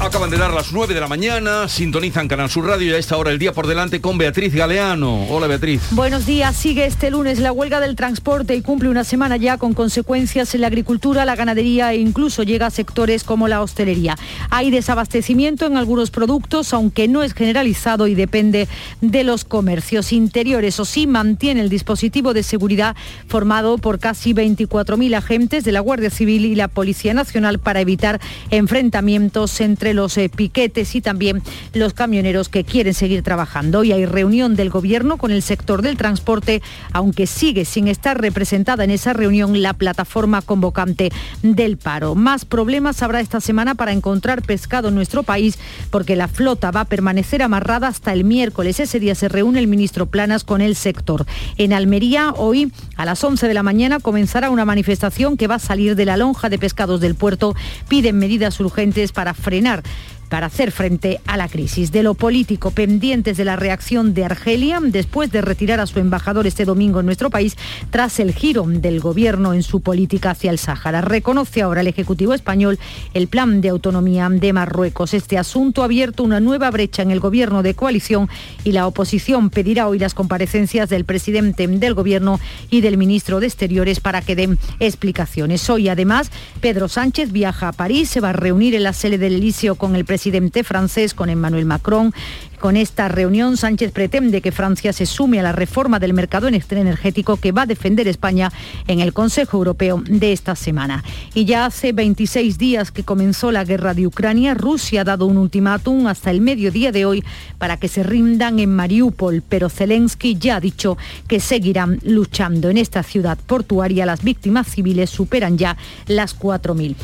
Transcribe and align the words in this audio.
Acaban 0.00 0.28
de 0.28 0.36
dar 0.36 0.52
las 0.52 0.72
9 0.72 0.92
de 0.92 1.00
la 1.00 1.06
mañana, 1.06 1.68
sintonizan 1.68 2.28
Canal 2.28 2.50
Sur 2.50 2.66
Radio 2.66 2.90
y 2.90 2.94
a 2.94 2.98
esta 2.98 3.16
hora 3.16 3.30
el 3.30 3.38
día 3.38 3.52
por 3.52 3.66
delante 3.66 4.00
con 4.00 4.18
Beatriz 4.18 4.52
Galeano. 4.52 5.26
Hola 5.28 5.46
Beatriz. 5.46 5.80
Buenos 5.92 6.26
días, 6.26 6.56
sigue 6.56 6.84
este 6.84 7.10
lunes 7.10 7.38
la 7.38 7.52
huelga 7.52 7.80
del 7.80 7.96
transporte 7.96 8.54
y 8.56 8.60
cumple 8.60 8.88
una 8.88 9.04
semana 9.04 9.36
ya 9.36 9.56
con 9.56 9.72
consecuencias 9.72 10.54
en 10.54 10.62
la 10.62 10.66
agricultura, 10.66 11.24
la 11.24 11.36
ganadería 11.36 11.92
e 11.92 11.98
incluso 11.98 12.42
llega 12.42 12.66
a 12.66 12.70
sectores 12.70 13.24
como 13.24 13.46
la 13.48 13.62
hostelería. 13.62 14.16
Hay 14.50 14.70
desabastecimiento 14.70 15.64
en 15.64 15.76
algunos 15.76 16.10
productos, 16.10 16.74
aunque 16.74 17.08
no 17.08 17.22
es 17.22 17.32
generalizado 17.32 18.06
y 18.06 18.14
depende 18.14 18.68
de 19.00 19.24
los 19.24 19.44
comercios 19.44 20.12
interiores. 20.12 20.80
O 20.80 20.84
sí 20.84 21.06
mantiene 21.06 21.60
el 21.60 21.68
dispositivo 21.68 22.34
de 22.34 22.42
seguridad 22.42 22.96
formado 23.28 23.78
por 23.78 24.00
casi 24.00 24.34
24.000 24.34 25.16
agentes 25.16 25.64
de 25.64 25.72
la 25.72 25.80
Guardia 25.80 26.10
Civil 26.10 26.44
y 26.44 26.56
la 26.56 26.68
Policía 26.68 27.14
Nacional 27.14 27.58
para 27.58 27.80
evitar 27.80 28.20
enfrentamientos 28.50 29.60
entre 29.60 29.83
los 29.92 30.16
eh, 30.16 30.30
piquetes 30.30 30.94
y 30.94 31.02
también 31.02 31.42
los 31.74 31.92
camioneros 31.92 32.48
que 32.48 32.64
quieren 32.64 32.94
seguir 32.94 33.22
trabajando. 33.22 33.80
Hoy 33.80 33.92
hay 33.92 34.06
reunión 34.06 34.56
del 34.56 34.70
Gobierno 34.70 35.18
con 35.18 35.32
el 35.32 35.42
sector 35.42 35.82
del 35.82 35.96
transporte, 35.96 36.62
aunque 36.92 37.26
sigue 37.26 37.64
sin 37.64 37.88
estar 37.88 38.20
representada 38.20 38.84
en 38.84 38.90
esa 38.90 39.12
reunión 39.12 39.60
la 39.60 39.74
plataforma 39.74 40.40
convocante 40.40 41.10
del 41.42 41.76
paro. 41.76 42.14
Más 42.14 42.44
problemas 42.44 43.02
habrá 43.02 43.20
esta 43.20 43.40
semana 43.40 43.74
para 43.74 43.92
encontrar 43.92 44.42
pescado 44.42 44.88
en 44.88 44.94
nuestro 44.94 45.22
país 45.24 45.58
porque 45.90 46.16
la 46.16 46.28
flota 46.28 46.70
va 46.70 46.80
a 46.80 46.84
permanecer 46.84 47.42
amarrada 47.42 47.88
hasta 47.88 48.12
el 48.12 48.24
miércoles. 48.24 48.80
Ese 48.80 49.00
día 49.00 49.14
se 49.14 49.28
reúne 49.28 49.58
el 49.58 49.66
ministro 49.66 50.06
Planas 50.06 50.44
con 50.44 50.60
el 50.60 50.76
sector. 50.76 51.26
En 51.58 51.72
Almería, 51.72 52.32
hoy 52.36 52.72
a 52.96 53.04
las 53.04 53.22
11 53.24 53.48
de 53.48 53.54
la 53.54 53.62
mañana 53.62 53.98
comenzará 53.98 54.50
una 54.50 54.64
manifestación 54.64 55.36
que 55.36 55.46
va 55.46 55.56
a 55.56 55.58
salir 55.58 55.96
de 55.96 56.04
la 56.04 56.16
lonja 56.16 56.48
de 56.48 56.58
pescados 56.58 57.00
del 57.00 57.14
puerto. 57.14 57.54
Piden 57.88 58.18
medidas 58.18 58.60
urgentes 58.60 59.12
para 59.12 59.34
frenar 59.34 59.73
terminar 59.74 60.13
para 60.34 60.48
hacer 60.48 60.72
frente 60.72 61.20
a 61.28 61.36
la 61.36 61.46
crisis. 61.46 61.92
De 61.92 62.02
lo 62.02 62.14
político, 62.14 62.72
pendientes 62.72 63.36
de 63.36 63.44
la 63.44 63.54
reacción 63.54 64.14
de 64.14 64.24
Argelia 64.24 64.80
después 64.82 65.30
de 65.30 65.40
retirar 65.40 65.78
a 65.78 65.86
su 65.86 66.00
embajador 66.00 66.48
este 66.48 66.64
domingo 66.64 66.98
en 66.98 67.06
nuestro 67.06 67.30
país 67.30 67.56
tras 67.90 68.18
el 68.18 68.34
giro 68.34 68.64
del 68.66 68.98
gobierno 68.98 69.54
en 69.54 69.62
su 69.62 69.80
política 69.80 70.30
hacia 70.30 70.50
el 70.50 70.58
Sáhara. 70.58 71.02
Reconoce 71.02 71.62
ahora 71.62 71.82
el 71.82 71.86
Ejecutivo 71.86 72.34
español 72.34 72.80
el 73.12 73.28
plan 73.28 73.60
de 73.60 73.68
autonomía 73.68 74.28
de 74.28 74.52
Marruecos. 74.52 75.14
Este 75.14 75.38
asunto 75.38 75.82
ha 75.82 75.84
abierto 75.84 76.24
una 76.24 76.40
nueva 76.40 76.68
brecha 76.72 77.02
en 77.02 77.12
el 77.12 77.20
gobierno 77.20 77.62
de 77.62 77.74
coalición 77.74 78.28
y 78.64 78.72
la 78.72 78.88
oposición 78.88 79.50
pedirá 79.50 79.86
hoy 79.86 80.00
las 80.00 80.14
comparecencias 80.14 80.88
del 80.88 81.04
presidente 81.04 81.68
del 81.68 81.94
gobierno 81.94 82.40
y 82.70 82.80
del 82.80 82.96
ministro 82.96 83.38
de 83.38 83.46
Exteriores 83.46 84.00
para 84.00 84.20
que 84.20 84.34
den 84.34 84.58
explicaciones. 84.80 85.70
Hoy 85.70 85.88
además 85.88 86.32
Pedro 86.60 86.88
Sánchez 86.88 87.30
viaja 87.30 87.68
a 87.68 87.72
París, 87.72 88.10
se 88.10 88.18
va 88.18 88.30
a 88.30 88.32
reunir 88.32 88.74
en 88.74 88.82
la 88.82 88.94
sede 88.94 89.16
del 89.16 89.34
Elíseo 89.34 89.76
con 89.76 89.94
el 89.94 90.04
presidente 90.04 90.23
presidente 90.24 90.64
francés, 90.64 91.12
con 91.12 91.28
Emmanuel 91.28 91.66
Macron. 91.66 92.14
Con 92.58 92.78
esta 92.78 93.08
reunión, 93.08 93.58
Sánchez 93.58 93.92
pretende 93.92 94.40
que 94.40 94.52
Francia 94.52 94.94
se 94.94 95.04
sume 95.04 95.38
a 95.38 95.42
la 95.42 95.52
reforma 95.52 95.98
del 95.98 96.14
mercado 96.14 96.48
energético 96.48 97.36
que 97.36 97.52
va 97.52 97.62
a 97.62 97.66
defender 97.66 98.08
España 98.08 98.50
en 98.86 99.00
el 99.00 99.12
Consejo 99.12 99.58
Europeo 99.58 100.02
de 100.08 100.32
esta 100.32 100.56
semana. 100.56 101.04
Y 101.34 101.44
ya 101.44 101.66
hace 101.66 101.92
26 101.92 102.56
días 102.56 102.90
que 102.90 103.04
comenzó 103.04 103.52
la 103.52 103.64
guerra 103.64 103.92
de 103.92 104.06
Ucrania, 104.06 104.54
Rusia 104.54 105.02
ha 105.02 105.04
dado 105.04 105.26
un 105.26 105.36
ultimátum 105.36 106.06
hasta 106.06 106.30
el 106.30 106.40
mediodía 106.40 106.90
de 106.90 107.04
hoy 107.04 107.22
para 107.58 107.76
que 107.76 107.88
se 107.88 108.02
rindan 108.02 108.60
en 108.60 108.74
Mariupol, 108.74 109.42
pero 109.46 109.68
Zelensky 109.68 110.38
ya 110.38 110.56
ha 110.56 110.60
dicho 110.60 110.96
que 111.28 111.38
seguirán 111.38 111.98
luchando. 112.02 112.70
En 112.70 112.78
esta 112.78 113.02
ciudad 113.02 113.36
portuaria 113.46 114.06
las 114.06 114.24
víctimas 114.24 114.68
civiles 114.68 115.10
superan 115.10 115.58
ya 115.58 115.76
las 116.06 116.34
4.000. 116.38 116.96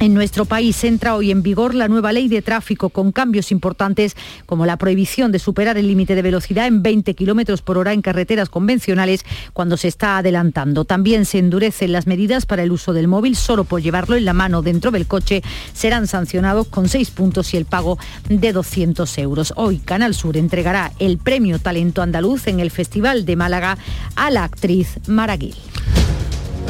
En 0.00 0.14
nuestro 0.14 0.46
país 0.46 0.82
entra 0.84 1.14
hoy 1.14 1.30
en 1.30 1.42
vigor 1.42 1.74
la 1.74 1.86
nueva 1.86 2.10
ley 2.14 2.26
de 2.26 2.40
tráfico 2.40 2.88
con 2.88 3.12
cambios 3.12 3.52
importantes 3.52 4.16
como 4.46 4.64
la 4.64 4.78
prohibición 4.78 5.30
de 5.30 5.38
superar 5.38 5.76
el 5.76 5.88
límite 5.88 6.14
de 6.14 6.22
velocidad 6.22 6.66
en 6.66 6.82
20 6.82 7.12
kilómetros 7.14 7.60
por 7.60 7.76
hora 7.76 7.92
en 7.92 8.00
carreteras 8.00 8.48
convencionales 8.48 9.26
cuando 9.52 9.76
se 9.76 9.88
está 9.88 10.16
adelantando. 10.16 10.86
También 10.86 11.26
se 11.26 11.36
endurecen 11.38 11.92
las 11.92 12.06
medidas 12.06 12.46
para 12.46 12.62
el 12.62 12.72
uso 12.72 12.94
del 12.94 13.08
móvil 13.08 13.36
solo 13.36 13.64
por 13.64 13.82
llevarlo 13.82 14.16
en 14.16 14.24
la 14.24 14.32
mano 14.32 14.62
dentro 14.62 14.90
del 14.90 15.06
coche. 15.06 15.42
Serán 15.74 16.06
sancionados 16.06 16.68
con 16.68 16.88
seis 16.88 17.10
puntos 17.10 17.52
y 17.52 17.58
el 17.58 17.66
pago 17.66 17.98
de 18.30 18.54
200 18.54 19.18
euros. 19.18 19.52
Hoy 19.56 19.80
Canal 19.80 20.14
Sur 20.14 20.38
entregará 20.38 20.92
el 20.98 21.18
premio 21.18 21.58
Talento 21.58 22.00
Andaluz 22.00 22.46
en 22.46 22.60
el 22.60 22.70
Festival 22.70 23.26
de 23.26 23.36
Málaga 23.36 23.76
a 24.16 24.30
la 24.30 24.44
actriz 24.44 24.98
Maraguil. 25.08 25.56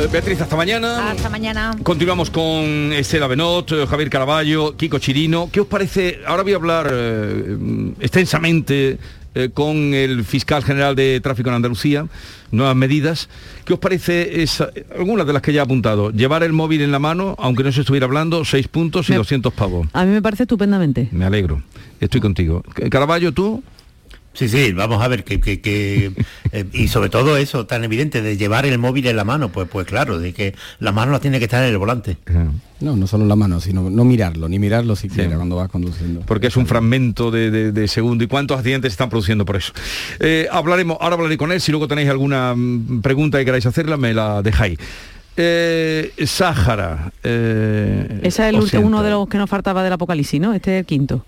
Eh, 0.01 0.09
Beatriz, 0.11 0.41
hasta 0.41 0.57
mañana. 0.57 1.11
Hasta 1.11 1.29
mañana. 1.29 1.77
Continuamos 1.83 2.31
con 2.31 2.91
Estela 2.93 3.27
Benot, 3.27 3.71
eh, 3.73 3.87
Javier 3.87 4.09
Caraballo, 4.09 4.75
Kiko 4.75 4.99
Chirino. 4.99 5.51
¿Qué 5.53 5.61
os 5.61 5.67
parece? 5.67 6.21
Ahora 6.27 6.43
voy 6.43 6.55
a 6.55 6.57
hablar 6.57 6.89
eh, 6.91 7.93
extensamente 8.01 8.99
con 9.55 9.95
el 9.95 10.25
fiscal 10.25 10.65
general 10.65 10.97
de 10.97 11.21
tráfico 11.21 11.51
en 11.51 11.57
Andalucía, 11.57 12.07
nuevas 12.51 12.75
medidas. 12.75 13.29
¿Qué 13.65 13.75
os 13.75 13.79
parece 13.79 14.43
esa, 14.43 14.71
algunas 14.99 15.25
de 15.25 15.33
las 15.33 15.41
que 15.41 15.53
ya 15.53 15.61
he 15.61 15.65
apuntado? 15.65 16.11
Llevar 16.11 16.43
el 16.43 16.53
móvil 16.53 16.81
en 16.81 16.91
la 16.91 16.99
mano, 16.99 17.37
aunque 17.39 17.63
no 17.63 17.71
se 17.71 17.83
estuviera 17.83 18.07
hablando, 18.07 18.45
seis 18.45 18.67
puntos 18.67 19.09
y 19.09 19.15
200 19.15 19.53
pavos. 19.53 19.87
A 19.93 20.05
mí 20.05 20.11
me 20.11 20.21
parece 20.21 20.45
estupendamente. 20.45 21.09
Me 21.13 21.27
alegro. 21.27 21.63
Estoy 22.01 22.21
contigo. 22.21 22.65
Caraballo, 22.91 23.33
¿tú? 23.33 23.63
Sí, 24.33 24.49
sí, 24.49 24.73
vamos 24.73 25.03
a 25.03 25.09
ver 25.09 25.25
que, 25.25 25.41
eh, 26.53 26.65
y 26.73 26.89
sobre 26.89 27.11
todo 27.11 27.37
eso 27.37 27.67
tan 27.67 27.83
evidente 27.85 28.23
de 28.23 28.37
llevar 28.37 28.65
el 28.65 28.79
móvil 28.79 29.07
en 29.09 29.17
la 29.17 29.25
mano, 29.25 29.51
pues 29.51 29.69
pues 29.69 29.87
claro, 29.87 30.19
de 30.19 30.33
que 30.33 30.55
la 30.79 30.93
mano 30.93 31.13
la 31.13 31.21
tiene 31.21 31.39
que 31.39 31.45
estar 31.47 31.63
en 31.65 31.71
el 31.71 31.79
volante. 31.79 32.17
No, 32.81 32.97
no 32.97 33.07
solo 33.07 33.27
la 33.27 33.37
mano, 33.37 33.61
sino 33.61 33.91
no 33.91 34.05
mirarlo, 34.05 34.49
ni 34.49 34.59
mirarlo 34.59 34.97
siquiera 34.97 35.37
cuando 35.37 35.57
vas 35.57 35.69
conduciendo. 35.69 36.21
Porque 36.21 36.47
es 36.47 36.57
un 36.57 36.67
fragmento 36.67 37.31
de, 37.31 37.89
segundo. 37.89 38.25
¿Y 38.25 38.29
cuántos 38.29 38.57
accidentes 38.57 38.93
se 38.93 38.95
están 38.95 39.11
produciendo 39.11 39.45
por 39.45 39.57
eso? 39.57 39.73
Eh, 40.21 40.49
hablaremos, 40.51 40.97
ahora 41.01 41.17
hablaré 41.17 41.37
con 41.37 41.51
él, 41.53 41.61
si 41.61 41.73
luego 41.73 41.89
tenéis 41.89 42.09
alguna 42.09 42.55
mm, 42.55 43.03
pregunta 43.03 43.41
y 43.41 43.45
queráis 43.45 43.67
hacerla, 43.67 43.97
me 43.97 44.15
la 44.15 44.43
dejáis. 44.43 44.79
Eh, 45.37 46.13
Sáhara. 46.25 47.13
Ese 47.23 48.27
es 48.27 48.39
el 48.39 48.57
último, 48.57 48.87
uno 48.87 49.03
de 49.03 49.11
los 49.11 49.29
que 49.29 49.39
nos 49.39 49.51
faltaba 49.51 49.83
del 49.83 49.93
apocalipsis, 49.93 50.41
¿no? 50.41 50.55
Este 50.55 50.77
es 50.77 50.81
el 50.81 50.87
quinto, 50.87 51.25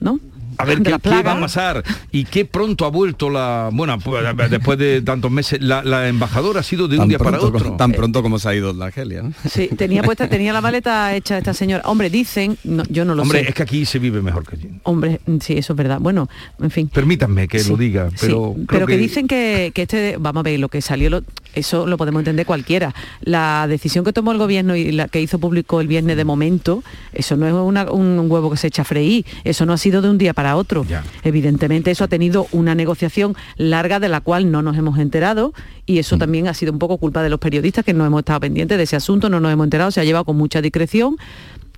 ¿no? 0.00 0.20
A 0.58 0.64
ver 0.64 0.82
qué, 0.82 0.90
va 0.90 1.32
a 1.32 1.40
pasar 1.40 1.84
y 2.12 2.24
qué 2.24 2.44
pronto 2.44 2.84
ha 2.84 2.90
vuelto 2.90 3.30
la 3.30 3.70
bueno 3.72 3.98
pues, 3.98 4.50
después 4.50 4.78
de 4.78 5.02
tantos 5.02 5.30
meses 5.30 5.60
la, 5.62 6.08
embajadora 6.08 6.60
ha 6.60 6.62
sido 6.62 6.88
de 6.88 6.98
un 6.98 7.08
día 7.08 7.18
para 7.18 7.40
otro. 7.40 7.76
tan 7.76 7.92
pronto 7.92 8.22
como 8.22 8.38
se 8.38 8.48
ha 8.48 8.54
ido 8.54 8.72
la 8.72 8.86
Argelia 8.86 9.22
sí 9.48 9.68
tenía 9.76 10.02
puesta 10.02 10.28
tenía 10.28 10.52
la 10.52 10.60
maleta 10.60 11.14
hecha 11.14 11.38
esta 11.38 11.54
señora. 11.54 11.82
Hombre 11.86 12.10
dicen 12.10 12.58
yo 12.88 13.04
no 13.04 13.14
lo 13.14 13.22
sé. 13.22 13.28
hombre 13.28 13.48
es 13.48 13.54
que 13.54 13.62
aquí 13.62 13.84
se 13.84 13.98
vive 13.98 14.22
mejor 14.22 14.46
que 14.46 14.56
allí. 14.56 14.68
Hombre 14.82 15.20
sí 15.40 15.54
eso 15.54 15.72
es 15.72 15.76
verdad. 15.76 15.98
Bueno 16.00 16.28
en 16.60 16.70
fin. 16.70 16.88
Permítanme 16.88 17.48
que 17.48 17.62
lo 17.64 17.76
diga 17.76 18.10
pero 18.20 18.54
pero 18.68 18.86
que... 18.86 18.96
dicen 18.96 19.26
que, 19.26 19.72
este 19.74 20.16
vamos 20.18 20.40
a 20.40 20.44
ver 20.44 20.60
lo 20.60 20.68
que 20.68 20.82
salió 20.82 21.22
eso 21.58 21.86
lo 21.86 21.96
podemos 21.96 22.20
entender 22.20 22.46
cualquiera 22.46 22.94
la 23.20 23.66
decisión 23.68 24.04
que 24.04 24.12
tomó 24.12 24.32
el 24.32 24.38
gobierno 24.38 24.76
y 24.76 24.92
la 24.92 25.08
que 25.08 25.20
hizo 25.20 25.38
público 25.38 25.80
el 25.80 25.88
viernes 25.88 26.16
de 26.16 26.24
momento 26.24 26.82
eso 27.12 27.36
no 27.36 27.46
es 27.46 27.88
un 27.90 28.30
huevo 28.30 28.50
que 28.50 28.56
se 28.56 28.68
echa 28.68 28.82
a 28.82 28.84
freír 28.84 29.24
eso 29.44 29.66
no 29.66 29.72
ha 29.72 29.78
sido 29.78 30.02
de 30.02 30.10
un 30.10 30.18
día 30.18 30.34
para 30.34 30.56
otro. 30.56 30.84
Evidentemente 31.22 31.90
eso 31.90 32.04
ha 32.04 32.08
tenido 32.08 32.46
una 32.52 32.74
negociación 32.74 33.36
larga 33.56 34.00
de 34.00 34.08
la 34.08 34.20
cual 34.20 34.50
no 34.50 34.62
nos 34.62 34.76
hemos 34.76 34.98
enterado 34.98 35.52
y 35.86 35.98
eso 35.98 36.16
mm. 36.16 36.18
también 36.18 36.48
ha 36.48 36.54
sido 36.54 36.72
un 36.72 36.78
poco 36.78 36.98
culpa 36.98 37.22
de 37.22 37.30
los 37.30 37.40
periodistas 37.40 37.84
que 37.84 37.94
no 37.94 38.04
hemos 38.04 38.20
estado 38.20 38.40
pendientes 38.40 38.76
de 38.78 38.84
ese 38.84 38.96
asunto, 38.96 39.28
no 39.28 39.40
nos 39.40 39.52
hemos 39.52 39.64
enterado, 39.64 39.90
se 39.90 40.00
ha 40.00 40.04
llevado 40.04 40.24
con 40.24 40.36
mucha 40.36 40.60
discreción. 40.60 41.16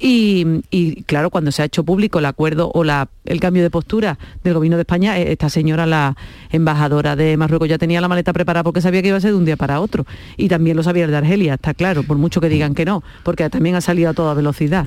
Y, 0.03 1.03
claro, 1.05 1.29
cuando 1.29 1.53
se 1.53 1.61
ha 1.61 1.67
hecho 1.67 1.85
público 1.85 2.21
el 2.21 2.25
acuerdo 2.25 2.71
o 2.73 2.85
la, 2.85 3.11
el 3.27 3.39
cambio 3.39 3.63
de 3.63 3.69
postura 3.69 4.19
del 4.43 4.55
gobierno 4.55 4.79
de 4.79 4.83
España, 4.83 5.19
eh, 5.19 5.31
esta 5.31 5.51
señora, 5.51 5.85
la 5.85 6.17
embajadora 6.51 7.17
de 7.17 7.37
Marruecos, 7.37 7.69
ya 7.69 7.77
tenía 7.77 8.01
la 8.01 8.09
maleta 8.09 8.33
preparada 8.33 8.65
porque 8.65 8.81
sabía 8.81 9.03
que 9.03 9.09
iba 9.09 9.19
a 9.19 9.21
ser 9.21 9.33
de 9.33 9.37
un 9.37 9.45
día 9.45 9.59
para 9.59 9.81
otro. 9.81 10.07
Y 10.39 10.49
también 10.49 10.77
lo 10.77 10.83
sabía 10.83 11.05
el 11.05 11.11
de 11.11 11.19
Argelia, 11.19 11.55
está 11.55 11.75
claro, 11.75 12.03
por 12.03 12.17
mucho 12.17 12.41
que 12.41 12.49
digan 12.49 12.75
que 12.75 12.87
no, 12.87 13.03
porque 13.25 13.51
también 13.51 13.75
ha 13.75 13.83
salido 13.83 14.09
a 14.09 14.15
toda 14.15 14.33
velocidad. 14.33 14.87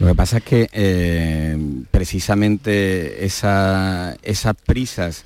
Lo 0.00 0.08
que 0.08 0.14
pasa 0.16 0.38
es 0.38 0.42
que 0.42 0.68
eh, 0.72 1.56
precisamente 1.92 3.24
esas 3.24 4.16
prisas 4.66 5.24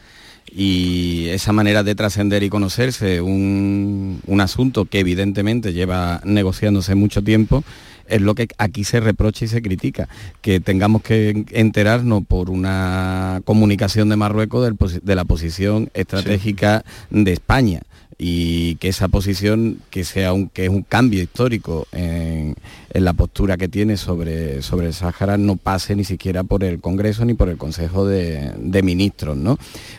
y 0.53 1.29
esa 1.29 1.53
manera 1.53 1.83
de 1.83 1.95
trascender 1.95 2.43
y 2.43 2.51
conocerse 2.51 3.21
un, 3.21 4.21
asunto 4.41 4.85
que 4.85 5.01
evidentemente 5.01 5.73
lleva 5.73 6.21
negociándose 6.25 6.95
mucho 6.95 7.23
tiempo, 7.23 7.65
es 8.09 8.21
lo 8.21 8.35
que 8.35 8.49
aquí 8.59 8.85
se 8.85 9.01
reprocha 9.01 9.45
y 9.45 9.49
se 9.49 9.63
critica, 9.63 10.09
que 10.41 10.61
tengamos 10.61 11.03
que 11.03 11.45
enterarnos 11.51 12.25
por 12.27 12.51
una 12.51 13.41
comunicación 13.45 14.09
de 14.09 14.17
Marruecos 14.17 14.73
de 15.03 15.15
la 15.15 15.25
posición 15.25 15.91
estratégica 15.95 16.85
de 17.11 17.33
España 17.33 17.83
y 18.19 18.77
que 18.77 18.89
esa 18.89 19.09
posición, 19.09 19.81
que 19.91 20.05
sea 20.05 20.33
un, 20.33 20.49
que 20.49 20.65
es 20.65 20.71
un 20.71 20.83
cambio 20.83 21.23
histórico 21.23 21.87
en, 21.93 22.57
en 22.97 23.05
la 23.05 23.13
postura 23.13 23.59
que 23.59 23.69
tiene 23.69 23.99
sobre, 23.99 24.63
sobre 24.63 24.87
el 24.87 24.95
Sáhara 24.95 25.37
no 25.37 25.57
pase 25.57 25.95
ni 25.95 26.05
siquiera 26.05 26.45
por 26.45 26.65
el 26.65 26.81
Congreso 26.81 27.27
ni 27.27 27.35
por 27.35 27.51
el 27.51 27.59
Consejo 27.59 28.07
de, 28.07 28.55
Ministros, 28.83 29.37
¿no? 29.37 29.59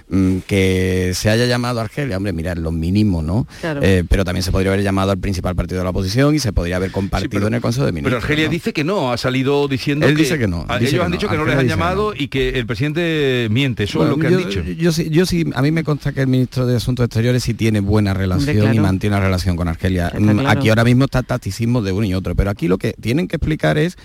Mm, 0.09 0.39
que 0.47 1.11
se 1.13 1.29
haya 1.29 1.45
llamado 1.45 1.79
a 1.79 1.83
Argelia, 1.83 2.17
hombre, 2.17 2.33
mira, 2.33 2.55
lo 2.55 2.71
mínimo, 2.71 3.21
¿no? 3.21 3.45
Eh, 3.63 4.03
pero 4.09 4.25
también 4.25 4.41
se 4.41 4.51
podría 4.51 4.71
haber 4.71 4.83
llamado 4.83 5.11
al 5.11 5.19
principal 5.19 5.55
partido 5.55 5.79
de 5.79 5.83
la 5.83 5.91
oposición 5.91 6.33
y 6.33 6.39
se 6.39 6.53
podría 6.53 6.77
haber 6.77 6.91
compartido 6.91 7.47
en 7.47 7.53
el 7.53 7.61
Consejo 7.61 7.85
de 7.85 7.91
Ministros. 7.91 8.23
Pero 8.23 8.23
Argelia 8.23 8.49
dice 8.49 8.73
que 8.73 8.83
no, 8.83 9.11
ha 9.11 9.17
salido 9.17 9.67
diciendo 9.67 10.07
Él 10.07 10.15
dice 10.15 10.39
que 10.39 10.47
no. 10.47 10.65
ellos 10.79 11.05
han 11.05 11.11
dicho 11.11 11.29
que 11.29 11.37
no 11.37 11.45
les 11.45 11.55
han 11.55 11.67
llamado 11.67 12.13
y 12.15 12.29
que 12.29 12.49
el 12.49 12.65
presidente 12.65 13.47
miente, 13.51 13.83
eso 13.83 14.03
es 14.03 14.09
lo 14.09 14.17
que 14.17 14.27
han 14.27 14.37
dicho. 14.37 14.63
Yo, 14.63 14.91
sí, 14.91 15.09
yo 15.11 15.27
sí, 15.27 15.45
a 15.53 15.61
mí 15.61 15.69
me 15.71 15.83
consta 15.83 16.13
que 16.13 16.21
el 16.21 16.27
ministro 16.27 16.65
de 16.65 16.77
Asuntos 16.77 17.05
Exteriores 17.05 17.43
sí 17.43 17.53
tiene 17.53 17.79
buena 17.79 18.15
relación 18.15 18.73
y 18.73 18.79
mantiene 18.79 19.17
una 19.17 19.25
relación 19.25 19.55
con 19.55 19.67
Argelia. 19.67 20.11
Mm, 20.17 20.47
aquí 20.47 20.69
ahora 20.69 20.83
mismo 20.83 21.05
está 21.05 21.21
tacticismo 21.21 21.83
de 21.83 21.91
uno 21.91 22.05
y 22.05 22.13
otro, 22.15 22.33
pero 22.33 22.49
aquí 22.49 22.67
lo 22.67 22.79
que 22.79 22.86
tienen 22.93 23.27
que 23.27 23.37
explicar 23.37 23.77
es 23.77 23.97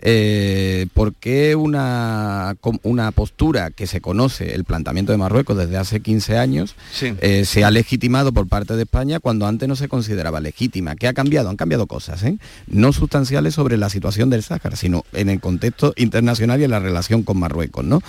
eh, 0.00 0.86
por 0.94 1.14
qué 1.14 1.56
una, 1.56 2.56
una 2.82 3.10
postura 3.12 3.70
que 3.70 3.86
se 3.86 4.00
conoce, 4.00 4.54
el 4.54 4.64
planteamiento 4.64 5.12
de 5.12 5.18
Marruecos 5.18 5.56
desde 5.56 5.76
hace 5.76 6.00
15 6.00 6.38
años, 6.38 6.76
eh, 7.00 7.44
se 7.44 7.64
ha 7.64 7.70
legitimado 7.70 8.32
por 8.32 8.48
parte 8.48 8.76
de 8.76 8.82
España 8.82 9.20
cuando 9.20 9.46
antes 9.46 9.68
no 9.68 9.76
se 9.76 9.88
consideraba 9.88 10.40
legítima. 10.40 10.94
¿Qué 10.96 11.08
ha 11.08 11.14
cambiado? 11.14 11.50
Han 11.50 11.56
cambiado 11.56 11.86
cosas, 11.86 12.22
¿eh? 12.22 12.38
no 12.66 12.92
sustanciales 12.92 13.54
sobre 13.54 13.76
la 13.76 13.90
situación 13.90 14.30
del 14.30 14.42
Sáhara, 14.42 14.76
sino 14.76 15.04
en 15.12 15.28
el 15.28 15.40
contexto 15.40 15.92
internacional 15.96 16.60
y 16.60 16.64
en 16.64 16.70
la 16.70 16.80
relación 16.80 17.22
con 17.22 17.38
Marruecos. 17.38 17.84
¿no? 17.84 18.00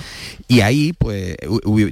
Y 0.48 0.62
ahí, 0.62 0.94
pues, 0.94 1.38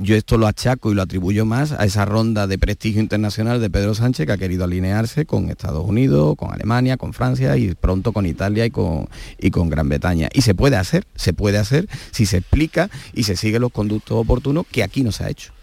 yo 0.01 0.15
esto 0.15 0.37
lo 0.37 0.47
achaco 0.47 0.91
y 0.91 0.95
lo 0.95 1.01
atribuyo 1.01 1.45
más 1.45 1.71
a 1.71 1.85
esa 1.85 2.05
ronda 2.05 2.47
de 2.47 2.57
prestigio 2.57 3.01
internacional 3.01 3.59
de 3.61 3.69
Pedro 3.69 3.95
Sánchez 3.95 4.27
que 4.27 4.31
ha 4.31 4.37
querido 4.37 4.63
alinearse 4.63 5.25
con 5.25 5.49
Estados 5.49 5.85
Unidos, 5.85 6.35
con 6.37 6.53
Alemania, 6.53 6.97
con 6.97 7.13
Francia 7.13 7.57
y 7.57 7.73
pronto 7.73 8.11
con 8.11 8.25
Italia 8.25 8.65
y 8.65 8.71
con, 8.71 9.07
y 9.39 9.49
con 9.51 9.69
Gran 9.69 9.86
Bretaña. 9.89 10.29
Y 10.33 10.41
se 10.41 10.55
puede 10.55 10.75
hacer, 10.75 11.05
se 11.15 11.33
puede 11.33 11.57
hacer 11.57 11.87
si 12.11 12.25
se 12.25 12.37
explica 12.37 12.89
y 13.13 13.23
se 13.23 13.35
siguen 13.35 13.61
los 13.61 13.71
conductos 13.71 14.17
oportunos 14.17 14.65
que 14.71 14.83
aquí 14.83 15.03
no 15.03 15.11
se 15.11 15.23
ha 15.23 15.29
hecho. 15.29 15.53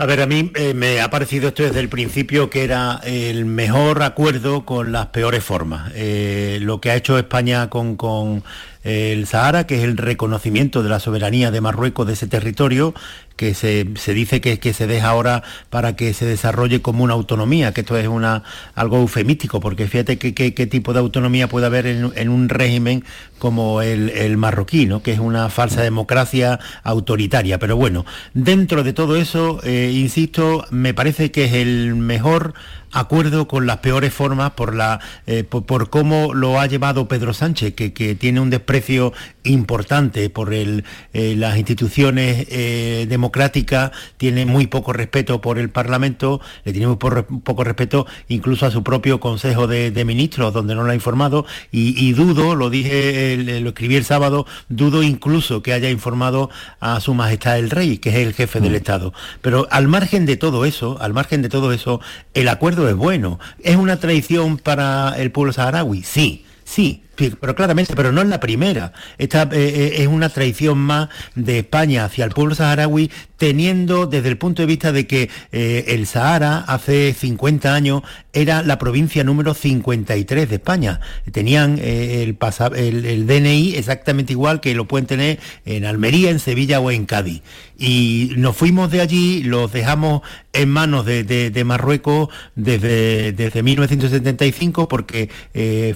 A 0.00 0.06
ver, 0.06 0.20
a 0.22 0.26
mí 0.26 0.52
eh, 0.54 0.74
me 0.74 1.00
ha 1.00 1.10
parecido 1.10 1.48
esto 1.48 1.64
desde 1.64 1.80
el 1.80 1.88
principio 1.88 2.50
que 2.50 2.62
era 2.62 3.00
el 3.02 3.46
mejor 3.46 4.04
acuerdo 4.04 4.64
con 4.64 4.92
las 4.92 5.06
peores 5.06 5.42
formas. 5.42 5.90
Eh, 5.96 6.58
lo 6.62 6.80
que 6.80 6.92
ha 6.92 6.94
hecho 6.94 7.18
España 7.18 7.68
con, 7.68 7.96
con 7.96 8.44
el 8.84 9.26
Sahara, 9.26 9.66
que 9.66 9.76
es 9.78 9.84
el 9.84 9.96
reconocimiento 9.96 10.82
de 10.82 10.88
la 10.88 11.00
soberanía 11.00 11.50
de 11.50 11.60
Marruecos 11.60 12.06
de 12.06 12.12
ese 12.14 12.26
territorio, 12.26 12.94
que 13.36 13.54
se, 13.54 13.84
dice 14.14 14.40
que, 14.40 14.58
que, 14.58 14.72
se 14.72 14.88
deja 14.88 15.08
ahora 15.08 15.44
para 15.70 15.94
que 15.94 16.12
se 16.12 16.26
desarrolle 16.26 16.82
como 16.82 17.04
una 17.04 17.14
autonomía, 17.14 17.72
que 17.72 17.82
esto 17.82 17.96
es 17.96 18.08
una, 18.08 18.42
algo 18.74 18.98
eufemístico, 18.98 19.60
porque 19.60 19.86
fíjate 19.86 20.18
qué 20.18 20.66
tipo 20.66 20.92
de 20.92 20.98
autonomía 20.98 21.48
puede 21.48 21.66
haber 21.66 21.86
en, 21.86 22.28
un 22.28 22.48
régimen 22.48 23.04
como 23.38 23.80
el, 23.80 24.36
marroquí, 24.36 24.88
que 25.02 25.12
es 25.12 25.20
una 25.20 25.50
falsa 25.50 25.82
democracia 25.82 26.58
autoritaria. 26.82 27.58
Pero 27.58 27.76
bueno, 27.76 28.04
dentro 28.34 28.82
de 28.82 28.92
todo 28.92 29.16
eso, 29.16 29.60
eh, 29.62 29.92
insisto, 29.94 30.66
me 30.70 30.92
parece 30.92 31.30
que 31.30 31.44
es 31.44 31.52
el 31.52 31.94
mejor 31.94 32.54
acuerdo 32.92 33.48
con 33.48 33.66
las 33.66 33.78
peores 33.78 34.12
formas 34.12 34.52
por, 34.52 34.74
la, 34.74 35.00
eh, 35.26 35.44
por, 35.44 35.90
cómo 35.90 36.34
lo 36.34 36.60
ha 36.60 36.66
llevado 36.66 37.08
Pedro 37.08 37.32
Sánchez, 37.32 37.74
que, 37.74 37.90
tiene 38.18 38.40
un 38.40 38.50
desprecio 38.50 39.12
importante 39.48 40.30
por 40.30 40.54
el, 40.54 40.84
eh, 41.12 41.34
las 41.36 41.56
instituciones 41.56 42.46
eh, 42.50 43.06
democráticas, 43.08 43.92
tiene 44.16 44.46
muy 44.46 44.66
poco 44.66 44.92
respeto 44.92 45.40
por 45.40 45.58
el 45.58 45.70
Parlamento, 45.70 46.40
le 46.64 46.72
tiene 46.72 46.86
muy 46.86 46.96
poco 46.96 47.64
respeto 47.64 48.06
incluso 48.28 48.66
a 48.66 48.70
su 48.70 48.82
propio 48.82 49.20
Consejo 49.20 49.66
de, 49.66 50.04
Ministros, 50.04 50.54
donde 50.54 50.74
no 50.74 50.84
lo 50.84 50.90
ha 50.90 50.94
informado, 50.94 51.44
y, 51.70 52.12
dudo, 52.12 52.54
lo 52.54 52.70
dije, 52.70 53.36
lo 53.60 53.70
escribí 53.70 53.96
el 53.96 54.04
sábado, 54.04 54.46
dudo 54.68 55.02
incluso 55.02 55.62
que 55.62 55.72
haya 55.72 55.90
informado 55.90 56.50
a 56.80 57.00
Su 57.00 57.14
Majestad 57.14 57.58
el 57.58 57.70
Rey, 57.70 57.98
que 57.98 58.10
es 58.10 58.16
el 58.16 58.32
jefe 58.32 58.60
del 58.60 58.72
mm. 58.72 58.76
Estado. 58.76 59.12
Pero 59.42 59.66
al 59.70 59.88
margen 59.88 60.24
de 60.24 60.36
todo 60.36 60.64
eso, 60.64 60.96
al 61.00 61.12
margen 61.12 61.42
de 61.42 61.48
todo 61.48 61.72
eso, 61.72 62.00
el 62.34 62.48
acuerdo 62.48 62.88
es 62.88 62.94
bueno. 62.94 63.38
¿Es 63.62 63.76
una 63.76 63.98
traición 63.98 64.58
para 64.58 65.14
el 65.18 65.30
pueblo 65.30 65.52
saharaui? 65.52 66.02
Sí, 66.02 66.44
sí, 66.64 67.02
pero 67.40 67.54
claramente, 67.54 67.94
pero 67.96 68.12
no 68.12 68.22
es 68.22 68.28
la 68.28 68.40
primera. 68.40 68.92
Esta 69.18 69.42
eh, 69.42 69.48
eh, 69.52 69.92
es 69.98 70.06
una 70.06 70.28
traición 70.28 70.78
más 70.78 71.08
de 71.34 71.58
España 71.58 72.04
hacia 72.04 72.24
el 72.24 72.30
pueblo 72.30 72.54
saharaui, 72.54 73.10
teniendo 73.36 74.06
desde 74.06 74.28
el 74.28 74.38
punto 74.38 74.62
de 74.62 74.66
vista 74.66 74.92
de 74.92 75.06
que 75.06 75.30
eh, 75.52 75.84
el 75.88 76.06
Sahara 76.06 76.58
hace 76.58 77.14
50 77.14 77.74
años 77.74 78.02
era 78.32 78.62
la 78.62 78.78
provincia 78.78 79.24
número 79.24 79.54
53 79.54 80.48
de 80.48 80.54
España. 80.54 81.00
Tenían 81.32 81.78
el, 81.78 82.36
el, 82.76 83.26
DNI 83.26 83.74
exactamente 83.76 84.32
igual 84.32 84.60
que 84.60 84.74
lo 84.74 84.86
pueden 84.86 85.06
tener 85.06 85.38
en 85.64 85.84
Almería, 85.84 86.30
en 86.30 86.38
Sevilla 86.38 86.80
o 86.80 86.90
en 86.90 87.06
Cádiz. 87.06 87.42
Y 87.76 88.32
nos 88.36 88.56
fuimos 88.56 88.90
de 88.90 89.00
allí, 89.00 89.42
los 89.44 89.72
dejamos 89.72 90.22
en 90.52 90.68
manos 90.68 91.06
de, 91.06 91.62
Marruecos 91.64 92.28
desde 92.56 93.62
1975 93.62 94.88
porque 94.88 95.28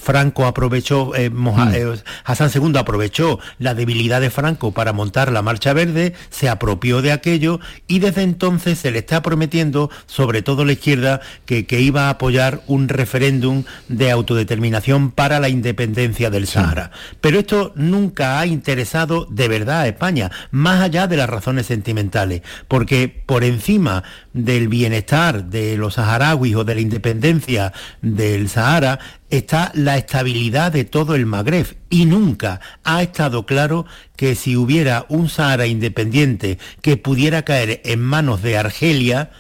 Franco 0.00 0.46
aprovechó 0.46 1.11
eh, 1.14 1.30
mm. 1.30 1.48
eh, 1.74 1.94
Hassan 2.24 2.50
II 2.54 2.72
aprovechó 2.76 3.38
la 3.58 3.74
debilidad 3.74 4.20
de 4.20 4.30
Franco 4.30 4.72
para 4.72 4.92
montar 4.92 5.32
la 5.32 5.42
Marcha 5.42 5.72
Verde, 5.72 6.14
se 6.30 6.48
apropió 6.48 7.02
de 7.02 7.12
aquello 7.12 7.60
y 7.86 7.98
desde 7.98 8.22
entonces 8.22 8.78
se 8.78 8.90
le 8.90 9.00
está 9.00 9.22
prometiendo, 9.22 9.90
sobre 10.06 10.42
todo 10.42 10.64
la 10.64 10.72
izquierda, 10.72 11.20
que, 11.46 11.66
iba 11.82 12.06
a 12.06 12.10
apoyar 12.10 12.60
un 12.66 12.88
referéndum 12.88 13.64
de 13.88 14.10
autodeterminación 14.10 15.10
para 15.10 15.40
la 15.40 15.48
independencia 15.48 16.30
del 16.30 16.46
Sahara. 16.46 16.92
Pero 17.20 17.38
esto 17.38 17.72
nunca 17.74 18.38
ha 18.38 18.46
interesado 18.46 19.26
de 19.30 19.48
verdad 19.48 19.80
a 19.80 19.88
España, 19.88 20.30
más 20.50 20.80
allá 20.80 21.06
de 21.06 21.16
las 21.16 21.28
razones 21.28 21.66
sentimentales, 21.66 22.42
porque 22.68 23.08
por 23.26 23.42
encima 23.42 24.04
del 24.32 24.68
bienestar 24.68 25.46
de 25.46 25.76
los 25.76 25.94
saharauis 25.94 26.54
o 26.54 26.64
de 26.64 26.74
la 26.74 26.80
independencia 26.80 27.72
del 28.00 28.48
Sahara 28.48 28.98
está 29.32 29.73
la 29.75 29.96
estabilidad 29.96 30.73
de 30.73 30.84
todo 30.84 31.14
el 31.14 31.25
Magreb 31.25 31.67
y 31.88 32.05
nunca 32.05 32.61
ha 32.84 33.02
estado 33.02 33.46
claro 33.46 33.87
que 34.14 34.34
si 34.34 34.56
hubiera 34.56 35.06
un 35.08 35.31
Sahara 35.31 35.67
independiente 35.67 36.58
que 36.82 36.99
pudiera 36.99 37.43
caer 37.43 37.81
en 37.87 38.00
manos 38.00 38.43
de 38.43 38.58
Argelia, 38.58 39.31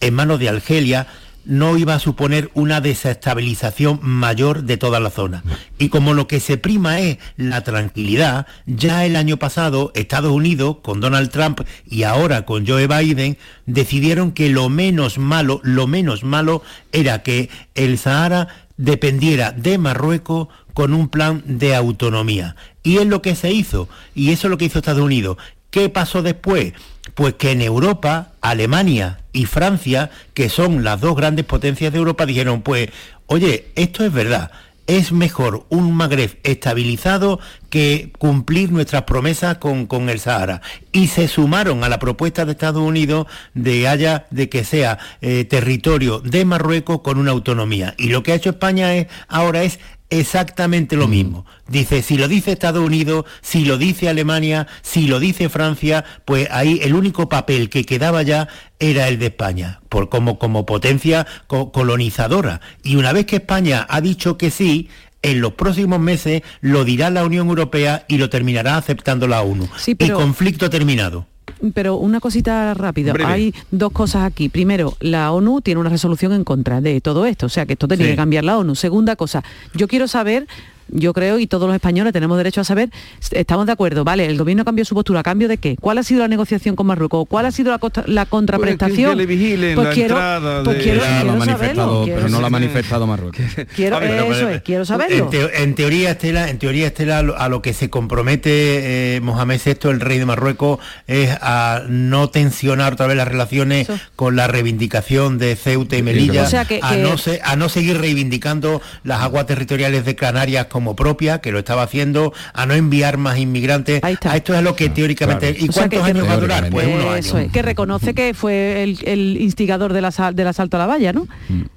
en 0.00 0.14
manos 0.14 0.38
de 0.38 0.50
Argelia, 0.50 1.06
no 1.46 1.78
iba 1.78 1.94
a 1.94 1.98
suponer 1.98 2.50
una 2.52 2.82
desestabilización 2.82 4.00
mayor 4.02 4.64
de 4.64 4.76
toda 4.76 5.00
la 5.00 5.08
zona. 5.08 5.42
Y 5.78 5.88
como 5.88 6.12
lo 6.12 6.28
que 6.28 6.40
se 6.40 6.58
prima 6.58 7.00
es 7.00 7.16
la 7.38 7.64
tranquilidad, 7.64 8.46
ya 8.66 9.06
el 9.06 9.16
año 9.16 9.38
pasado 9.38 9.90
Estados 9.94 10.30
Unidos, 10.30 10.76
con 10.82 11.00
Donald 11.00 11.30
Trump 11.30 11.62
y 11.86 12.02
ahora 12.02 12.44
con 12.44 12.66
Joe 12.66 12.86
Biden, 12.86 13.38
decidieron 13.64 14.32
que 14.32 14.50
lo 14.50 14.68
menos 14.68 15.16
malo, 15.16 15.62
lo 15.64 15.86
menos 15.86 16.22
malo 16.22 16.62
era 16.92 17.22
que 17.22 17.48
el 17.74 17.96
Sahara 17.96 18.67
dependiera 18.78 19.52
de 19.52 19.76
Marruecos 19.76 20.48
con 20.72 20.94
un 20.94 21.08
plan 21.08 21.42
de 21.44 21.74
autonomía. 21.74 22.56
Y 22.82 22.96
es 22.96 23.06
lo 23.06 23.20
que 23.20 23.34
se 23.34 23.52
hizo, 23.52 23.88
y 24.14 24.30
eso 24.32 24.46
es 24.46 24.50
lo 24.50 24.56
que 24.56 24.64
hizo 24.64 24.78
Estados 24.78 25.04
Unidos. 25.04 25.36
¿Qué 25.70 25.90
pasó 25.90 26.22
después? 26.22 26.72
Pues 27.14 27.34
que 27.34 27.50
en 27.50 27.60
Europa, 27.60 28.32
Alemania 28.40 29.20
y 29.32 29.44
Francia, 29.44 30.10
que 30.32 30.48
son 30.48 30.82
las 30.84 31.00
dos 31.00 31.14
grandes 31.14 31.44
potencias 31.44 31.92
de 31.92 31.98
Europa, 31.98 32.24
dijeron, 32.24 32.62
pues, 32.62 32.88
oye, 33.26 33.66
esto 33.74 34.04
es 34.04 34.12
verdad, 34.12 34.50
es 34.88 35.12
mejor 35.12 35.66
un 35.68 35.92
Magreb 35.92 36.40
estabilizado 36.42 37.38
que 37.70 38.10
cumplir 38.18 38.72
nuestras 38.72 39.02
promesas 39.02 39.58
con, 39.58 39.86
con, 39.86 40.08
el 40.08 40.18
Sahara. 40.18 40.62
Y 40.90 41.08
se 41.08 41.28
sumaron 41.28 41.84
a 41.84 41.88
la 41.88 41.98
propuesta 41.98 42.44
de 42.44 42.52
Estados 42.52 42.82
Unidos 42.82 43.26
de 43.54 43.86
haya 43.86 44.26
de 44.30 44.48
que 44.48 44.64
sea 44.64 44.98
eh, 45.20 45.44
territorio 45.44 46.20
de 46.20 46.44
Marruecos 46.46 47.02
con 47.02 47.18
una 47.18 47.30
autonomía. 47.30 47.94
Y 47.98 48.08
lo 48.08 48.22
que 48.22 48.32
ha 48.32 48.36
hecho 48.36 48.50
España 48.50 48.94
es, 48.96 49.06
ahora 49.28 49.62
es 49.62 49.78
exactamente 50.10 50.96
lo 50.96 51.06
mm. 51.06 51.10
mismo. 51.10 51.46
Dice, 51.66 52.02
si 52.02 52.16
lo 52.16 52.28
dice 52.28 52.52
Estados 52.52 52.84
Unidos, 52.84 53.24
si 53.40 53.64
lo 53.64 53.78
dice 53.78 54.08
Alemania, 54.08 54.66
si 54.82 55.06
lo 55.06 55.20
dice 55.20 55.48
Francia, 55.48 56.04
pues 56.24 56.48
ahí 56.50 56.80
el 56.82 56.94
único 56.94 57.28
papel 57.28 57.68
que 57.68 57.84
quedaba 57.84 58.22
ya 58.22 58.48
era 58.78 59.08
el 59.08 59.18
de 59.18 59.26
España, 59.26 59.80
por 59.88 60.08
como, 60.08 60.38
como 60.38 60.66
potencia 60.66 61.26
colonizadora. 61.46 62.60
Y 62.82 62.96
una 62.96 63.12
vez 63.12 63.26
que 63.26 63.36
España 63.36 63.86
ha 63.88 64.00
dicho 64.00 64.38
que 64.38 64.50
sí, 64.50 64.88
en 65.22 65.40
los 65.40 65.54
próximos 65.54 65.98
meses 65.98 66.42
lo 66.60 66.84
dirá 66.84 67.10
la 67.10 67.24
Unión 67.24 67.48
Europea 67.48 68.04
y 68.08 68.18
lo 68.18 68.30
terminará 68.30 68.76
aceptando 68.76 69.26
la 69.26 69.42
ONU. 69.42 69.68
Y 69.86 70.10
conflicto 70.10 70.70
terminado 70.70 71.26
pero 71.74 71.96
una 71.96 72.20
cosita 72.20 72.74
rápida. 72.74 73.14
Hay 73.26 73.54
dos 73.70 73.92
cosas 73.92 74.24
aquí. 74.24 74.48
Primero, 74.48 74.96
la 75.00 75.32
ONU 75.32 75.60
tiene 75.60 75.80
una 75.80 75.90
resolución 75.90 76.32
en 76.32 76.44
contra 76.44 76.80
de 76.80 77.00
todo 77.00 77.26
esto, 77.26 77.46
o 77.46 77.48
sea 77.48 77.66
que 77.66 77.74
esto 77.74 77.88
tiene 77.88 78.04
que 78.04 78.16
cambiar 78.16 78.44
la 78.44 78.58
ONU. 78.58 78.74
Segunda 78.74 79.16
cosa, 79.16 79.42
yo 79.74 79.88
quiero 79.88 80.08
saber 80.08 80.46
yo 80.90 81.12
creo, 81.12 81.38
y 81.38 81.46
todos 81.46 81.66
los 81.66 81.74
españoles 81.74 82.12
tenemos 82.12 82.36
derecho 82.36 82.60
a 82.60 82.64
saber, 82.64 82.90
estamos 83.32 83.66
de 83.66 83.72
acuerdo, 83.72 84.04
vale, 84.04 84.26
el 84.26 84.38
gobierno 84.38 84.64
cambió 84.64 84.84
su 84.84 84.94
postura, 84.94 85.20
¿a 85.20 85.22
cambio 85.22 85.48
de 85.48 85.58
qué? 85.58 85.76
¿Cuál 85.80 85.98
ha 85.98 86.02
sido 86.02 86.20
la 86.20 86.28
negociación 86.28 86.76
con 86.76 86.86
Marruecos? 86.86 87.26
¿Cuál 87.28 87.46
ha 87.46 87.50
sido 87.52 87.70
la, 87.70 87.80
la 88.06 88.26
contraprestación? 88.26 89.12
Pues 89.14 89.16
que, 89.16 89.16
le 89.16 89.26
vigilen 89.26 89.74
pues 89.74 89.88
la 89.88 89.94
quiero, 89.94 90.14
entrada 90.14 90.62
pues 90.64 90.76
de- 90.78 90.82
quiero, 90.82 91.00
Ya 91.00 91.44
saberlo, 91.46 92.02
pero 92.06 92.28
no 92.28 92.40
lo 92.40 92.46
ha 92.46 92.50
manifestado 92.50 93.06
Marruecos. 93.06 93.40
quiero- 93.76 94.00
ver, 94.00 94.10
eso 94.12 94.26
pero- 94.28 94.48
es, 94.50 94.62
quiero 94.62 94.82
En, 94.82 94.86
saberlo. 94.86 95.30
en 95.54 95.74
teoría, 95.74 96.10
Estela, 96.12 96.48
en 96.50 96.58
teoría, 96.58 96.86
Estela, 96.88 97.18
a 97.18 97.48
lo- 97.48 97.62
que 97.62 97.72
se 97.74 97.90
compromete 97.90 99.16
eh, 99.16 99.20
Mohamed 99.20 99.60
VI, 99.64 99.88
el 99.90 100.00
rey 100.00 100.18
de 100.18 100.26
Marruecos, 100.26 100.78
es 101.06 101.30
a 101.40 101.82
no 101.88 102.30
tensionar 102.30 102.92
otra 102.92 103.06
vez 103.06 103.16
las 103.16 103.26
relaciones 103.28 103.88
Eso. 103.88 103.98
con 104.16 104.36
la 104.36 104.46
reivindicación 104.46 105.38
de 105.38 105.56
Ceuta 105.56 105.96
y 105.96 106.02
Melilla, 106.02 106.42
O 106.44 106.46
sea, 106.46 106.64
que- 106.64 106.80
a, 106.82 106.90
que- 106.94 107.02
no 107.02 107.18
se- 107.18 107.40
a 107.42 107.56
no 107.56 107.68
seguir 107.68 107.98
reivindicando 107.98 108.80
las 109.04 109.22
aguas 109.22 109.46
territoriales 109.46 110.04
de 110.04 110.14
Canarias 110.14 110.66
como 110.78 110.94
propias, 110.94 111.40
que 111.40 111.50
lo 111.50 111.58
estaba 111.58 111.82
haciendo, 111.82 112.32
a 112.54 112.64
no 112.66 112.74
enviar 112.74 113.18
más 113.18 113.36
inmigrantes. 113.38 114.00
Ahí 114.04 114.14
está. 114.14 114.30
A 114.32 114.36
esto 114.36 114.54
es 114.54 114.62
lo 114.62 114.76
que 114.76 114.88
teóricamente. 114.90 115.50
claro. 115.54 115.64
¿Y 115.64 115.68
O 115.68 115.72
sea, 115.72 115.82
cuántos 115.88 116.04
que- 116.04 116.10
años 116.12 116.28
va 116.28 116.32
a 116.34 116.36
durar? 116.36 116.70
Pues 116.70 116.86
unos 116.86 117.04
años. 117.04 117.26
Eso 117.26 117.38
es, 117.38 117.50
que 117.50 117.62
reconoce 117.62 118.14
que 118.14 118.32
fue 118.34 118.84
el, 118.84 118.98
el 119.04 119.40
instigador 119.40 119.92
del, 119.92 120.04
asa- 120.04 120.30
del 120.32 120.46
asalto 120.46 120.76
a 120.76 120.80
la 120.80 120.86
valla, 120.86 121.12
¿no? 121.12 121.26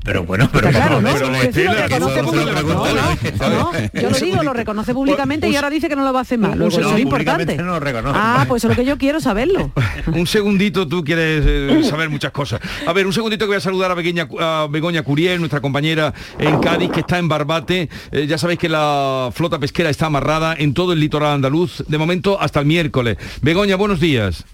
Pero 0.05 0.23
bueno, 0.23 0.47
pero 0.53 0.67
Está 0.69 0.79
claro, 0.79 1.01
¿no? 1.01 1.09
pero 1.11 1.31
yo 3.93 4.09
lo 4.09 4.19
digo, 4.19 4.43
lo 4.43 4.53
reconoce 4.53 4.93
públicamente 4.93 5.47
y 5.49 5.55
ahora 5.55 5.69
dice 5.69 5.89
que 5.89 5.95
no 5.95 6.03
lo 6.03 6.13
va 6.13 6.19
a 6.19 6.21
hacer 6.21 6.39
Luego, 6.39 6.53
un- 6.65 6.67
eso 6.71 6.95
es 6.95 6.99
importante. 7.01 7.57
no 7.57 7.63
lo 7.65 7.79
reconoce. 7.79 8.17
Ah, 8.21 8.45
pues 8.47 8.63
es 8.63 8.69
lo 8.69 8.75
que 8.75 8.85
yo 8.85 8.97
quiero 8.97 9.19
saberlo. 9.19 9.71
Un 10.07 10.27
segundito, 10.27 10.87
tú 10.87 11.03
quieres 11.03 11.43
eh, 11.45 11.83
saber 11.89 12.09
muchas 12.09 12.31
cosas. 12.31 12.59
A 12.85 12.93
ver, 12.93 13.05
un 13.05 13.13
segundito 13.13 13.45
que 13.45 13.49
voy 13.49 13.57
a 13.57 13.61
saludar 13.61 13.91
a, 13.91 13.93
Begoña, 13.95 14.27
a 14.39 14.67
Begoña 14.69 15.03
Curiel, 15.03 15.39
nuestra 15.39 15.61
compañera 15.61 16.13
en 16.39 16.59
Cádiz, 16.59 16.91
que 16.91 17.01
está 17.01 17.17
en 17.17 17.27
Barbate. 17.27 17.89
Eh, 18.11 18.27
ya 18.27 18.37
sabéis 18.37 18.59
que 18.59 18.69
la 18.69 18.90
flota 19.33 19.59
pesquera 19.59 19.89
está 19.89 20.07
amarrada 20.07 20.55
en 20.57 20.73
todo 20.73 20.93
el 20.93 20.99
litoral 20.99 21.33
andaluz, 21.33 21.83
de 21.87 21.97
momento 21.97 22.39
hasta 22.39 22.59
el 22.59 22.65
miércoles. 22.65 23.17
Begoña, 23.41 23.75
buenos 23.75 23.99
días. 23.99 24.45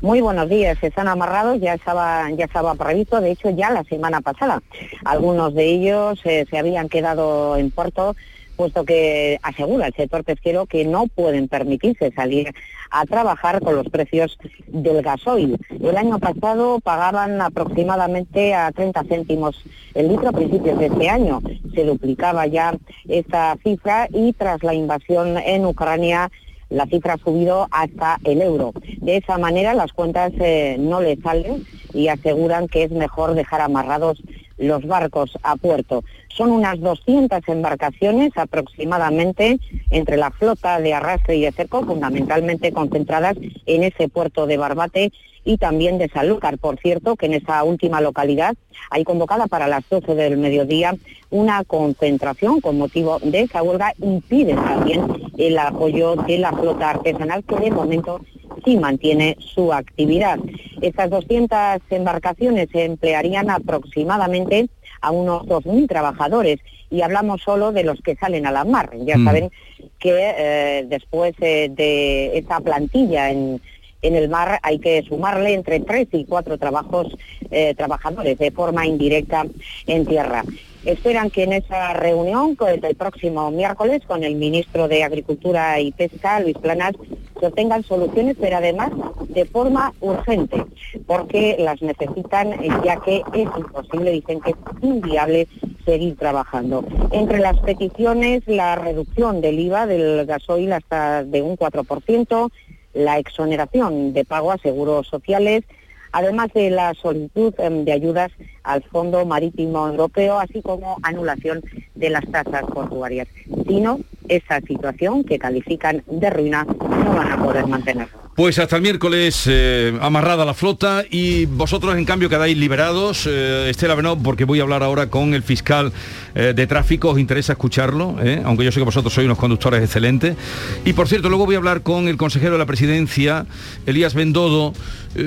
Muy 0.00 0.20
buenos 0.20 0.48
días, 0.48 0.78
están 0.80 1.08
amarrados, 1.08 1.60
ya 1.60 1.74
estaba, 1.74 2.30
ya 2.30 2.44
estaba 2.44 2.76
previsto, 2.76 3.20
de 3.20 3.32
hecho 3.32 3.50
ya 3.50 3.70
la 3.70 3.82
semana 3.82 4.20
pasada. 4.20 4.62
Algunos 5.04 5.54
de 5.54 5.64
ellos 5.66 6.20
eh, 6.24 6.46
se 6.48 6.56
habían 6.56 6.88
quedado 6.88 7.56
en 7.56 7.72
puerto, 7.72 8.14
puesto 8.58 8.84
que 8.84 9.38
asegura 9.42 9.86
el 9.86 9.94
sector 9.94 10.24
pesquero 10.24 10.66
que 10.66 10.84
no 10.84 11.06
pueden 11.06 11.46
permitirse 11.46 12.10
salir 12.10 12.52
a 12.90 13.06
trabajar 13.06 13.60
con 13.60 13.76
los 13.76 13.88
precios 13.88 14.36
del 14.66 15.00
gasoil. 15.00 15.56
El 15.70 15.96
año 15.96 16.18
pasado 16.18 16.80
pagaban 16.80 17.40
aproximadamente 17.40 18.54
a 18.54 18.72
30 18.72 19.04
céntimos 19.04 19.62
el 19.94 20.08
litro 20.08 20.30
a 20.30 20.32
principios 20.32 20.76
de 20.76 20.86
este 20.86 21.08
año. 21.08 21.40
Se 21.72 21.84
duplicaba 21.84 22.48
ya 22.48 22.76
esta 23.08 23.56
cifra 23.62 24.08
y 24.12 24.32
tras 24.32 24.64
la 24.64 24.74
invasión 24.74 25.38
en 25.38 25.64
Ucrania 25.64 26.28
la 26.68 26.86
cifra 26.86 27.14
ha 27.14 27.18
subido 27.18 27.68
hasta 27.70 28.18
el 28.24 28.42
euro. 28.42 28.72
De 28.98 29.18
esa 29.18 29.38
manera 29.38 29.72
las 29.72 29.92
cuentas 29.92 30.32
eh, 30.40 30.76
no 30.80 31.00
le 31.00 31.16
salen 31.16 31.64
y 31.94 32.08
aseguran 32.08 32.66
que 32.66 32.82
es 32.82 32.90
mejor 32.90 33.34
dejar 33.34 33.60
amarrados 33.60 34.20
los 34.58 34.86
barcos 34.86 35.38
a 35.42 35.56
puerto. 35.56 36.04
Son 36.28 36.50
unas 36.50 36.80
200 36.80 37.40
embarcaciones 37.48 38.32
aproximadamente 38.36 39.58
entre 39.90 40.16
la 40.16 40.30
flota 40.30 40.80
de 40.80 40.94
arrastre 40.94 41.36
y 41.36 41.42
de 41.42 41.52
cerco, 41.52 41.84
fundamentalmente 41.84 42.72
concentradas 42.72 43.36
en 43.66 43.84
ese 43.84 44.08
puerto 44.08 44.46
de 44.46 44.56
Barbate 44.56 45.12
y 45.44 45.56
también 45.56 45.98
de 45.98 46.08
Sanlúcar. 46.08 46.58
Por 46.58 46.78
cierto, 46.78 47.16
que 47.16 47.26
en 47.26 47.34
esa 47.34 47.64
última 47.64 48.00
localidad 48.00 48.54
hay 48.90 49.04
convocada 49.04 49.46
para 49.46 49.66
las 49.66 49.88
12 49.88 50.14
del 50.14 50.36
mediodía 50.36 50.94
una 51.30 51.64
concentración 51.64 52.60
con 52.60 52.78
motivo 52.78 53.18
de 53.22 53.42
esa 53.42 53.62
huelga 53.62 53.92
y 53.98 54.20
piden 54.20 54.56
también 54.56 55.06
el 55.36 55.58
apoyo 55.58 56.16
de 56.16 56.38
la 56.38 56.52
flota 56.52 56.90
artesanal 56.90 57.44
que 57.44 57.56
de 57.56 57.70
momento 57.70 58.20
sí 58.64 58.76
mantiene 58.76 59.36
su 59.38 59.72
actividad. 59.72 60.38
Estas 60.80 61.10
200 61.10 61.80
embarcaciones 61.90 62.68
se 62.72 62.84
emplearían 62.84 63.50
aproximadamente 63.50 64.68
a 65.00 65.10
unos 65.10 65.42
2.000 65.46 65.88
trabajadores 65.88 66.58
y 66.90 67.02
hablamos 67.02 67.42
solo 67.42 67.72
de 67.72 67.84
los 67.84 68.00
que 68.00 68.16
salen 68.16 68.46
a 68.46 68.50
la 68.52 68.64
mar. 68.64 68.90
Ya 69.04 69.16
Mm. 69.18 69.24
saben 69.24 69.50
que 69.98 70.34
eh, 70.38 70.86
después 70.88 71.34
eh, 71.40 71.68
de 71.70 72.38
esa 72.38 72.60
plantilla 72.60 73.30
en, 73.30 73.60
en 74.02 74.14
el 74.16 74.28
mar 74.28 74.58
hay 74.62 74.78
que 74.78 75.02
sumarle 75.02 75.52
entre 75.54 75.80
tres 75.80 76.08
y 76.12 76.24
cuatro 76.24 76.56
trabajos 76.58 77.08
eh, 77.50 77.74
trabajadores 77.76 78.38
de 78.38 78.50
forma 78.50 78.86
indirecta 78.86 79.44
en 79.86 80.06
tierra. 80.06 80.44
Esperan 80.84 81.30
que 81.30 81.42
en 81.42 81.52
esa 81.52 81.92
reunión 81.92 82.56
del 82.80 82.94
próximo 82.94 83.50
miércoles 83.50 84.02
con 84.06 84.22
el 84.24 84.36
ministro 84.36 84.88
de 84.88 85.02
Agricultura 85.02 85.80
y 85.80 85.92
Pesca, 85.92 86.40
Luis 86.40 86.56
Planas, 86.56 86.94
se 87.38 87.46
obtengan 87.46 87.84
soluciones, 87.84 88.36
pero 88.40 88.56
además 88.56 88.90
de 89.28 89.44
forma 89.44 89.92
urgente, 90.00 90.64
porque 91.06 91.56
las 91.58 91.80
necesitan 91.82 92.52
eh, 92.52 92.68
ya 92.84 92.96
que 93.00 93.22
es 93.32 93.48
imposible, 93.56 94.10
dicen 94.10 94.40
que 94.40 94.50
es 94.50 94.56
inviable 94.82 95.46
seguir 95.84 96.16
trabajando. 96.16 96.84
Entre 97.12 97.38
las 97.38 97.58
peticiones, 97.60 98.42
la 98.46 98.76
reducción 98.76 99.40
del 99.40 99.58
IVA 99.58 99.86
del 99.86 100.26
gasoil 100.26 100.72
hasta 100.72 101.24
de 101.24 101.42
un 101.42 101.56
4%, 101.56 102.50
la 102.94 103.18
exoneración 103.18 104.12
de 104.12 104.24
pago 104.24 104.52
a 104.52 104.58
seguros 104.58 105.06
sociales, 105.06 105.64
además 106.12 106.48
de 106.54 106.70
la 106.70 106.94
solicitud 106.94 107.54
em, 107.58 107.84
de 107.84 107.92
ayudas 107.92 108.30
al 108.62 108.82
Fondo 108.84 109.24
Marítimo 109.24 109.88
Europeo, 109.88 110.38
así 110.38 110.62
como 110.62 110.96
anulación 111.02 111.62
de 111.94 112.10
las 112.10 112.26
tasas 112.30 112.62
portuarias. 112.64 113.28
Si 113.66 113.80
no, 113.80 114.00
esa 114.28 114.60
situación 114.60 115.24
que 115.24 115.38
califican 115.38 116.02
de 116.06 116.30
ruina 116.30 116.64
no 116.64 117.14
van 117.14 117.32
a 117.32 117.42
poder 117.42 117.66
mantener. 117.66 118.08
Pues 118.38 118.56
hasta 118.60 118.76
el 118.76 118.82
miércoles 118.82 119.46
eh, 119.48 119.98
amarrada 120.00 120.44
la 120.44 120.54
flota 120.54 121.02
y 121.10 121.46
vosotros 121.46 121.96
en 121.96 122.04
cambio 122.04 122.28
quedáis 122.28 122.56
liberados. 122.56 123.26
Eh, 123.26 123.66
Estela 123.68 123.96
Benó, 123.96 124.16
porque 124.16 124.44
voy 124.44 124.60
a 124.60 124.62
hablar 124.62 124.84
ahora 124.84 125.10
con 125.10 125.34
el 125.34 125.42
fiscal 125.42 125.92
eh, 126.36 126.52
de 126.54 126.66
tráfico, 126.68 127.08
os 127.10 127.18
interesa 127.18 127.54
escucharlo, 127.54 128.14
aunque 128.44 128.64
yo 128.64 128.70
sé 128.70 128.78
que 128.78 128.84
vosotros 128.84 129.12
sois 129.12 129.24
unos 129.24 129.38
conductores 129.38 129.82
excelentes. 129.82 130.36
Y 130.84 130.92
por 130.92 131.08
cierto, 131.08 131.28
luego 131.28 131.46
voy 131.46 131.56
a 131.56 131.58
hablar 131.58 131.82
con 131.82 132.06
el 132.06 132.16
consejero 132.16 132.52
de 132.52 132.58
la 132.58 132.66
presidencia, 132.66 133.44
Elías 133.86 134.14
Bendodo. 134.14 134.72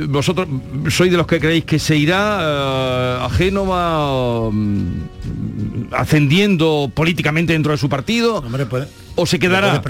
Vosotros 0.07 0.47
sois 0.87 1.11
de 1.11 1.17
los 1.17 1.27
que 1.27 1.41
creéis 1.41 1.65
que 1.65 1.79
se 1.79 1.97
irá 1.97 3.25
a 3.25 3.29
Génova 3.29 4.49
mm, 4.49 5.89
ascendiendo 5.91 6.89
políticamente 6.93 7.51
dentro 7.51 7.73
de 7.73 7.77
su 7.77 7.89
partido 7.89 8.37
Hombre, 8.37 8.65
puede- 8.67 8.87
o 9.15 9.25
se 9.25 9.37
quedará... 9.37 9.81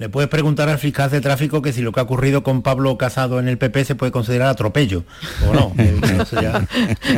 le 0.00 0.08
puedes 0.08 0.30
preguntar 0.30 0.68
al 0.70 0.78
fiscal 0.78 1.10
de 1.10 1.20
tráfico 1.20 1.60
que 1.60 1.74
si 1.74 1.82
lo 1.82 1.92
que 1.92 2.00
ha 2.00 2.04
ocurrido 2.04 2.42
con 2.42 2.62
Pablo 2.62 2.96
Casado 2.96 3.38
en 3.38 3.48
el 3.48 3.58
PP 3.58 3.84
se 3.84 3.94
puede 3.94 4.10
considerar 4.10 4.48
atropello 4.48 5.04
o 5.46 5.52
no. 5.54 5.74
Ya- 6.40 6.66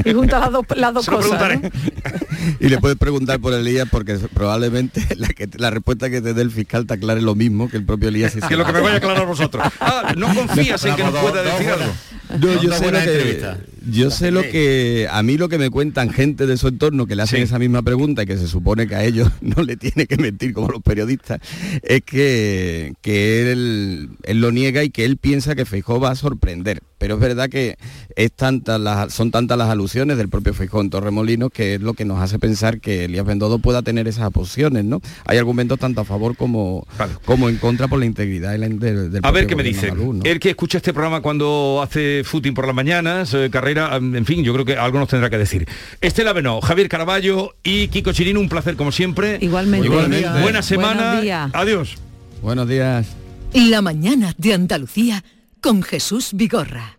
Y 0.05 0.12
junta 0.12 0.41
las 0.41 0.51
dos, 0.51 0.67
las 0.77 1.07
cosas. 1.07 1.41
Y 2.59 2.69
le 2.69 2.79
puedes 2.79 2.99
preguntar 2.99 3.39
por 3.39 3.55
Elías 3.55 3.87
porque 3.89 4.17
probablemente 4.35 5.01
la, 5.17 5.29
que, 5.29 5.49
la 5.59 5.71
respuesta 5.71 6.11
que 6.11 6.21
te 6.21 6.35
dé 6.35 6.43
el 6.43 6.51
fiscal 6.51 6.87
te 6.87 6.95
aclare 6.95 7.23
lo 7.23 7.37
mismo 7.37 7.69
que 7.71 7.77
el 7.77 7.85
propio 7.85 8.09
Elías. 8.09 8.35
Que 8.49 8.57
lo 8.57 8.65
que 8.65 8.73
me 8.73 8.81
vaya 8.81 8.95
a 8.95 8.99
aclarar 8.99 9.27
vosotros. 9.27 9.65
Ah, 9.81 10.12
no 10.17 10.27
confías 10.35 10.85
en 10.85 10.97
que 10.97 11.05
nos 11.05 11.15
pueda 11.15 11.43
decir 11.43 11.69
algo. 11.71 11.93
Yo 12.41 12.69
dos 12.69 12.79
sé 12.79 12.91
que. 12.91 13.72
Yo 13.91 14.11
sé 14.11 14.31
lo 14.31 14.43
que 14.43 15.09
a 15.11 15.23
mí 15.23 15.37
lo 15.37 15.49
que 15.49 15.59
me 15.59 15.71
cuentan 15.71 16.11
gente 16.11 16.47
de 16.47 16.57
su 16.57 16.69
entorno 16.69 17.07
que 17.07 17.17
le 17.17 17.23
hacen 17.23 17.39
Sí. 17.39 17.43
esa 17.45 17.59
misma 17.59 17.83
pregunta 17.83 18.23
y 18.23 18.27
que 18.27 18.37
se 18.37 18.47
supone 18.49 18.87
que 18.87 18.95
a 18.95 19.05
ellos 19.05 19.29
no 19.41 19.62
le 19.62 19.77
tiene 19.77 20.07
que 20.07 20.17
mentir 20.17 20.53
como 20.53 20.69
los 20.69 20.83
periodistas 20.83 21.41
es 21.83 22.03
que, 22.03 22.93
que 23.03 23.51
él, 23.53 24.11
él 24.23 24.41
lo 24.41 24.53
niega 24.53 24.85
y 24.85 24.91
que 24.91 25.05
él 25.05 25.17
piensa 25.17 25.55
que 25.55 25.65
Feijó 25.65 25.99
va 26.01 26.11
a 26.11 26.15
sorprender 26.15 26.81
pero 26.99 27.15
es 27.15 27.21
verdad 27.21 27.49
que 27.49 27.77
es 28.16 28.33
tantas 28.33 28.81
las, 28.81 29.12
son 29.12 29.31
tantas 29.31 29.59
las 29.59 29.69
alusiones 29.69 30.16
del 30.16 30.28
propio 30.28 30.54
Feijó 30.54 30.81
en 30.81 30.90
Torremolinos 30.90 31.50
que 31.50 31.75
es 31.75 31.81
lo 31.81 31.95
que 31.95 32.04
nos 32.04 32.21
hace 32.21 32.38
pensar 32.38 32.81
que 32.81 33.04
Elías 33.04 33.25
Bendodo 33.25 33.59
pueda 33.59 33.83
tener 33.83 34.09
esas 34.09 34.31
opciones 34.35 34.85
¿no? 34.85 35.00
hay 35.25 35.38
argumentos 35.38 35.78
tanto 35.78 36.00
a 36.00 36.04
favor 36.04 36.37
como, 36.37 36.87
Vale. 36.99 37.12
como 37.25 37.49
en 37.49 37.57
contra 37.57 37.88
por 37.88 37.99
la 37.99 38.07
integridad 38.07 38.59
del, 38.59 38.78
del 38.78 39.21
A 39.23 39.31
ver 39.31 39.47
qué 39.47 39.57
me 39.57 39.62
dice. 39.62 39.92
El 40.25 40.40
que 40.40 40.50
escucha 40.50 40.78
este 40.78 40.92
programa 40.92 41.21
cuando 41.21 41.81
hace 41.83 42.23
footing 42.25 42.54
por 42.54 42.66
las 42.66 42.75
mañanas, 42.75 43.35
eh, 43.35 43.49
carrera, 43.50 43.97
en 43.97 44.25
fin, 44.25 44.42
yo 44.45 44.52
creo 44.52 44.64
que 44.64 44.76
algo 44.76 44.99
nos 44.99 45.09
tendrá 45.09 45.31
que 45.31 45.38
decir. 45.38 45.66
Estela 46.00 46.33
Benó, 46.33 46.61
Javier 46.61 46.88
Caraballo 46.88 47.54
y 47.62 47.88
Kiko 47.88 48.12
Chirino, 48.12 48.40
un 48.40 48.49
placer 48.49 48.76
como 48.76 48.92
siempre. 48.92 49.38
Igualmente. 49.40 49.87
Igualmente. 49.87 50.26
Buena 50.28 50.42
Buenos 50.42 50.66
semana. 50.66 51.21
días. 51.21 51.50
Adiós. 51.52 51.97
buenos 52.42 52.69
días 52.69 53.07
La 53.54 53.83
mañana 53.83 54.35
de 54.38 54.54
Andalucía 54.54 55.25
con 55.61 55.83
Jesús 55.83 56.31
Vigorra. 56.33 56.99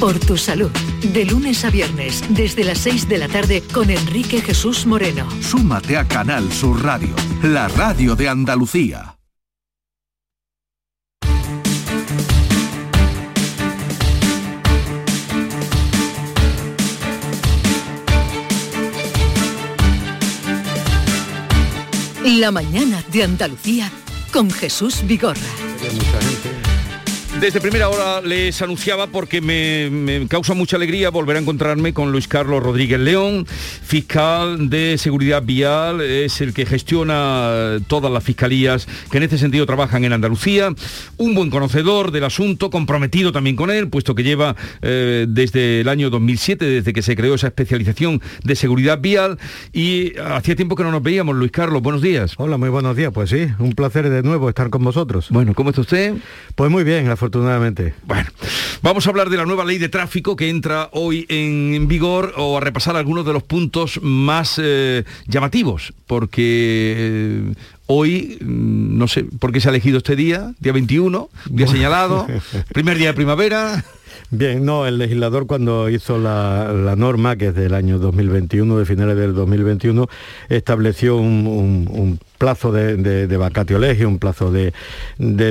Por 0.00 0.20
tu 0.20 0.36
salud. 0.36 0.70
De 1.12 1.24
lunes 1.24 1.64
a 1.64 1.70
viernes, 1.70 2.22
desde 2.28 2.62
las 2.62 2.78
6 2.78 3.08
de 3.08 3.18
la 3.18 3.26
tarde, 3.26 3.64
con 3.72 3.90
Enrique 3.90 4.40
Jesús 4.40 4.86
Moreno. 4.86 5.26
Súmate 5.40 5.96
a 5.96 6.06
Canal 6.06 6.52
Sur 6.52 6.84
Radio, 6.84 7.16
la 7.42 7.66
radio 7.66 8.14
de 8.14 8.28
Andalucía. 8.28 9.16
La 22.24 22.52
mañana 22.52 23.02
de 23.10 23.24
Andalucía 23.24 23.90
con 24.32 24.48
Jesús 24.48 25.02
Vigorra. 25.06 25.40
Desde 27.40 27.60
primera 27.60 27.88
hora 27.88 28.20
les 28.20 28.60
anunciaba 28.62 29.06
porque 29.06 29.40
me, 29.40 29.88
me, 29.90 30.26
causa 30.26 30.54
mucha 30.54 30.74
alegría 30.74 31.10
volver 31.10 31.36
a 31.36 31.38
encontrarme 31.38 31.94
con 31.94 32.10
Luis 32.10 32.26
Carlos 32.26 32.60
Rodríguez 32.60 32.98
León, 32.98 33.46
fiscal 33.46 34.68
de 34.68 34.98
seguridad 34.98 35.44
vial, 35.44 36.00
es 36.00 36.40
el 36.40 36.52
que 36.52 36.66
gestiona 36.66 37.78
todas 37.86 38.10
las 38.10 38.24
fiscalías 38.24 38.88
que 39.08 39.18
en 39.18 39.22
este 39.22 39.38
sentido 39.38 39.66
trabajan 39.66 40.04
en 40.04 40.14
Andalucía, 40.14 40.74
un 41.16 41.34
buen 41.36 41.48
conocedor 41.48 42.10
del 42.10 42.24
asunto, 42.24 42.70
comprometido 42.70 43.30
también 43.30 43.54
con 43.54 43.70
él, 43.70 43.88
puesto 43.88 44.16
que 44.16 44.24
lleva 44.24 44.56
eh, 44.82 45.26
desde 45.28 45.82
el 45.82 45.88
año 45.88 46.10
2007, 46.10 46.64
desde 46.64 46.92
que 46.92 47.02
se 47.02 47.14
creó 47.14 47.34
esa 47.34 47.46
especialización 47.46 48.20
de 48.42 48.56
seguridad 48.56 49.00
vial 49.00 49.38
y 49.72 50.18
hacía 50.18 50.56
tiempo 50.56 50.74
que 50.74 50.82
no 50.82 50.90
nos 50.90 51.04
veíamos. 51.04 51.36
Luis 51.36 51.52
Carlos, 51.52 51.82
buenos 51.82 52.02
días. 52.02 52.34
Hola, 52.36 52.56
muy 52.56 52.68
buenos 52.68 52.96
días. 52.96 53.12
Pues 53.14 53.30
sí, 53.30 53.46
un 53.60 53.74
placer 53.74 54.10
de 54.10 54.24
nuevo 54.24 54.48
estar 54.48 54.70
con 54.70 54.82
vosotros. 54.82 55.28
Bueno, 55.30 55.54
¿cómo 55.54 55.70
está 55.70 55.82
usted? 55.82 56.16
Pues 56.56 56.68
muy 56.68 56.82
bien, 56.82 57.06
afortunadamente. 57.28 57.94
Bueno, 58.04 58.30
vamos 58.82 59.06
a 59.06 59.10
hablar 59.10 59.28
de 59.28 59.36
la 59.36 59.44
nueva 59.44 59.64
ley 59.64 59.78
de 59.78 59.88
tráfico 59.88 60.34
que 60.34 60.48
entra 60.48 60.88
hoy 60.92 61.26
en 61.28 61.86
vigor 61.86 62.32
o 62.36 62.56
a 62.56 62.60
repasar 62.60 62.96
algunos 62.96 63.26
de 63.26 63.32
los 63.34 63.42
puntos 63.42 64.00
más 64.02 64.58
eh, 64.62 65.04
llamativos, 65.26 65.92
porque 66.06 66.94
eh, 66.96 67.54
hoy, 67.86 68.38
mm, 68.40 68.98
no 68.98 69.08
sé 69.08 69.24
por 69.24 69.52
qué 69.52 69.60
se 69.60 69.68
ha 69.68 69.70
elegido 69.70 69.98
este 69.98 70.16
día, 70.16 70.54
día 70.58 70.72
21, 70.72 71.28
día 71.50 71.66
señalado, 71.66 72.26
primer 72.72 72.96
día 72.96 73.08
de 73.08 73.14
primavera. 73.14 73.84
Bien, 74.30 74.64
no, 74.64 74.86
el 74.86 74.98
legislador 74.98 75.46
cuando 75.46 75.88
hizo 75.88 76.18
la, 76.18 76.72
la, 76.72 76.96
norma, 76.96 77.36
que 77.36 77.48
es 77.48 77.54
del 77.54 77.72
año 77.72 77.98
2021, 77.98 78.78
de 78.78 78.84
finales 78.84 79.16
del 79.16 79.34
2021, 79.34 80.06
estableció 80.50 81.16
un, 81.16 81.46
un, 81.46 81.88
un 81.90 82.18
plazo 82.38 82.72
de, 82.72 82.96
de, 83.26 83.36
vacatio 83.36 83.78
legis, 83.78 84.06
un 84.06 84.18
plazo 84.18 84.50
de, 84.50 84.72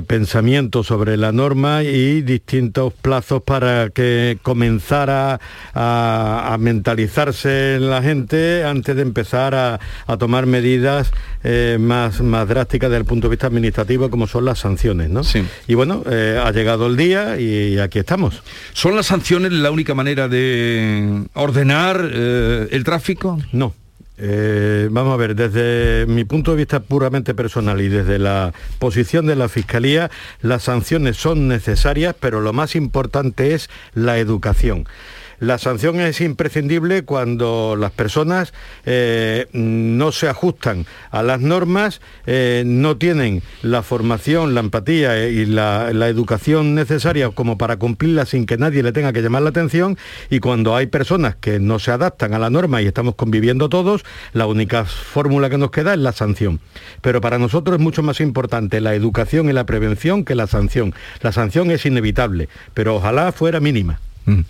pensamiento 0.03 0.83
sobre 0.83 1.17
la 1.17 1.31
norma 1.31 1.83
y 1.83 2.21
distintos 2.21 2.93
plazos 2.93 3.43
para 3.43 3.89
que 3.89 4.39
comenzara 4.41 5.39
a, 5.73 6.57
mentalizarse 6.59 7.77
la 7.79 8.01
gente 8.01 8.63
antes 8.63 8.95
de 8.95 9.01
empezar 9.01 9.53
a, 9.53 9.79
tomar 10.17 10.45
medidas 10.47 11.11
eh, 11.43 11.77
más, 11.79 12.21
más 12.21 12.47
drásticas 12.47 12.89
desde 12.89 13.01
el 13.01 13.05
punto 13.05 13.27
de 13.27 13.31
vista 13.31 13.47
administrativo 13.47 14.09
como 14.09 14.25
son 14.25 14.45
las 14.45 14.59
sanciones. 14.59 15.09
¿no? 15.09 15.21
Y 15.67 15.73
bueno, 15.75 16.03
eh, 16.09 16.41
ha 16.43 16.51
llegado 16.51 16.87
el 16.87 16.97
día 16.97 17.39
y 17.39 17.77
aquí 17.79 17.99
estamos. 17.99 18.41
¿Son 18.73 18.95
las 18.95 19.07
sanciones 19.07 19.51
la 19.51 19.71
única 19.71 19.93
manera 19.93 20.27
de 20.27 21.25
ordenar 21.33 22.09
eh, 22.11 22.67
el 22.71 22.83
tráfico? 22.83 23.39
No. 23.51 23.73
Eh, 24.19 24.87
vamos 24.91 25.13
a 25.13 25.17
ver, 25.17 25.35
desde 25.35 26.05
mi 26.07 26.23
punto 26.23 26.51
de 26.51 26.57
vista 26.57 26.79
puramente 26.79 27.35
personal 27.35 27.79
y 27.81 27.87
desde 27.87 28.17
la 28.17 28.53
posición 28.79 29.27
de 29.27 29.35
la 29.35 29.47
Fiscalía, 29.47 30.09
las 30.41 30.63
sanciones 30.63 31.17
son 31.17 31.47
necesarias, 31.47 32.15
pero 32.19 32.41
lo 32.41 32.51
más 32.53 32.75
importante 32.75 33.53
es 33.53 33.69
la 33.93 34.17
educación. 34.17 34.87
La 35.39 35.59
sanción 35.59 35.99
es 35.99 36.19
imprescindible 36.19 37.03
cuando 37.03 37.75
las 37.75 37.91
personas 37.91 38.53
eh, 38.85 39.45
no 39.53 40.11
se 40.11 40.27
ajustan 40.27 40.87
a 41.11 41.21
las 41.21 41.41
normas, 41.41 42.01
eh, 42.25 42.63
no 42.65 42.97
tienen 42.97 43.43
la 43.61 43.83
formación, 43.83 44.55
la 44.55 44.61
empatía 44.61 45.27
y 45.27 45.45
la, 45.45 45.89
educación 46.07 46.73
necesaria 46.73 47.29
como 47.29 47.57
para 47.57 47.77
cumplirla 47.77 48.25
sin 48.25 48.45
que 48.45 48.57
nadie 48.57 48.81
le 48.81 48.91
tenga 48.91 49.13
que 49.13 49.21
llamar 49.21 49.43
la 49.43 49.49
atención 49.49 49.97
y 50.29 50.39
cuando 50.39 50.75
hay 50.75 50.87
personas 50.87 51.35
que 51.35 51.59
no 51.59 51.79
se 51.79 51.91
adaptan 51.91 52.33
a 52.33 52.39
la 52.39 52.49
norma 52.49 52.81
y 52.81 52.87
estamos 52.87 53.15
conviviendo 53.15 53.69
todos, 53.69 54.05
la 54.33 54.47
única 54.47 54.85
fórmula 54.85 55.49
que 55.49 55.57
nos 55.57 55.69
queda 55.69 55.93
es 55.93 55.99
la 55.99 56.13
sanción. 56.13 56.59
Pero 57.01 57.21
para 57.21 57.37
nosotros 57.37 57.77
es 57.77 57.83
mucho 57.83 58.01
más 58.01 58.21
importante 58.21 58.81
la 58.81 58.95
educación 58.95 59.49
y 59.49 59.53
la 59.53 59.65
prevención 59.65 60.25
que 60.25 60.33
la 60.33 60.47
sanción. 60.47 60.95
La 61.21 61.31
sanción 61.31 61.69
es 61.69 61.85
inevitable, 61.85 62.49
pero 62.73 62.95
ojalá 62.95 63.31
fuera 63.31 63.59
mínima. 63.59 63.99
Mm. 64.25 64.41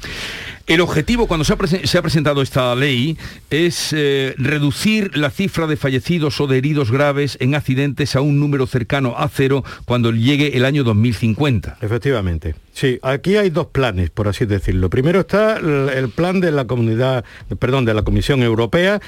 El 0.68 0.82
objetivo 0.82 1.28
cuando 1.28 1.46
se 1.46 1.54
ha, 1.54 2.02
presentado 2.02 2.42
esta 2.42 2.76
ley 2.76 3.18
es 3.50 3.94
eh, 3.94 4.36
reducir 4.38 5.16
la 5.16 5.30
cifra 5.30 5.66
de 5.66 5.78
fallecidos 5.78 6.42
o 6.42 6.48
de 6.48 6.58
heridos 6.58 6.92
graves 6.92 7.38
en 7.40 7.56
accidentes 7.56 8.18
a 8.18 8.22
un 8.22 8.38
número 8.42 8.68
cercano 8.68 9.16
a 9.18 9.30
cero 9.30 9.64
cuando 9.86 10.12
llegue 10.12 10.58
el 10.58 10.66
año 10.66 10.84
2050. 10.84 11.78
Efectivamente. 11.80 12.56
Sí, 12.74 13.00
aquí 13.02 13.38
hay 13.38 13.50
dos 13.50 13.68
planes, 13.68 14.10
por 14.10 14.28
así 14.28 14.46
decirlo. 14.46 14.90
Primero 14.90 15.22
está 15.22 15.56
el 15.56 16.10
plan 16.10 16.42
de 16.42 16.52
la 16.52 16.68
comunidad, 16.68 17.24
perdón, 17.60 17.86
de 17.86 17.94
la 17.94 18.02
Comisión 18.02 18.44
Europea 18.44 19.00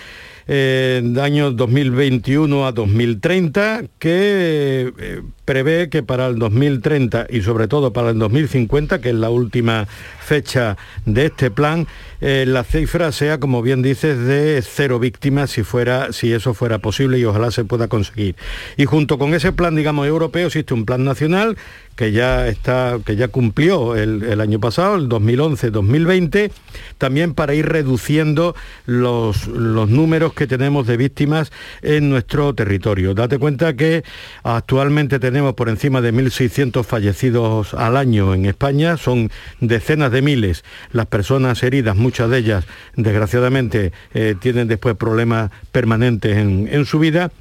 en 0.51 1.19
años 1.19 1.55
2021 1.55 2.65
a 2.65 2.71
2030, 2.71 3.83
que 3.99 4.91
eh, 4.97 5.21
prevé 5.45 5.89
que 5.89 6.01
para 6.01 6.25
el 6.25 6.39
2030 6.39 7.27
y 7.29 7.41
sobre 7.41 7.67
todo 7.67 7.93
para 7.93 8.09
el 8.09 8.17
2050, 8.17 8.99
que 8.99 9.09
es 9.09 9.15
la 9.15 9.29
última 9.29 9.87
fecha 10.19 10.75
de 11.05 11.27
este 11.27 11.51
plan, 11.51 11.85
eh, 12.21 12.45
la 12.47 12.63
cifra 12.63 13.11
sea, 13.11 13.39
como 13.39 13.61
bien 13.61 13.81
dices, 13.81 14.17
de 14.25 14.61
cero 14.61 14.99
víctimas 14.99 15.51
si, 15.51 15.63
fuera, 15.63 16.11
si 16.13 16.33
eso 16.33 16.53
fuera 16.53 16.79
posible 16.79 17.19
y 17.19 17.25
ojalá 17.25 17.51
se 17.51 17.63
pueda 17.63 17.87
conseguir. 17.87 18.35
Y 18.75 18.85
junto 18.85 19.17
con 19.17 19.33
ese 19.33 19.51
plan, 19.51 19.75
digamos, 19.75 20.07
europeo, 20.07 20.47
existe 20.47 20.73
un 20.73 20.85
plan 20.85 21.03
nacional 21.03 21.57
que 21.95 22.11
ya, 22.11 22.47
está, 22.47 22.97
que 23.05 23.15
ya 23.15 23.27
cumplió 23.27 23.95
el, 23.95 24.39
año 24.39 24.59
pasado, 24.59 24.95
el 24.95 25.09
2011-2020, 25.09 26.49
también 26.97 27.33
para 27.33 27.53
ir 27.53 27.67
reduciendo 27.67 28.55
los, 28.85 29.47
los 29.47 29.89
números 29.89 30.33
que 30.39 30.47
tenemos 30.47 30.87
de 30.87 30.95
víctimas 30.95 31.51
en 31.81 32.09
nuestro 32.09 32.55
territorio. 32.55 33.13
Date 33.13 33.37
cuenta 33.37 33.75
que 33.75 34.05
actualmente 34.43 35.19
tenemos 35.19 35.53
por 35.53 35.67
encima 35.67 35.99
de 35.99 36.13
1.600 36.13 36.85
fallecidos 36.85 37.73
al 37.73 37.97
año 37.97 38.33
en 38.33 38.45
España, 38.45 38.95
son 38.95 39.29
decenas 39.59 40.13
de 40.13 40.21
miles 40.21 40.63
las 40.93 41.07
personas 41.07 41.61
heridas, 41.61 41.97
muchas 41.97 42.29
de 42.29 42.37
ellas 42.37 42.65
desgraciadamente 42.95 43.91
eh, 44.13 44.35
tienen 44.39 44.69
después 44.69 44.95
problemas 44.95 45.51
permanentes 45.73 46.37
en, 46.37 46.69
en 46.71 46.85
su 46.85 46.99
vida 46.99 47.31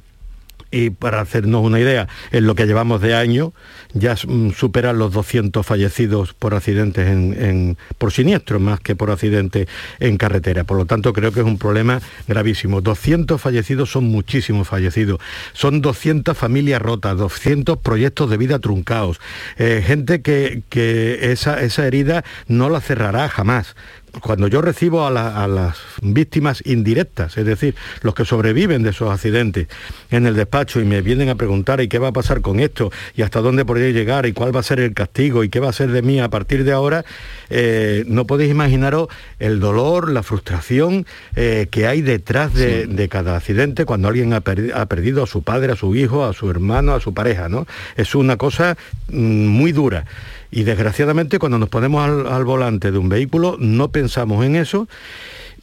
y 0.71 0.91
para 0.91 1.21
hacernos 1.21 1.63
una 1.63 1.79
idea, 1.79 2.07
en 2.31 2.45
lo 2.45 2.55
que 2.55 2.65
llevamos 2.65 3.01
de 3.01 3.15
año 3.15 3.53
ya 3.93 4.15
mm, 4.15 4.51
superan 4.51 4.99
los 4.99 5.13
200 5.13 5.65
fallecidos 5.65 6.33
por 6.33 6.53
accidentes 6.53 7.07
en, 7.07 7.77
por 7.97 8.11
siniestro, 8.11 8.59
más 8.59 8.79
que 8.79 8.95
por 8.95 9.09
accidentes 9.09 9.67
en 9.99 10.17
carretera. 10.17 10.63
Por 10.63 10.77
lo 10.77 10.85
tanto, 10.85 11.13
creo 11.13 11.31
que 11.31 11.39
es 11.39 11.45
un 11.45 11.57
problema 11.57 12.01
gravísimo. 12.27 12.81
200 12.81 13.41
fallecidos 13.41 13.91
son 13.91 14.05
muchísimos 14.05 14.67
fallecidos. 14.67 15.19
Son 15.53 15.81
200 15.81 16.37
familias 16.37 16.81
rotas, 16.81 17.17
200 17.17 17.79
proyectos 17.79 18.29
de 18.29 18.37
vida 18.37 18.59
truncados. 18.59 19.19
Eh, 19.57 19.83
gente 19.85 20.21
que, 20.21 20.61
que 20.69 21.31
esa, 21.31 21.61
esa 21.61 21.87
herida 21.87 22.23
no 22.47 22.69
la 22.69 22.81
cerrará 22.81 23.27
jamás 23.29 23.75
cuando 24.21 24.47
yo 24.47 24.61
recibo 24.61 25.05
a, 25.05 25.09
las 25.09 25.77
víctimas 26.01 26.61
indirectas, 26.65 27.37
es 27.37 27.45
decir, 27.45 27.75
los 28.01 28.13
que 28.13 28.25
sobreviven 28.25 28.83
de 28.83 28.91
esos 28.91 29.11
accidentes 29.11 29.67
en 30.11 30.25
el 30.25 30.35
despacho 30.35 30.79
y 30.79 30.85
me 30.85 31.01
vienen 31.01 31.29
a 31.29 31.35
preguntar 31.35 31.81
y 31.81 31.87
qué 31.87 31.99
va 31.99 32.09
a 32.09 32.13
pasar 32.13 32.41
con 32.41 32.59
esto 32.59 32.91
y 33.15 33.21
hasta 33.21 33.41
dónde 33.41 33.65
podría 33.65 33.91
llegar 33.91 34.25
y 34.25 34.33
cuál 34.33 34.55
va 34.55 34.59
a 34.59 34.63
ser 34.63 34.79
el 34.79 34.93
castigo 34.93 35.43
y 35.43 35.49
qué 35.49 35.59
va 35.59 35.69
a 35.69 35.73
ser 35.73 35.91
de 35.91 36.01
mí 36.01 36.19
a 36.19 36.29
partir 36.29 36.63
de 36.63 36.71
ahora, 36.71 37.05
eh, 37.49 38.03
no 38.07 38.25
podéis 38.25 38.51
imaginaros 38.51 39.07
el 39.39 39.59
dolor, 39.59 40.11
la 40.11 40.23
frustración 40.23 41.05
eh, 41.35 41.67
que 41.69 41.87
hay 41.87 42.01
detrás 42.01 42.53
de, 42.53 43.07
cada 43.09 43.37
accidente 43.37 43.85
cuando 43.85 44.07
alguien 44.07 44.33
ha, 44.33 44.41
perdido 44.41 45.23
a 45.23 45.27
su 45.27 45.41
padre, 45.41 45.71
a 45.71 45.75
su 45.75 45.95
hijo, 45.95 46.25
a 46.25 46.33
su 46.33 46.49
hermano, 46.49 46.93
a 46.93 46.99
su 46.99 47.13
pareja, 47.13 47.49
¿no? 47.49 47.65
Es 47.95 48.13
una 48.13 48.37
cosa 48.37 48.77
mm, 49.09 49.47
muy 49.47 49.71
dura. 49.71 50.05
Y 50.51 50.63
desgraciadamente 50.63 51.39
cuando 51.39 51.59
nos 51.59 51.69
ponemos 51.69 52.07
al, 52.07 52.43
volante 52.43 52.91
de 52.91 52.97
un 52.97 53.09
vehículo 53.09 53.57
no 53.59 53.89
pensamos 53.89 54.45
en 54.45 54.55
eso 54.55 54.87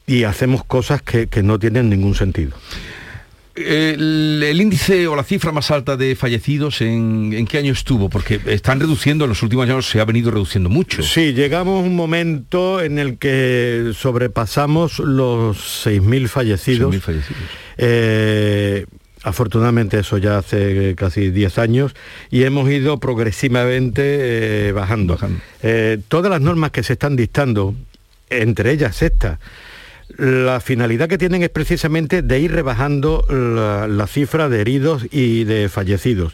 y 0.06 0.24
hacemos 0.24 0.64
cosas 0.64 1.02
que, 1.02 1.28
no 1.42 1.58
tienen 1.58 1.90
ningún 1.90 2.14
sentido. 2.14 2.56
El, 3.56 4.56
índice 4.60 5.08
o 5.08 5.16
la 5.16 5.24
cifra 5.24 5.50
más 5.50 5.70
alta 5.70 5.96
de 5.96 6.14
fallecidos, 6.14 6.80
¿en, 6.82 7.46
qué 7.46 7.58
año 7.58 7.72
estuvo? 7.72 8.08
Porque 8.08 8.40
están 8.46 8.78
reduciendo, 8.78 9.24
en 9.24 9.30
los 9.30 9.42
últimos 9.42 9.68
años 9.68 9.88
se 9.88 9.98
ha 9.98 10.04
venido 10.04 10.30
reduciendo 10.30 10.68
mucho. 10.68 11.02
Sí, 11.02 11.32
llegamos 11.32 11.82
a 11.82 11.86
un 11.86 11.96
momento 11.96 12.80
en 12.80 12.98
el 12.98 13.18
que 13.18 13.92
sobrepasamos 13.96 15.00
los 15.00 15.56
6.000 15.86 16.28
fallecidos. 16.28 16.94
6.000 16.94 17.00
fallecidos. 17.00 17.42
Eh, 17.78 18.86
Afortunadamente 19.26 19.98
eso 19.98 20.18
ya 20.18 20.38
hace 20.38 20.94
casi 20.94 21.32
10 21.32 21.58
años 21.58 21.96
y 22.30 22.44
hemos 22.44 22.70
ido 22.70 23.00
progresivamente 23.00 24.68
eh, 24.68 24.72
bajando. 24.72 25.18
Eh, 25.64 25.98
todas 26.06 26.30
las 26.30 26.40
normas 26.40 26.70
que 26.70 26.84
se 26.84 26.92
están 26.92 27.16
dictando, 27.16 27.74
entre 28.30 28.70
ellas 28.70 29.02
esta, 29.02 29.40
la 30.16 30.60
finalidad 30.60 31.08
que 31.08 31.18
tienen 31.18 31.42
es 31.42 31.48
precisamente 31.48 32.22
de 32.22 32.38
ir 32.38 32.52
rebajando 32.52 33.26
la 33.28 34.06
cifra 34.06 34.48
de 34.48 34.60
heridos 34.60 35.08
y 35.10 35.42
de 35.42 35.68
fallecidos. 35.68 36.32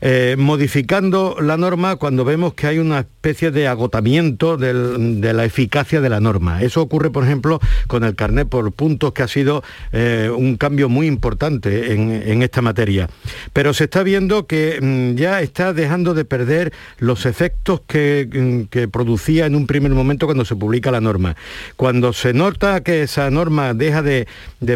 Eh, 0.00 0.36
modificando 0.38 1.36
la 1.40 1.56
norma 1.56 1.96
cuando 1.96 2.24
vemos 2.24 2.54
que 2.54 2.68
hay 2.68 2.78
una 2.78 3.00
especie 3.00 3.50
de 3.50 3.66
agotamiento 3.66 4.56
de 4.56 5.32
la 5.32 5.44
eficacia 5.44 6.00
de 6.00 6.08
la 6.08 6.20
norma. 6.20 6.62
Eso 6.62 6.82
ocurre, 6.82 7.10
por 7.10 7.24
ejemplo, 7.24 7.60
con 7.88 8.04
el 8.04 8.14
carnet 8.14 8.48
por 8.48 8.70
puntos, 8.72 9.12
que 9.12 9.22
ha 9.22 9.28
sido 9.28 9.64
eh, 9.92 10.30
un 10.34 10.56
cambio 10.56 10.88
muy 10.88 11.06
importante 11.06 11.92
en, 11.92 12.42
esta 12.42 12.62
materia. 12.62 13.08
Pero 13.52 13.74
se 13.74 13.84
está 13.84 14.02
viendo 14.04 14.46
que 14.46 14.78
mm, 14.80 15.16
ya 15.16 15.40
está 15.40 15.72
dejando 15.72 16.14
de 16.14 16.24
perder 16.24 16.72
los 16.98 17.26
efectos 17.26 17.80
mm, 17.80 18.62
que, 18.70 18.88
producía 18.90 19.46
en 19.46 19.56
un 19.56 19.66
primer 19.66 19.92
momento 19.92 20.26
cuando 20.26 20.44
se 20.44 20.54
publica 20.54 20.92
la 20.92 21.00
norma. 21.00 21.34
Cuando 21.76 22.12
se 22.12 22.32
nota 22.32 22.82
que 22.82 23.02
esa 23.02 23.30
norma 23.30 23.74
deja 23.74 24.02
de, 24.02 24.28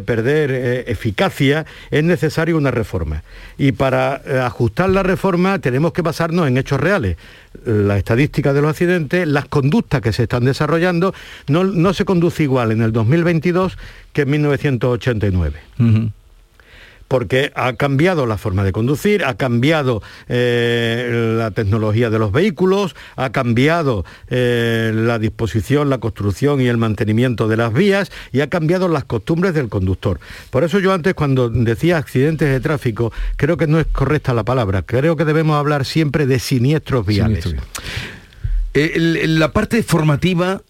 perder 0.04 0.50
eh, 0.50 0.84
eficacia, 0.88 1.64
es 1.90 2.02
necesaria 2.02 2.56
una 2.56 2.72
reforma. 2.72 3.22
Y 3.56 3.72
para 3.72 4.20
ajustar 4.44 4.90
la 4.90 5.02
reforma 5.02 5.11
tenemos 5.60 5.92
que 5.92 6.02
basarnos 6.02 6.48
en 6.48 6.56
hechos 6.58 6.80
reales. 6.80 7.16
La 7.64 7.98
estadística 7.98 8.52
de 8.52 8.62
los 8.62 8.70
accidentes, 8.70 9.26
las 9.26 9.46
conductas 9.46 10.00
que 10.00 10.12
se 10.12 10.24
están 10.24 10.44
desarrollando, 10.44 11.14
no, 11.48 11.64
no 11.64 11.94
se 11.94 12.04
conduce 12.04 12.42
igual 12.42 12.72
en 12.72 12.82
el 12.82 12.92
2022 12.92 13.76
que 14.12 14.22
en 14.22 14.30
1989 14.30 15.60
porque 17.12 17.52
ha 17.54 17.74
cambiado 17.74 18.24
la 18.24 18.38
forma 18.38 18.64
de 18.64 18.72
conducir, 18.72 19.22
ha 19.26 19.34
cambiado 19.34 20.02
eh, 20.30 21.34
la 21.36 21.50
tecnología 21.50 22.08
de 22.08 22.18
los 22.18 22.32
vehículos, 22.32 22.96
ha 23.16 23.28
cambiado 23.32 24.06
eh, 24.30 24.92
la 24.94 25.18
disposición, 25.18 25.90
la 25.90 25.98
construcción 25.98 26.62
y 26.62 26.68
el 26.68 26.78
mantenimiento 26.78 27.48
de 27.48 27.58
las 27.58 27.74
vías 27.74 28.10
y 28.32 28.40
ha 28.40 28.48
cambiado 28.48 28.88
las 28.88 29.04
costumbres 29.04 29.52
del 29.52 29.68
conductor. 29.68 30.20
Por 30.48 30.64
eso 30.64 30.78
yo 30.78 30.94
antes 30.94 31.12
cuando 31.12 31.50
decía 31.50 31.98
accidentes 31.98 32.48
de 32.48 32.60
tráfico, 32.60 33.12
creo 33.36 33.58
que 33.58 33.66
no 33.66 33.78
es 33.78 33.88
correcta 33.88 34.32
la 34.32 34.44
palabra, 34.44 34.80
creo 34.80 35.14
que 35.14 35.26
debemos 35.26 35.58
hablar 35.58 35.84
siempre 35.84 36.24
de 36.24 36.38
siniestros 36.38 37.04
viales. 37.04 37.54
Eh, 38.72 39.26
la 39.28 39.52
parte 39.52 39.82
formativa 39.82 40.62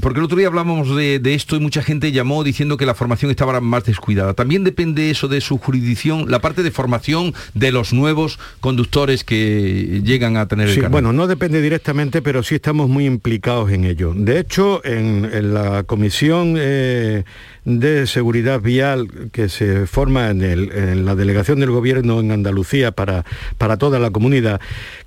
porque 0.00 0.18
el 0.18 0.24
otro 0.24 0.36
día 0.36 0.48
hablábamos 0.48 0.94
de, 0.96 1.18
de, 1.18 1.34
esto 1.34 1.56
y 1.56 1.60
mucha 1.60 1.82
gente 1.82 2.12
llamó 2.12 2.44
diciendo 2.44 2.76
que 2.76 2.86
la 2.86 2.94
formación 2.94 3.30
estaba 3.30 3.60
más 3.60 3.84
descuidada. 3.84 4.34
También 4.34 4.64
depende 4.64 5.10
eso 5.10 5.28
de 5.28 5.40
su 5.40 5.58
jurisdicción, 5.58 6.30
la 6.30 6.40
parte 6.40 6.62
de 6.62 6.70
formación 6.70 7.34
de 7.54 7.72
los 7.72 7.92
nuevos 7.92 8.38
conductores 8.60 9.24
que 9.24 10.00
llegan 10.04 10.36
a 10.36 10.46
tener 10.46 10.70
sí, 10.70 10.80
el 10.80 10.88
Bueno, 10.88 11.12
no 11.12 11.26
depende 11.26 11.60
directamente, 11.60 12.22
pero 12.22 12.42
sí 12.42 12.54
estamos 12.56 12.88
muy 12.88 13.06
implicados 13.06 13.70
en 13.70 13.84
ello. 13.84 14.12
De 14.14 14.38
hecho, 14.38 14.84
en, 14.84 15.28
en 15.32 15.54
la 15.54 15.84
comisión 15.84 16.56
eh, 16.58 17.24
de 17.64 18.06
seguridad 18.06 18.60
vial 18.60 19.08
que 19.32 19.48
se 19.48 19.86
forma 19.86 20.30
en, 20.30 20.42
el, 20.42 20.72
en, 20.72 21.04
la 21.04 21.14
delegación 21.14 21.60
del 21.60 21.70
gobierno 21.70 22.20
en 22.20 22.32
Andalucía 22.32 22.92
para, 22.92 23.24
para 23.58 23.76
toda 23.76 23.98
la 23.98 24.10
comunidad, 24.10 24.60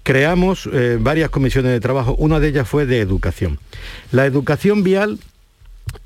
creamos 0.03 0.69
eh, 0.71 0.97
varias 0.99 1.29
comisiones 1.29 1.71
de 1.71 1.79
trabajo. 1.79 2.15
Una 2.17 2.39
de 2.39 2.49
ellas 2.49 2.67
fue 2.67 2.86
de 2.86 2.99
educación. 2.99 3.60
La 4.12 4.25
educación 4.25 4.83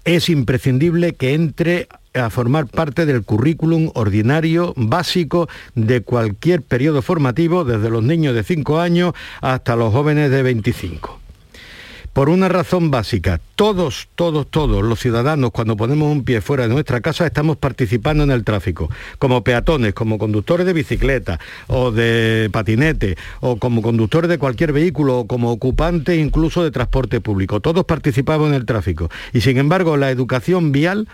es 0.04 0.30
imprescindible 0.30 1.14
que 1.14 1.34
entre 1.34 1.88
a 2.14 2.30
formar 2.30 2.68
parte 2.68 3.06
del 3.06 3.24
currículum 3.24 3.92
ordinario 3.94 4.74
básico 4.76 5.48
de 5.76 6.02
cualquier 6.02 6.62
periodo 6.62 7.02
formativo, 7.02 7.64
desde 7.64 7.90
los 7.90 8.04
niños 8.04 8.34
de 8.34 8.44
5 8.44 8.80
años 8.80 9.14
hasta 9.42 9.76
los 9.76 9.94
jóvenes 9.94 10.32
de 10.32 10.44
25 10.44 11.27
por 12.18 12.30
una 12.30 12.50
razón 12.50 12.90
básica. 12.90 13.40
Todos, 13.56 14.08
todos, 14.16 14.48
todos 14.50 14.84
los 14.84 15.00
ciudadanos 15.00 15.52
cuando 15.52 15.78
ponemos 15.78 16.12
un 16.12 16.24
pie 16.24 16.42
fuera 16.42 16.68
de 16.68 16.74
nuestra 16.74 17.00
casa 17.00 17.28
estamos 17.28 17.58
participando 17.58 18.24
en 18.24 18.32
el 18.32 18.44
tráfico, 18.44 18.90
como 19.20 19.44
peatones, 19.44 19.94
como 19.94 20.18
conductores 20.18 20.66
de 20.66 20.74
bicicleta 20.74 21.40
o 21.68 21.92
de 21.92 22.50
patinete 22.52 23.18
o 23.40 23.58
como 23.58 23.84
conductores 23.84 24.32
de 24.32 24.40
cualquier 24.40 24.74
vehículo 24.74 25.20
o 25.20 25.28
como 25.28 25.52
ocupantes 25.52 26.18
incluso 26.18 26.64
de 26.64 26.72
transporte 26.72 27.22
público. 27.22 27.60
Todos 27.60 27.86
participamos 27.86 28.48
en 28.48 28.56
el 28.56 28.66
tráfico 28.66 29.12
y 29.32 29.42
sin 29.42 29.60
embargo 29.60 29.96
la 29.96 30.10
educación 30.10 30.72
vial 30.72 31.08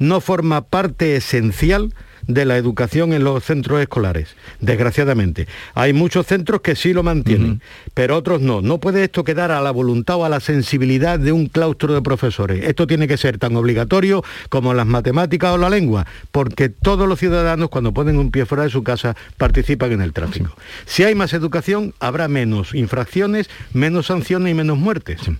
no 0.00 0.20
forma 0.20 0.62
parte 0.62 1.14
esencial 1.14 1.94
de 2.28 2.44
la 2.44 2.56
educación 2.56 3.12
en 3.12 3.24
los 3.24 3.42
centros 3.42 3.80
escolares, 3.80 4.36
desgraciadamente. 4.60 5.48
Hay 5.74 5.92
muchos 5.92 6.26
centros 6.26 6.60
que 6.60 6.76
sí 6.76 6.92
lo 6.92 7.02
mantienen, 7.02 7.50
uh 7.50 7.54
-huh. 7.54 7.90
pero 7.94 8.16
otros 8.16 8.40
no. 8.40 8.60
No 8.60 8.78
puede 8.78 9.02
esto 9.02 9.24
quedar 9.24 9.50
a 9.50 9.60
la 9.60 9.70
voluntad 9.70 10.16
o 10.16 10.24
a 10.24 10.28
la 10.28 10.38
sensibilidad 10.38 11.18
de 11.18 11.32
un 11.32 11.46
claustro 11.46 11.94
de 11.94 12.02
profesores. 12.02 12.64
Esto 12.64 12.86
tiene 12.86 13.08
que 13.08 13.16
ser 13.16 13.38
tan 13.38 13.56
obligatorio 13.56 14.22
como 14.50 14.74
las 14.74 14.86
matemáticas 14.86 15.52
o 15.52 15.58
la 15.58 15.70
lengua, 15.70 16.06
porque 16.30 16.68
todos 16.68 17.08
los 17.08 17.18
ciudadanos 17.18 17.70
cuando 17.70 17.92
ponen 17.92 18.18
un 18.18 18.30
pie 18.30 18.44
fuera 18.46 18.64
de 18.64 18.70
su 18.70 18.82
casa 18.82 19.16
participan 19.38 19.92
en 19.92 20.02
el 20.02 20.12
tráfico. 20.12 20.54
Sí. 20.84 20.98
Si 20.98 21.04
hay 21.04 21.14
más 21.14 21.32
educación, 21.32 21.94
habrá 21.98 22.28
menos 22.28 22.74
infracciones, 22.74 23.48
menos 23.72 24.06
sanciones 24.06 24.52
y 24.52 24.54
menos 24.54 24.76
muertes. 24.76 25.20
Sí. 25.24 25.32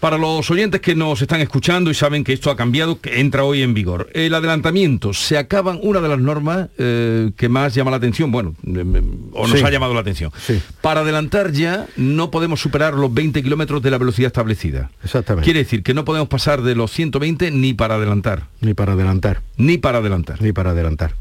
Para 0.00 0.18
los 0.18 0.50
oyentes 0.50 0.80
que 0.80 0.96
nos 0.96 1.22
están 1.22 1.40
escuchando 1.40 1.90
y 1.90 1.94
saben 1.94 2.24
que 2.24 2.32
esto 2.32 2.50
ha 2.50 2.56
cambiado, 2.56 3.00
que 3.00 3.20
entra 3.20 3.44
hoy 3.44 3.62
en 3.62 3.74
vigor, 3.74 4.08
el 4.12 4.34
adelantamiento, 4.34 5.12
se 5.12 5.38
acaban 5.38 5.78
una 5.82 6.00
de 6.00 6.08
las 6.08 6.18
norma 6.32 6.68
eh, 6.78 7.30
que 7.36 7.48
más 7.48 7.74
llama 7.74 7.90
la 7.90 7.98
atención, 7.98 8.32
bueno, 8.32 8.54
eh, 8.66 9.02
o 9.32 9.46
nos 9.46 9.58
sí. 9.58 9.64
ha 9.64 9.70
llamado 9.70 9.94
la 9.94 10.00
atención. 10.00 10.30
Sí. 10.38 10.60
Para 10.80 11.00
adelantar 11.00 11.52
ya 11.52 11.86
no 11.96 12.30
podemos 12.30 12.60
superar 12.60 12.94
los 12.94 13.12
20 13.12 13.42
kilómetros 13.42 13.82
de 13.82 13.90
la 13.90 13.98
velocidad 13.98 14.28
establecida. 14.28 14.90
Exactamente. 15.04 15.44
Quiere 15.44 15.60
decir 15.60 15.82
que 15.82 15.94
no 15.94 16.04
podemos 16.04 16.28
pasar 16.28 16.62
de 16.62 16.74
los 16.74 16.90
120 16.92 17.50
ni 17.50 17.74
para 17.74 17.96
adelantar. 17.96 18.44
Ni 18.60 18.74
para 18.74 18.92
adelantar. 18.92 19.42
Ni 19.56 19.78
para 19.78 19.98
adelantar. 19.98 20.40
Ni 20.40 20.52
para 20.52 20.70
adelantar. 20.70 21.14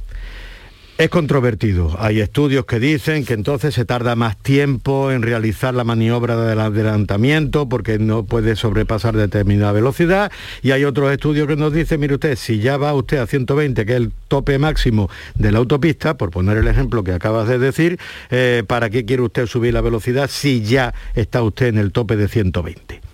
Es 0.97 1.09
controvertido. 1.09 1.95
Hay 1.97 2.19
estudios 2.19 2.65
que 2.65 2.79
dicen 2.79 3.25
que 3.25 3.33
entonces 3.33 3.73
se 3.73 3.85
tarda 3.85 4.15
más 4.15 4.37
tiempo 4.37 5.11
en 5.11 5.23
realizar 5.23 5.73
la 5.73 5.83
maniobra 5.83 6.37
del 6.37 6.59
adelantamiento 6.59 7.67
porque 7.67 7.97
no 7.97 8.23
puede 8.23 8.55
sobrepasar 8.55 9.15
determinada 9.15 9.71
velocidad 9.71 10.31
y 10.61 10.71
hay 10.71 10.83
otros 10.83 11.11
estudios 11.11 11.47
que 11.47 11.55
nos 11.55 11.73
dicen, 11.73 11.99
mire 11.99 12.15
usted, 12.15 12.35
si 12.35 12.59
ya 12.59 12.77
va 12.77 12.93
usted 12.93 13.17
a 13.17 13.25
120, 13.25 13.85
que 13.85 13.93
es 13.93 13.97
el 13.97 14.11
tope 14.27 14.59
máximo 14.59 15.09
de 15.35 15.51
la 15.51 15.57
autopista, 15.57 16.17
por 16.17 16.29
poner 16.29 16.57
el 16.57 16.67
ejemplo 16.67 17.03
que 17.03 17.13
acabas 17.13 17.47
de 17.47 17.57
decir, 17.57 17.99
eh, 18.29 18.63
¿para 18.67 18.89
qué 18.89 19.03
quiere 19.03 19.23
usted 19.23 19.47
subir 19.47 19.73
la 19.73 19.81
velocidad 19.81 20.29
si 20.29 20.61
ya 20.61 20.93
está 21.15 21.41
usted 21.41 21.67
en 21.67 21.79
el 21.79 21.91
tope 21.91 22.15
de 22.15 22.27
120? 22.27 23.10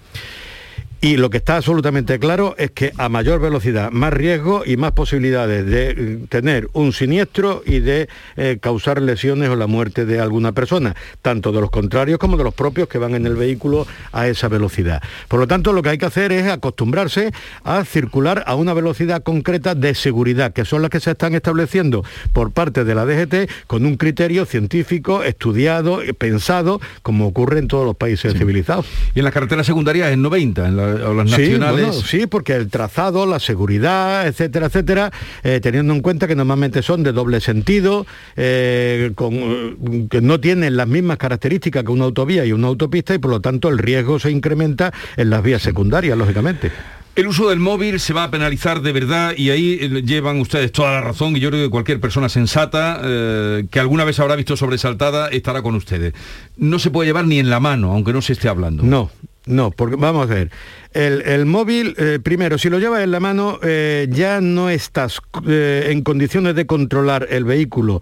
Y 0.99 1.17
lo 1.17 1.29
que 1.29 1.37
está 1.37 1.57
absolutamente 1.57 2.17
claro 2.17 2.55
es 2.57 2.71
que 2.71 2.91
a 2.97 3.07
mayor 3.07 3.39
velocidad, 3.39 3.91
más 3.91 4.11
riesgo 4.11 4.63
y 4.65 4.77
más 4.77 4.93
posibilidades 4.93 5.63
de 5.63 6.19
tener 6.27 6.69
un 6.73 6.91
siniestro 6.91 7.61
y 7.65 7.79
de 7.81 8.09
eh, 8.35 8.57
causar 8.59 8.99
lesiones 8.99 9.49
o 9.49 9.55
la 9.55 9.67
muerte 9.67 10.05
de 10.05 10.19
alguna 10.19 10.53
persona, 10.53 10.95
tanto 11.21 11.51
de 11.51 11.61
los 11.61 11.69
contrarios 11.69 12.17
como 12.17 12.35
de 12.35 12.43
los 12.43 12.53
propios 12.55 12.87
que 12.87 12.97
van 12.97 13.13
en 13.13 13.27
el 13.27 13.35
vehículo 13.35 13.85
a 14.11 14.27
esa 14.27 14.47
velocidad. 14.47 15.03
Por 15.27 15.39
lo 15.39 15.45
tanto, 15.45 15.71
lo 15.71 15.83
que 15.83 15.89
hay 15.89 15.97
que 15.99 16.07
hacer 16.07 16.31
es 16.31 16.47
acostumbrarse 16.47 17.31
a 17.63 17.85
circular 17.85 18.43
a 18.47 18.55
una 18.55 18.73
velocidad 18.73 19.21
concreta 19.21 19.75
de 19.75 19.93
seguridad, 19.93 20.51
que 20.51 20.65
son 20.65 20.81
las 20.81 20.89
que 20.89 20.99
se 20.99 21.11
están 21.11 21.35
estableciendo 21.35 22.03
por 22.33 22.51
parte 22.51 22.83
de 22.85 22.95
la 22.95 23.05
DGT 23.05 23.67
con 23.67 23.85
un 23.85 23.97
criterio 23.97 24.45
científico, 24.45 25.21
estudiado, 25.21 25.99
pensado, 26.17 26.81
como 27.03 27.27
ocurre 27.27 27.59
en 27.59 27.67
todos 27.67 27.85
los 27.85 27.95
países 27.95 28.33
sí. 28.33 28.39
civilizados. 28.39 28.87
Y 29.13 29.19
en 29.19 29.25
las 29.25 29.33
carreteras 29.33 29.67
secundarias 29.67 30.11
en 30.11 30.23
90, 30.23 30.67
en 30.67 30.77
la 30.77 30.86
o 30.87 31.13
las 31.13 31.29
nacionales. 31.29 31.85
Sí, 31.85 31.91
bueno, 31.91 31.93
sí, 31.93 32.27
porque 32.27 32.55
el 32.55 32.69
trazado, 32.69 33.25
la 33.25 33.39
seguridad, 33.39 34.27
etcétera, 34.27 34.67
etcétera, 34.67 35.11
eh, 35.43 35.59
teniendo 35.61 35.93
en 35.93 36.01
cuenta 36.01 36.27
que 36.27 36.35
normalmente 36.35 36.81
son 36.81 37.03
de 37.03 37.11
doble 37.11 37.41
sentido, 37.41 38.05
eh, 38.35 39.11
con, 39.15 40.07
que 40.09 40.21
no 40.21 40.39
tienen 40.39 40.77
las 40.77 40.87
mismas 40.87 41.17
características 41.17 41.83
que 41.83 41.91
una 41.91 42.05
autovía 42.05 42.45
y 42.45 42.51
una 42.51 42.67
autopista 42.67 43.13
y 43.13 43.17
por 43.17 43.31
lo 43.31 43.41
tanto 43.41 43.69
el 43.69 43.77
riesgo 43.77 44.19
se 44.19 44.31
incrementa 44.31 44.93
en 45.15 45.29
las 45.29 45.43
vías 45.43 45.61
secundarias, 45.61 46.17
lógicamente. 46.17 46.71
El 47.17 47.25
uso 47.25 47.49
del 47.49 47.57
móvil 47.57 47.99
se 47.99 48.13
va 48.13 48.25
a 48.25 48.29
penalizar 48.29 48.81
de 48.83 48.91
verdad 48.91 49.33
y 49.35 49.49
ahí 49.49 49.79
eh, 49.81 50.03
llevan 50.05 50.39
ustedes 50.39 50.71
toda 50.71 50.91
la 50.91 51.01
razón 51.01 51.35
y 51.35 51.39
yo 51.39 51.49
creo 51.49 51.65
que 51.65 51.71
cualquier 51.71 51.99
persona 51.99 52.29
sensata 52.29 53.01
eh, 53.03 53.65
que 53.71 53.79
alguna 53.79 54.03
vez 54.03 54.19
habrá 54.19 54.35
visto 54.35 54.55
sobresaltada 54.55 55.27
estará 55.29 55.63
con 55.63 55.73
ustedes. 55.73 56.13
No 56.57 56.77
se 56.77 56.91
puede 56.91 57.07
llevar 57.09 57.25
ni 57.25 57.39
en 57.39 57.49
la 57.49 57.59
mano, 57.59 57.91
aunque 57.91 58.13
no 58.13 58.21
se 58.21 58.33
esté 58.33 58.49
hablando. 58.49 58.83
No, 58.83 59.09
no, 59.47 59.71
porque 59.71 59.95
vamos 59.95 60.29
a 60.29 60.33
ver. 60.33 60.51
El, 60.93 61.21
el 61.21 61.45
móvil, 61.45 61.95
eh, 61.97 62.19
primero, 62.21 62.57
si 62.57 62.69
lo 62.69 62.79
llevas 62.79 63.03
en 63.03 63.11
la 63.11 63.19
mano, 63.19 63.59
eh, 63.61 64.07
ya 64.09 64.41
no 64.41 64.69
estás 64.69 65.21
eh, 65.47 65.89
en 65.89 66.01
condiciones 66.01 66.55
de 66.55 66.65
controlar 66.65 67.27
el 67.29 67.43
vehículo 67.43 68.01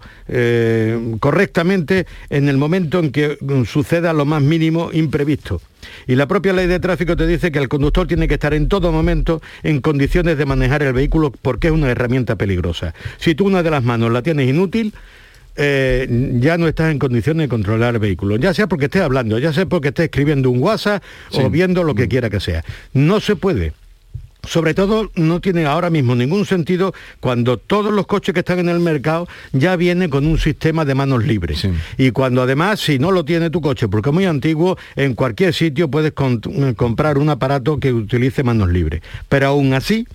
correctamente 1.20 2.06
en 2.30 2.48
el 2.48 2.56
momento 2.56 2.98
en 2.98 3.12
que 3.12 3.38
suceda 3.66 4.12
lo 4.12 4.24
más 4.24 4.42
mínimo 4.42 4.90
imprevisto. 4.92 5.60
Y 6.06 6.16
la 6.16 6.26
propia 6.26 6.52
ley 6.52 6.66
de 6.66 6.80
tráfico 6.80 7.16
te 7.16 7.26
dice 7.26 7.52
que 7.52 7.58
el 7.58 7.68
conductor 7.68 8.06
tiene 8.06 8.28
que 8.28 8.34
estar 8.34 8.54
en 8.54 8.68
todo 8.68 8.92
momento 8.92 9.40
en 9.62 9.80
condiciones 9.80 10.36
de 10.38 10.46
manejar 10.46 10.82
el 10.82 10.92
vehículo 10.92 11.32
porque 11.42 11.68
es 11.68 11.72
una 11.72 11.90
herramienta 11.90 12.36
peligrosa. 12.36 12.94
Si 13.18 13.34
tú 13.34 13.46
una 13.46 13.62
de 13.62 13.70
las 13.70 13.84
manos 13.84 14.10
la 14.10 14.22
tienes 14.22 14.48
inútil, 14.48 14.94
eh, 15.56 16.06
ya 16.38 16.58
no 16.58 16.68
estás 16.68 16.90
en 16.92 16.98
condiciones 16.98 17.44
de 17.44 17.48
controlar 17.48 17.94
el 17.94 18.00
vehículo, 18.00 18.36
ya 18.36 18.54
sea 18.54 18.66
porque 18.66 18.86
estés 18.86 19.02
hablando, 19.02 19.38
ya 19.38 19.52
sea 19.52 19.66
porque 19.66 19.88
estés 19.88 20.04
escribiendo 20.04 20.50
un 20.50 20.62
WhatsApp 20.62 21.02
sí. 21.30 21.40
o 21.40 21.50
viendo 21.50 21.82
lo 21.84 21.94
que 21.94 22.08
quiera 22.08 22.30
que 22.30 22.40
sea. 22.40 22.64
No 22.92 23.20
se 23.20 23.36
puede. 23.36 23.72
Sobre 24.46 24.74
todo 24.74 25.10
no 25.16 25.40
tiene 25.40 25.66
ahora 25.66 25.90
mismo 25.90 26.14
ningún 26.14 26.46
sentido 26.46 26.94
cuando 27.20 27.56
todos 27.56 27.92
los 27.92 28.06
coches 28.06 28.32
que 28.32 28.40
están 28.40 28.60
en 28.60 28.68
el 28.68 28.78
mercado 28.78 29.26
ya 29.52 29.74
vienen 29.76 30.08
con 30.08 30.26
un 30.26 30.38
sistema 30.38 30.84
de 30.84 30.94
manos 30.94 31.24
libres. 31.24 31.60
Sí. 31.60 31.70
Y 31.98 32.12
cuando 32.12 32.42
además, 32.42 32.80
si 32.80 32.98
no 32.98 33.10
lo 33.10 33.24
tiene 33.24 33.50
tu 33.50 33.60
coche 33.60 33.88
porque 33.88 34.10
es 34.10 34.14
muy 34.14 34.24
antiguo, 34.24 34.78
en 34.94 35.14
cualquier 35.14 35.52
sitio 35.52 35.90
puedes 35.90 36.12
comprar 36.12 37.18
un 37.18 37.28
aparato 37.28 37.80
que 37.80 37.92
utilice 37.92 38.44
manos 38.44 38.68
libres. 38.70 39.02
Pero 39.28 39.48
aún 39.48 39.74
así, 39.74 40.06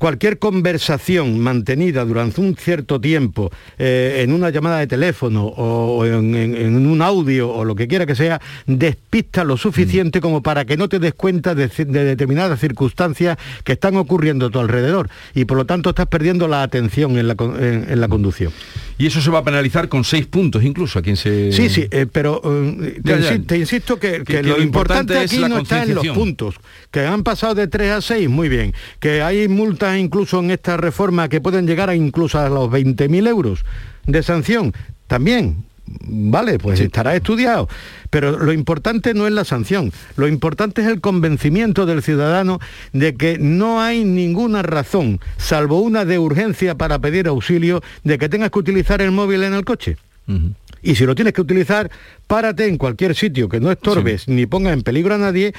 cualquier 0.00 0.38
conversación 0.38 1.38
mantenida 1.38 2.06
durante 2.06 2.40
un 2.40 2.56
cierto 2.56 2.98
tiempo 2.98 3.52
eh, 3.78 4.22
en 4.24 4.32
una 4.32 4.48
llamada 4.48 4.78
de 4.78 4.86
teléfono 4.86 5.44
o, 5.44 5.98
o 5.98 6.06
en, 6.06 6.34
en, 6.34 6.56
en, 6.56 6.86
un 6.86 7.02
audio 7.02 7.50
o 7.50 7.66
lo 7.66 7.74
que 7.74 7.86
quiera 7.86 8.06
que 8.06 8.14
sea, 8.14 8.40
despista 8.66 9.44
lo 9.44 9.58
suficiente 9.58 10.18
mm. 10.18 10.22
como 10.22 10.42
para 10.42 10.64
que 10.64 10.78
no 10.78 10.88
te 10.88 10.98
des 11.00 11.12
cuenta 11.12 11.54
de, 11.54 11.68
de, 11.68 12.04
determinadas 12.04 12.58
circunstancias 12.58 13.36
que 13.62 13.72
están 13.72 13.96
ocurriendo 13.96 14.46
a 14.46 14.50
tu 14.50 14.58
alrededor 14.58 15.10
y 15.34 15.44
por 15.44 15.58
lo 15.58 15.66
tanto 15.66 15.90
estás 15.90 16.06
perdiendo 16.06 16.48
la 16.48 16.62
atención 16.62 17.18
en 17.18 17.28
la, 17.28 17.36
en, 17.38 17.86
en 17.90 18.00
la 18.00 18.08
conducción. 18.08 18.54
Y 18.96 19.06
eso 19.06 19.20
se 19.20 19.30
va 19.30 19.40
a 19.40 19.44
penalizar 19.44 19.90
con 19.90 20.04
seis 20.04 20.26
puntos 20.26 20.64
incluso 20.64 20.98
a 20.98 21.02
quien 21.02 21.16
se... 21.16 21.52
Sí, 21.52 21.68
sí, 21.68 21.86
eh, 21.90 22.06
pero 22.10 22.40
eh, 22.44 23.00
te, 23.04 23.10
ya, 23.10 23.18
ya. 23.18 23.38
te, 23.38 23.58
insisto 23.58 23.98
que, 23.98 24.24
que, 24.24 24.24
que 24.24 24.42
lo, 24.42 24.60
importante, 24.62 25.12
importante 25.12 25.18
aquí 25.18 25.38
no 25.38 25.58
está 25.58 25.82
en 25.82 25.94
los 25.94 26.06
puntos, 26.08 26.56
que 26.90 27.00
han 27.00 27.22
pasado 27.22 27.54
de 27.54 27.66
3 27.66 27.92
a 27.92 28.00
6, 28.00 28.28
muy 28.30 28.48
bien, 28.48 28.74
que 28.98 29.20
hay 29.20 29.48
multas 29.90 30.20
incluso 30.20 30.40
en 30.40 30.50
esta 30.50 30.76
reforma 30.76 31.28
que 31.28 31.40
pueden 31.40 31.66
llegar 31.66 31.90
a 31.90 31.94
incluso 31.94 32.38
a 32.38 32.48
los 32.48 32.68
20.000 32.68 33.28
euros 33.28 33.64
de 34.06 34.22
sanción, 34.22 34.72
también, 35.06 35.64
vale, 35.86 36.58
pues 36.58 36.78
sí. 36.78 36.86
estará 36.86 37.14
estudiado. 37.14 37.68
Pero 38.10 38.38
lo 38.38 38.52
importante 38.52 39.14
no 39.14 39.26
es 39.26 39.32
la 39.32 39.44
sanción, 39.44 39.92
lo 40.16 40.26
importante 40.28 40.82
es 40.82 40.88
el 40.88 41.00
convencimiento 41.00 41.86
del 41.86 42.02
ciudadano 42.02 42.60
de 42.92 43.14
que 43.14 43.38
no 43.38 43.80
hay 43.80 44.04
ninguna 44.04 44.62
razón, 44.62 45.20
salvo 45.36 45.80
una 45.80 46.04
de 46.04 46.18
urgencia 46.18 46.74
para 46.74 46.98
pedir 46.98 47.28
auxilio, 47.28 47.82
de 48.04 48.18
que 48.18 48.28
tengas 48.28 48.50
que 48.50 48.58
utilizar 48.58 49.00
el 49.00 49.10
móvil 49.10 49.42
en 49.42 49.54
el 49.54 49.64
coche. 49.64 49.96
Uh 50.26 50.32
-huh. 50.32 50.54
Y 50.82 50.94
si 50.94 51.04
lo 51.04 51.14
tienes 51.14 51.34
que 51.34 51.42
utilizar, 51.42 51.90
párate 52.26 52.66
en 52.66 52.78
cualquier 52.78 53.14
sitio 53.14 53.48
que 53.48 53.60
no 53.60 53.70
estorbes 53.70 54.22
sí. 54.22 54.30
ni 54.32 54.46
ponga 54.46 54.72
en 54.72 54.82
peligro 54.82 55.14
a 55.14 55.18
nadie 55.18 55.52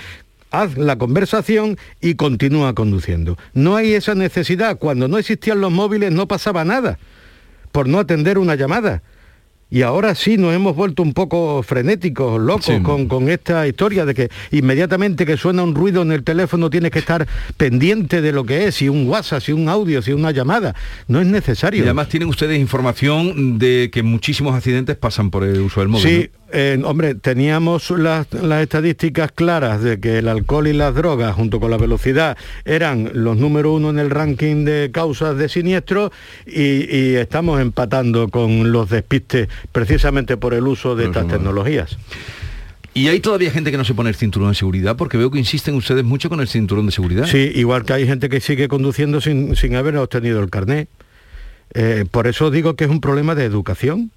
haz 0.51 0.77
la 0.77 0.97
conversación 0.97 1.77
y 1.99 2.15
continúa 2.15 2.75
conduciendo. 2.75 3.37
No 3.53 3.75
hay 3.75 3.93
esa 3.93 4.15
necesidad. 4.15 4.77
Cuando 4.77 5.07
no 5.07 5.17
existían 5.17 5.61
los 5.61 5.71
móviles 5.71 6.11
no 6.11 6.27
pasaba 6.27 6.63
nada 6.63 6.99
por 7.71 7.87
no 7.87 7.99
atender 7.99 8.37
una 8.37 8.55
llamada. 8.55 9.01
Y 9.73 9.83
ahora 9.83 10.15
sí 10.15 10.35
nos 10.35 10.53
hemos 10.53 10.75
vuelto 10.75 11.01
un 11.01 11.13
poco 11.13 11.63
frenéticos, 11.63 12.41
locos, 12.41 12.81
con, 12.83 13.07
con, 13.07 13.29
esta 13.29 13.65
historia 13.65 14.05
de 14.05 14.13
que 14.13 14.29
inmediatamente 14.51 15.25
que 15.25 15.37
suena 15.37 15.63
un 15.63 15.73
ruido 15.73 16.01
en 16.01 16.11
el 16.11 16.23
teléfono 16.23 16.69
tienes 16.69 16.91
que 16.91 16.99
estar 16.99 17.25
pendiente 17.55 18.21
de 18.21 18.33
lo 18.33 18.43
que 18.43 18.67
es, 18.67 18.75
si 18.75 18.89
un 18.89 19.07
WhatsApp, 19.07 19.41
si 19.41 19.53
un 19.53 19.69
audio, 19.69 20.01
si 20.01 20.11
una 20.11 20.31
llamada. 20.31 20.75
No 21.07 21.21
es 21.21 21.27
necesario. 21.27 21.79
Y 21.79 21.83
además 21.85 22.09
tienen 22.09 22.27
ustedes 22.27 22.59
información 22.59 23.59
de 23.59 23.89
que 23.93 24.03
muchísimos 24.03 24.55
accidentes 24.55 24.97
pasan 24.97 25.31
por 25.31 25.45
el 25.45 25.61
uso 25.61 25.79
del 25.79 25.87
móvil. 25.87 26.05
Sí, 26.05 26.29
eh, 26.53 26.81
hombre, 26.83 27.15
teníamos 27.15 27.89
las, 27.91 28.27
estadísticas 28.31 29.31
claras 29.31 29.81
de 29.81 29.99
que 29.99 30.19
el 30.19 30.27
alcohol 30.27 30.67
y 30.67 30.73
las 30.73 30.93
drogas, 30.93 31.35
junto 31.35 31.59
con 31.59 31.71
la 31.71 31.77
velocidad, 31.77 32.37
eran 32.65 33.11
los 33.13 33.37
número 33.37 33.73
uno 33.73 33.89
en 33.89 33.99
el 33.99 34.09
ranking 34.09 34.65
de 34.65 34.89
causas 34.91 35.37
de 35.37 35.49
siniestro 35.49 36.11
y, 36.45 37.15
estamos 37.15 37.61
empatando 37.61 38.29
con 38.29 38.71
los 38.71 38.89
despistes 38.89 39.47
precisamente 39.71 40.37
por 40.37 40.53
el 40.53 40.67
uso 40.67 40.95
de 40.95 41.05
estas 41.05 41.27
tecnologías. 41.27 41.97
¿Y 42.93 43.07
hay 43.07 43.21
todavía 43.21 43.51
gente 43.51 43.71
que 43.71 43.77
no 43.77 43.85
se 43.85 43.93
pone 43.93 44.09
el 44.09 44.15
cinturón 44.15 44.49
de 44.49 44.55
seguridad? 44.55 44.97
Porque 44.97 45.17
veo 45.17 45.31
que 45.31 45.39
insisten 45.39 45.75
ustedes 45.75 46.03
mucho 46.03 46.29
con 46.29 46.41
el 46.41 46.47
cinturón 46.47 46.85
de 46.87 46.91
seguridad. 46.91 47.25
Sí, 47.25 47.51
igual 47.55 47.85
que 47.85 47.93
hay 47.93 48.05
gente 48.05 48.27
que 48.27 48.41
sigue 48.41 48.67
conduciendo 48.67 49.21
sin, 49.21 49.75
haber 49.75 49.95
obtenido 49.97 50.41
el 50.41 50.49
carné. 50.49 50.87
Eh, 51.73 52.05
por 52.11 52.27
eso 52.27 52.51
digo 52.51 52.75
que 52.75 52.83
es 52.83 52.89
un 52.89 52.99
problema 52.99 53.33
de 53.33 53.45
educación 53.45 54.11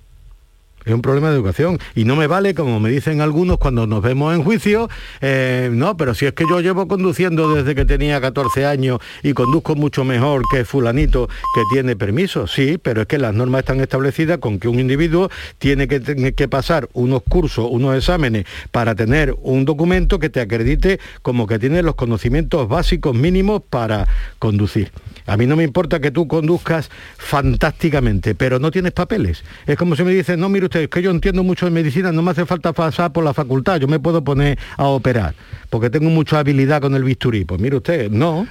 es 0.84 0.92
un 0.92 1.02
problema 1.02 1.30
de 1.30 1.36
educación. 1.36 1.78
Y 1.94 2.04
no 2.04 2.16
me 2.16 2.26
vale, 2.26 2.54
como 2.54 2.80
me 2.80 2.90
dicen 2.90 3.20
algunos 3.20 3.58
cuando 3.58 3.86
nos 3.86 4.02
vemos 4.02 4.34
en 4.34 4.42
juicio, 4.42 4.88
eh, 5.20 5.70
no, 5.72 5.96
pero 5.96 6.14
si 6.14 6.26
es 6.26 6.32
que 6.32 6.44
yo 6.48 6.60
llevo 6.60 6.88
conduciendo 6.88 7.54
desde 7.54 7.74
que 7.74 7.84
tenía 7.84 8.20
14 8.20 8.66
años 8.66 9.00
y 9.22 9.32
conduzco 9.32 9.74
mucho 9.74 10.04
mejor 10.04 10.42
que 10.50 10.64
fulanito 10.64 11.28
que 11.54 11.62
tiene 11.72 11.96
permiso. 11.96 12.46
Sí, 12.46 12.78
pero 12.80 13.02
es 13.02 13.06
que 13.06 13.18
las 13.18 13.34
normas 13.34 13.60
están 13.60 13.80
establecidas 13.80 14.38
con 14.38 14.58
que 14.58 14.68
un 14.68 14.80
individuo 14.80 15.30
tiene 15.58 15.88
que, 15.88 16.34
que 16.34 16.48
pasar 16.48 16.88
unos 16.92 17.22
cursos, 17.22 17.66
unos 17.70 17.96
exámenes 17.96 18.44
para 18.70 18.94
tener 18.94 19.34
un 19.42 19.64
documento 19.64 20.18
que 20.18 20.28
te 20.28 20.40
acredite 20.40 21.00
como 21.22 21.46
que 21.46 21.58
tiene 21.58 21.82
los 21.82 21.94
conocimientos 21.94 22.68
básicos 22.68 23.14
mínimos 23.14 23.62
para 23.68 24.06
conducir. 24.38 24.90
A 25.26 25.36
mí 25.36 25.46
no 25.46 25.56
me 25.56 25.64
importa 25.64 26.00
que 26.00 26.10
tú 26.10 26.28
conduzcas 26.28 26.90
fantásticamente, 27.16 28.34
pero 28.34 28.58
no 28.58 28.70
tienes 28.70 28.92
papeles. 28.92 29.42
Es 29.66 29.76
como 29.78 29.96
si 29.96 30.04
me 30.04 30.12
dices, 30.12 30.36
no, 30.36 30.48
mire 30.50 30.66
usted, 30.66 30.73
es 30.82 30.88
que 30.88 31.02
yo 31.02 31.10
entiendo 31.10 31.42
mucho 31.42 31.66
de 31.66 31.70
medicina, 31.70 32.12
no 32.12 32.22
me 32.22 32.30
hace 32.30 32.46
falta 32.46 32.72
pasar 32.72 33.12
por 33.12 33.24
la 33.24 33.34
facultad, 33.34 33.80
yo 33.80 33.88
me 33.88 34.00
puedo 34.00 34.22
poner 34.22 34.58
a 34.76 34.84
operar, 34.84 35.34
porque 35.70 35.90
tengo 35.90 36.10
mucha 36.10 36.38
habilidad 36.38 36.80
con 36.80 36.94
el 36.94 37.04
bisturí. 37.04 37.44
Pues 37.44 37.60
mire 37.60 37.76
usted, 37.76 38.10
no. 38.10 38.46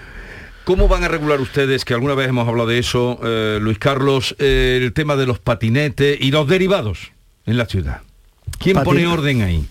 ¿Cómo 0.63 0.87
van 0.87 1.03
a 1.03 1.09
regular 1.09 1.41
ustedes, 1.41 1.83
que 1.83 1.93
alguna 1.93 2.15
vez 2.15 2.29
hemos 2.29 2.47
hablado 2.47 2.69
de 2.69 2.79
eso, 2.79 3.19
eh, 3.23 3.59
Luis 3.61 3.77
Carlos, 3.79 4.35
eh, 4.39 4.79
el 4.81 4.93
tema 4.93 5.17
de 5.17 5.25
los 5.25 5.39
patinetes 5.39 6.17
y 6.21 6.31
los 6.31 6.47
derivados 6.47 7.11
en 7.45 7.57
la 7.57 7.65
ciudad? 7.65 8.01
¿Quién 8.59 8.81
pone 8.83 9.05
orden 9.05 9.41
ahí? 9.41 9.67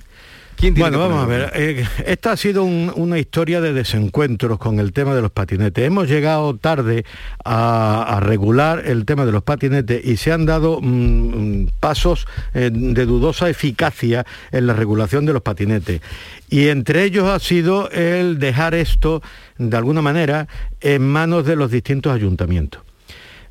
Bueno, 0.70 0.98
vamos 0.98 1.22
a 1.22 1.26
ver. 1.26 1.50
Eh, 1.54 1.84
esta 2.06 2.32
ha 2.32 2.36
sido 2.36 2.64
una 2.64 3.18
historia 3.18 3.60
de 3.60 3.72
desencuentros 3.72 4.58
con 4.58 4.78
el 4.78 4.92
tema 4.92 5.14
de 5.14 5.22
los 5.22 5.32
patinetes. 5.32 5.84
Hemos 5.84 6.08
llegado 6.08 6.56
tarde 6.56 7.04
a, 7.44 8.20
regular 8.22 8.82
el 8.86 9.04
tema 9.04 9.26
de 9.26 9.32
los 9.32 9.42
patinetes 9.42 10.04
y 10.04 10.16
se 10.16 10.32
han 10.32 10.46
dado 10.46 10.80
mm, 10.80 10.84
mm, 10.84 11.68
pasos 11.80 12.26
eh, 12.54 12.70
de 12.72 13.06
dudosa 13.06 13.48
eficacia 13.48 14.24
en 14.52 14.66
la 14.66 14.74
regulación 14.74 15.26
de 15.26 15.32
los 15.32 15.42
patinetes. 15.42 16.00
Y 16.48 16.68
entre 16.68 17.04
ellos 17.04 17.28
ha 17.28 17.38
sido 17.40 17.90
el 17.90 18.38
dejar 18.38 18.74
esto, 18.74 19.22
de 19.58 19.76
alguna 19.76 20.02
manera, 20.02 20.46
en 20.80 21.02
manos 21.02 21.44
de 21.44 21.56
los 21.56 21.70
distintos 21.70 22.12
ayuntamientos. 22.12 22.82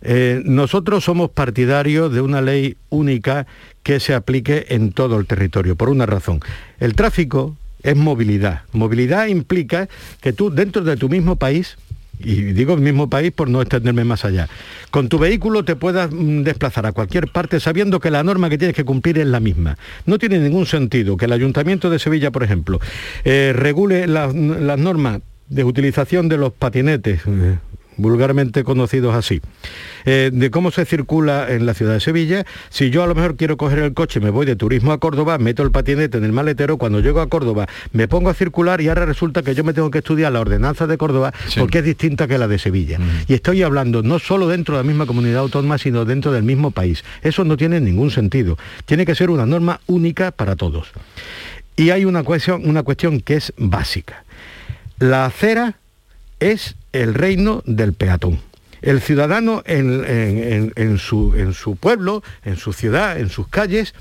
Eh, 0.01 0.41
nosotros 0.45 1.03
somos 1.03 1.29
partidarios 1.29 2.11
de 2.13 2.21
una 2.21 2.41
ley 2.41 2.77
única 2.89 3.45
que 3.83 3.99
se 3.99 4.13
aplique 4.13 4.67
en 4.69 4.91
todo 4.91 5.19
el 5.19 5.25
territorio, 5.27 5.75
por 5.75 5.89
una 5.89 6.05
razón. 6.05 6.39
El 6.79 6.95
tráfico 6.95 7.55
es 7.83 7.95
movilidad. 7.95 8.61
Movilidad 8.73 9.27
implica 9.27 9.87
que 10.21 10.33
tú 10.33 10.51
dentro 10.51 10.83
de 10.83 10.97
tu 10.97 11.09
mismo 11.09 11.35
país, 11.35 11.77
y 12.19 12.35
digo 12.53 12.73
el 12.73 12.81
mismo 12.81 13.09
país 13.09 13.31
por 13.31 13.49
no 13.49 13.61
extenderme 13.61 14.03
más 14.03 14.25
allá, 14.25 14.47
con 14.91 15.09
tu 15.09 15.17
vehículo 15.17 15.65
te 15.65 15.75
puedas 15.75 16.11
mm, 16.11 16.43
desplazar 16.43 16.85
a 16.85 16.91
cualquier 16.91 17.27
parte 17.27 17.59
sabiendo 17.59 17.99
que 17.99 18.11
la 18.11 18.23
norma 18.23 18.49
que 18.49 18.57
tienes 18.57 18.75
que 18.75 18.85
cumplir 18.85 19.17
es 19.17 19.27
la 19.27 19.39
misma. 19.39 19.77
No 20.05 20.19
tiene 20.19 20.39
ningún 20.39 20.65
sentido 20.65 21.17
que 21.17 21.25
el 21.25 21.33
Ayuntamiento 21.33 21.89
de 21.89 21.99
Sevilla, 21.99 22.31
por 22.31 22.43
ejemplo, 22.43 22.79
eh, 23.23 23.53
regule 23.55 24.07
las 24.07 24.33
normas 24.33 25.21
de 25.49 25.63
utilización 25.65 26.29
de 26.29 26.37
los 26.37 26.53
patinetes, 26.53 27.21
eh, 27.27 27.57
vulgarmente 28.01 28.63
conocidos 28.63 29.15
así, 29.15 29.41
eh, 30.05 30.29
de 30.33 30.51
cómo 30.51 30.71
se 30.71 30.85
circula 30.85 31.51
en 31.51 31.65
la 31.65 31.73
ciudad 31.73 31.93
de 31.93 31.99
Sevilla. 31.99 32.45
Si 32.69 32.89
yo 32.89 33.03
a 33.03 33.07
lo 33.07 33.15
mejor 33.15 33.35
quiero 33.35 33.57
coger 33.57 33.79
el 33.79 33.93
coche, 33.93 34.19
me 34.19 34.29
voy 34.29 34.45
de 34.45 34.55
turismo 34.55 34.91
a 34.91 34.99
Córdoba, 34.99 35.37
meto 35.37 35.63
el 35.63 35.71
patinete 35.71 36.17
en 36.17 36.25
el 36.25 36.31
maletero, 36.31 36.77
cuando 36.77 36.99
llego 36.99 37.21
a 37.21 37.27
Córdoba 37.27 37.67
me 37.93 38.07
pongo 38.07 38.29
a 38.29 38.33
circular 38.33 38.81
y 38.81 38.89
ahora 38.89 39.05
resulta 39.05 39.43
que 39.43 39.55
yo 39.55 39.63
me 39.63 39.73
tengo 39.73 39.91
que 39.91 39.99
estudiar 39.99 40.31
la 40.31 40.39
ordenanza 40.39 40.87
de 40.87 40.97
Córdoba 40.97 41.33
porque 41.57 41.79
es 41.79 41.85
distinta 41.85 42.27
que 42.27 42.37
la 42.37 42.47
de 42.47 42.59
Sevilla. 42.59 42.99
Mm. 42.99 43.25
Y 43.27 43.33
estoy 43.33 43.63
hablando 43.63 44.03
no 44.03 44.19
solo 44.19 44.47
dentro 44.47 44.75
de 44.75 44.83
la 44.83 44.87
misma 44.87 45.05
comunidad 45.05 45.39
autónoma, 45.39 45.77
sino 45.77 46.05
dentro 46.05 46.31
del 46.31 46.43
mismo 46.43 46.71
país. 46.71 47.03
Eso 47.21 47.43
no 47.43 47.57
tiene 47.57 47.79
ningún 47.79 48.11
sentido. 48.11 48.57
Tiene 48.85 49.05
que 49.05 49.15
ser 49.15 49.29
una 49.29 49.45
norma 49.45 49.81
única 49.87 50.31
para 50.31 50.55
todos. 50.55 50.91
Y 51.75 51.89
hay 51.89 52.05
una 52.05 52.23
cuestión, 52.23 52.67
una 52.67 52.83
cuestión 52.83 53.21
que 53.21 53.35
es 53.35 53.53
básica. 53.57 54.23
La 54.99 55.25
acera 55.25 55.75
es 56.39 56.75
el 56.93 57.13
reino 57.13 57.63
del 57.65 57.93
peatón. 57.93 58.39
El 58.81 58.99
ciudadano 58.99 59.61
en, 59.65 60.97
su, 60.97 61.77
pueblo, 61.79 62.23
en 62.43 62.55
su 62.57 62.73
ciudad, 62.73 63.19
en 63.19 63.29
sus 63.29 63.47
calles, 63.47 63.93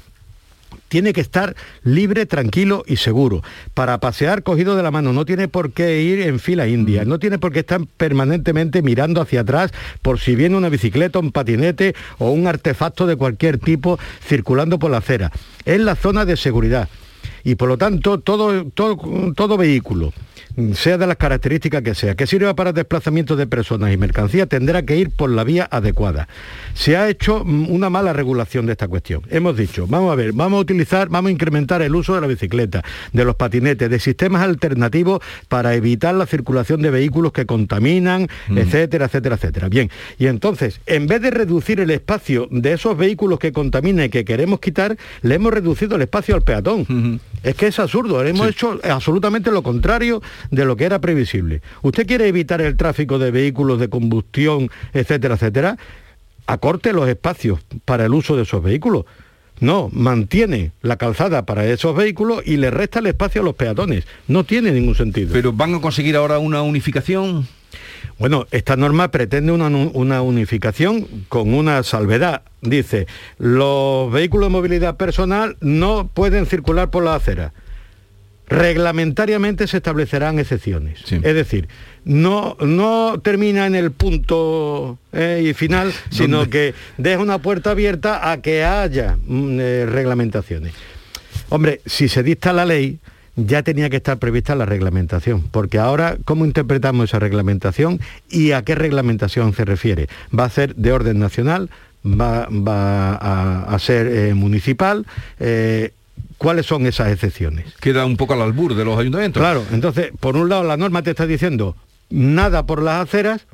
tiene 0.88 1.12
que 1.12 1.20
estar 1.20 1.54
libre, 1.82 2.24
tranquilo 2.24 2.82
y 2.86 2.96
seguro. 2.96 3.42
Para 3.74 4.00
pasear 4.00 4.42
cogido 4.42 4.76
de 4.76 4.82
la 4.82 4.90
mano, 4.90 5.12
no 5.12 5.26
tiene 5.26 5.48
por 5.48 5.72
qué 5.72 6.00
ir 6.00 6.22
en 6.22 6.38
fila 6.38 6.66
india, 6.66 7.04
no 7.04 7.18
tiene 7.18 7.38
por 7.38 7.52
qué 7.52 7.60
estar 7.60 7.80
permanentemente 7.96 8.80
mirando 8.80 9.20
hacia 9.20 9.42
atrás 9.42 9.70
por 10.00 10.18
si 10.18 10.34
viene 10.34 10.56
una 10.56 10.70
bicicleta, 10.70 11.18
un 11.18 11.32
patinete 11.32 11.94
o 12.18 12.30
un 12.30 12.46
artefacto 12.46 13.06
de 13.06 13.16
cualquier 13.16 13.58
tipo 13.58 13.98
circulando 14.26 14.78
por 14.78 14.90
la 14.90 14.98
acera. 14.98 15.30
Es 15.64 15.80
la 15.80 15.94
zona 15.94 16.24
de 16.24 16.36
seguridad. 16.36 16.88
Y 17.44 17.54
por 17.54 17.68
lo 17.68 17.78
tanto, 17.78 18.20
todo, 18.20 18.64
vehículo 19.58 20.12
sea 20.74 20.98
de 20.98 21.06
las 21.06 21.16
características 21.16 21.82
que 21.82 21.94
sea, 21.94 22.14
que 22.14 22.26
sirva 22.26 22.54
para 22.54 22.72
desplazamiento 22.72 23.36
de 23.36 23.46
personas 23.46 23.92
y 23.92 23.96
mercancías, 23.96 24.48
tendrá 24.48 24.82
que 24.82 24.96
ir 24.96 25.10
por 25.10 25.30
la 25.30 25.44
vía 25.44 25.68
adecuada. 25.70 26.28
Se 26.74 26.96
ha 26.96 27.08
hecho 27.08 27.44
mm, 27.44 27.70
una 27.70 27.90
mala 27.90 28.12
regulación 28.12 28.66
de 28.66 28.72
esta 28.72 28.88
cuestión. 28.88 29.22
Hemos 29.30 29.56
dicho, 29.56 29.86
vamos 29.86 30.12
a 30.12 30.14
ver, 30.14 30.32
vamos 30.32 30.58
a 30.58 30.60
utilizar, 30.60 31.08
vamos 31.08 31.30
a 31.30 31.32
incrementar 31.32 31.82
el 31.82 31.94
uso 31.94 32.14
de 32.14 32.20
la 32.20 32.26
bicicleta, 32.26 32.82
de 33.12 33.24
los 33.24 33.36
patinetes, 33.36 33.90
de 33.90 33.98
sistemas 33.98 34.42
alternativos 34.42 35.20
para 35.48 35.74
evitar 35.74 36.14
la 36.14 36.26
circulación 36.26 36.82
de 36.82 36.90
vehículos 36.90 37.32
que 37.32 37.46
contaminan, 37.46 38.28
mm. 38.48 38.58
etcétera, 38.58 39.06
etcétera, 39.06 39.36
etcétera. 39.36 39.68
Bien, 39.68 39.90
y 40.18 40.26
entonces, 40.26 40.80
en 40.86 41.06
vez 41.06 41.22
de 41.22 41.30
reducir 41.30 41.80
el 41.80 41.90
espacio 41.90 42.48
de 42.50 42.72
esos 42.72 42.96
vehículos 42.96 43.38
que 43.38 43.52
contaminan 43.52 44.06
y 44.06 44.08
que 44.08 44.24
queremos 44.24 44.60
quitar, 44.60 44.96
le 45.22 45.34
hemos 45.34 45.52
reducido 45.52 45.96
el 45.96 46.02
espacio 46.02 46.34
al 46.34 46.42
peatón. 46.42 47.20
Es 47.42 47.54
que 47.54 47.68
es 47.68 47.78
absurdo, 47.78 48.22
hemos 48.24 48.48
hecho 48.48 48.78
absolutamente 48.84 49.50
lo 49.50 49.62
contrario 49.62 50.22
de 50.50 50.64
lo 50.64 50.76
que 50.76 50.84
era 50.84 51.00
previsible. 51.00 51.62
¿Usted 51.82 52.06
quiere 52.06 52.28
evitar 52.28 52.60
el 52.60 52.76
tráfico 52.76 53.18
de 53.18 53.30
vehículos 53.30 53.78
de 53.80 53.88
combustión, 53.88 54.70
etcétera, 54.92 55.34
etcétera? 55.34 55.76
Acorte 56.46 56.92
los 56.92 57.08
espacios 57.08 57.60
para 57.84 58.04
el 58.04 58.14
uso 58.14 58.36
de 58.36 58.42
esos 58.42 58.62
vehículos. 58.62 59.04
No, 59.60 59.90
mantiene 59.92 60.72
la 60.80 60.96
calzada 60.96 61.44
para 61.44 61.66
esos 61.66 61.94
vehículos 61.94 62.42
y 62.46 62.56
le 62.56 62.70
resta 62.70 62.98
el 63.00 63.06
espacio 63.06 63.42
a 63.42 63.44
los 63.44 63.54
peatones. 63.54 64.06
No 64.26 64.44
tiene 64.44 64.72
ningún 64.72 64.94
sentido. 64.94 65.30
¿Pero 65.32 65.52
van 65.52 65.74
a 65.74 65.80
conseguir 65.80 66.16
ahora 66.16 66.38
una 66.38 66.62
unificación? 66.62 67.46
Bueno, 68.18 68.46
esta 68.50 68.76
norma 68.76 69.10
pretende 69.10 69.52
una, 69.52 69.68
una, 69.68 70.22
unificación 70.22 71.06
con 71.28 71.54
una 71.54 71.82
salvedad. 71.82 72.42
Dice, 72.62 73.06
los 73.38 74.10
vehículos 74.10 74.48
de 74.48 74.52
movilidad 74.52 74.96
personal 74.96 75.56
no 75.60 76.08
pueden 76.12 76.46
circular 76.46 76.90
por 76.90 77.04
la 77.04 77.14
acera 77.14 77.52
reglamentariamente 78.50 79.66
se 79.68 79.78
establecerán 79.78 80.38
excepciones. 80.38 81.00
Es 81.10 81.34
decir, 81.34 81.68
no, 82.04 82.56
no 82.60 83.20
termina 83.22 83.66
en 83.66 83.76
el 83.76 83.92
punto 83.92 84.98
eh, 85.12 85.46
y 85.48 85.54
final, 85.54 85.92
sino 86.10 86.50
que 86.50 86.74
deja 86.98 87.20
una 87.20 87.38
puerta 87.38 87.70
abierta 87.70 88.30
a 88.30 88.42
que 88.42 88.64
haya 88.64 89.16
mm, 89.24 89.58
eh, 89.60 89.86
reglamentaciones. 89.86 90.74
Hombre, 91.48 91.80
si 91.86 92.08
se 92.08 92.22
dicta 92.22 92.52
la 92.52 92.64
ley, 92.64 92.98
ya 93.36 93.62
tenía 93.62 93.88
que 93.88 93.96
estar 93.96 94.18
prevista 94.18 94.54
la 94.56 94.66
reglamentación, 94.66 95.42
porque 95.50 95.78
ahora, 95.78 96.16
¿cómo 96.24 96.44
interpretamos 96.44 97.10
esa 97.10 97.20
reglamentación 97.20 98.00
y 98.28 98.50
a 98.52 98.62
qué 98.62 98.74
reglamentación 98.74 99.54
se 99.54 99.64
refiere? 99.64 100.08
¿Va 100.36 100.44
a 100.44 100.50
ser 100.50 100.74
de 100.74 100.92
orden 100.92 101.18
nacional? 101.20 101.70
¿Va, 102.02 102.48
a, 103.62 103.78
ser 103.78 104.06
eh, 104.06 104.34
municipal? 104.34 105.06
Cuáles 106.40 106.64
son 106.64 106.86
esas 106.86 107.12
excepciones. 107.12 107.74
Queda 107.80 108.06
un 108.06 108.16
poco 108.16 108.32
al 108.32 108.40
albur 108.40 108.74
de 108.74 108.86
los 108.86 108.98
ayuntamientos. 108.98 109.42
Claro, 109.42 109.62
entonces, 109.72 110.10
por 110.18 110.38
un 110.38 110.48
lado 110.48 110.64
la 110.64 110.78
norma 110.78 111.02
te 111.02 111.10
está 111.10 111.26
diciendo 111.26 111.76
nada 112.08 112.64
por 112.64 112.82
las 112.82 113.06
aceras, 113.06 113.46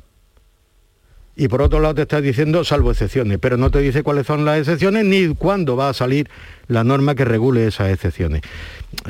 y 1.37 1.47
por 1.47 1.61
otro 1.61 1.79
lado 1.79 1.95
te 1.95 2.01
está 2.01 2.19
diciendo 2.19 2.63
salvo 2.63 2.91
excepciones, 2.91 3.37
pero 3.39 3.57
no 3.57 3.69
te 3.71 3.79
dice 3.79 4.03
cuáles 4.03 4.25
son 4.27 4.43
las 4.45 4.57
excepciones 4.59 5.05
ni 5.05 5.27
cuándo 5.35 5.75
va 5.75 5.89
a 5.89 5.93
salir 5.93 6.27
la 6.67 6.83
norma 6.83 7.15
que 7.15 7.23
regule 7.25 7.67
esas 7.67 7.91
excepciones. 7.93 8.41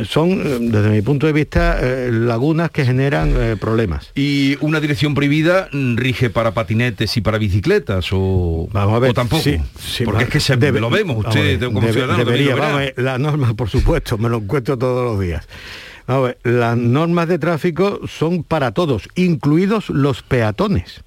Son, 0.04 0.30
eh, 0.32 0.58
desde 0.60 0.90
mi 0.90 1.02
punto 1.02 1.26
de 1.28 1.34
vista, 1.34 1.80
eh, 1.82 2.10
lagunas 2.12 2.70
que 2.72 2.86
generan 2.86 3.34
eh, 3.36 3.56
problemas. 3.60 4.12
¿Y 4.16 4.58
una 4.62 4.80
dirección 4.80 5.16
prohibida 5.16 5.70
rige 5.72 6.30
para 6.30 6.52
patinetes 6.54 7.16
y 7.18 7.22
para 7.22 7.38
bicicletas 7.38 8.08
o, 8.12 8.68
Vamos 8.74 8.96
a 8.96 9.00
ver, 9.00 9.12
o 9.12 9.14
tampoco? 9.14 9.42
sí, 9.44 9.58
sí, 9.80 10.04
Porque 10.04 10.26
es 10.26 10.30
que 10.30 10.40
se, 10.40 10.58
debe- 10.58 10.80
lo 10.80 10.90
vemos, 10.90 11.18
usted 11.26 11.60
ver, 11.60 11.66
como 11.68 11.80
debe- 11.82 11.94
ciudadano 11.94 12.18
también 12.26 12.46
debería, 12.46 12.56
lo 12.56 12.62
vamos 12.62 12.76
a 12.78 12.80
ver, 12.82 12.94
la 12.98 13.18
norma, 13.18 13.54
por 13.56 13.70
supuesto, 13.70 14.18
me 14.18 14.30
lo 14.30 14.38
encuentro 14.38 14.78
todos 14.78 15.06
los 15.06 15.20
días. 15.20 15.48
Vamos 16.06 16.24
a 16.24 16.28
ver, 16.28 16.38
las 16.44 16.78
normas 16.78 17.28
de 17.28 17.40
tráfico 17.40 18.02
son 18.08 18.44
para 18.44 18.72
todos, 18.72 19.08
incluidos 19.16 19.90
los 19.90 20.22
peatones. 20.24 21.02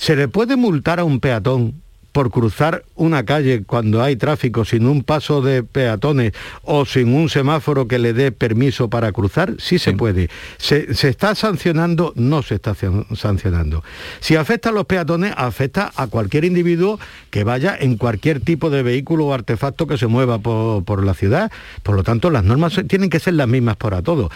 ¿Se 0.00 0.16
le 0.16 0.28
puede 0.28 0.56
multar 0.56 0.98
a 0.98 1.04
un 1.04 1.20
peatón 1.20 1.74
por 2.10 2.30
cruzar 2.30 2.84
una 2.96 3.24
calle 3.24 3.64
cuando 3.64 4.02
hay 4.02 4.16
tráfico 4.16 4.64
sin 4.64 4.86
un 4.86 5.04
paso 5.04 5.42
de 5.42 5.62
peatones 5.62 6.32
o 6.62 6.86
sin 6.86 7.14
un 7.14 7.28
semáforo 7.28 7.86
que 7.86 7.98
le 7.98 8.14
dé 8.14 8.32
permiso 8.32 8.88
para 8.88 9.12
cruzar? 9.12 9.54
Sí 9.58 9.78
se 9.78 9.92
puede. 9.92 10.30
¿Se, 10.56 10.94
se 10.94 11.08
está 11.10 11.34
sancionando? 11.34 12.14
No 12.16 12.42
se 12.42 12.54
está 12.54 12.74
san- 12.74 13.04
sancionando. 13.14 13.84
Si 14.20 14.36
afecta 14.36 14.70
a 14.70 14.72
los 14.72 14.86
peatones, 14.86 15.34
afecta 15.36 15.92
a 15.94 16.06
cualquier 16.06 16.46
individuo 16.46 16.98
que 17.28 17.44
vaya 17.44 17.76
en 17.78 17.98
cualquier 17.98 18.40
tipo 18.40 18.70
de 18.70 18.82
vehículo 18.82 19.26
o 19.26 19.34
artefacto 19.34 19.86
que 19.86 19.98
se 19.98 20.06
mueva 20.06 20.38
por, 20.38 20.82
por 20.82 21.04
la 21.04 21.12
ciudad. 21.12 21.52
Por 21.82 21.94
lo 21.94 22.02
tanto, 22.04 22.30
las 22.30 22.42
normas 22.42 22.80
tienen 22.88 23.10
que 23.10 23.20
ser 23.20 23.34
las 23.34 23.48
mismas 23.48 23.76
para 23.76 24.00
todos. 24.00 24.30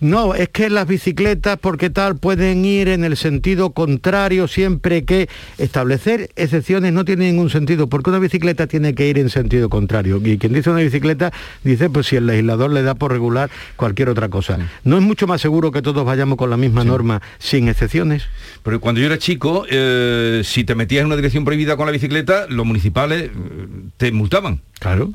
No, 0.00 0.34
es 0.34 0.48
que 0.48 0.70
las 0.70 0.88
bicicletas, 0.88 1.56
porque 1.58 1.88
tal, 1.88 2.16
pueden 2.16 2.64
ir 2.64 2.88
en 2.88 3.04
el 3.04 3.16
sentido 3.16 3.70
contrario 3.70 4.48
siempre 4.48 5.04
que 5.04 5.28
establecer 5.56 6.30
excepciones 6.34 6.92
no 6.92 7.04
tiene 7.04 7.30
ningún 7.30 7.48
sentido, 7.48 7.86
porque 7.86 8.10
una 8.10 8.18
bicicleta 8.18 8.66
tiene 8.66 8.94
que 8.94 9.08
ir 9.08 9.18
en 9.18 9.30
sentido 9.30 9.68
contrario. 9.68 10.20
Y 10.24 10.36
quien 10.38 10.52
dice 10.52 10.70
una 10.70 10.80
bicicleta 10.80 11.32
dice, 11.62 11.90
pues 11.90 12.08
si 12.08 12.16
el 12.16 12.26
legislador 12.26 12.72
le 12.72 12.82
da 12.82 12.96
por 12.96 13.12
regular 13.12 13.50
cualquier 13.76 14.08
otra 14.08 14.28
cosa. 14.28 14.58
¿No 14.82 14.96
es 14.98 15.02
mucho 15.02 15.28
más 15.28 15.40
seguro 15.40 15.70
que 15.70 15.80
todos 15.80 16.04
vayamos 16.04 16.38
con 16.38 16.50
la 16.50 16.56
misma 16.56 16.82
norma 16.82 17.22
sin 17.38 17.68
excepciones? 17.68 18.24
Pero 18.64 18.80
cuando 18.80 19.00
yo 19.00 19.06
era 19.06 19.18
chico, 19.18 19.64
eh, 19.70 20.42
si 20.44 20.64
te 20.64 20.74
metías 20.74 21.02
en 21.02 21.06
una 21.06 21.16
dirección 21.16 21.44
prohibida 21.44 21.76
con 21.76 21.86
la 21.86 21.92
bicicleta, 21.92 22.46
los 22.48 22.66
municipales 22.66 23.30
eh, 23.30 23.30
te 23.96 24.10
multaban. 24.10 24.60
Claro. 24.80 25.10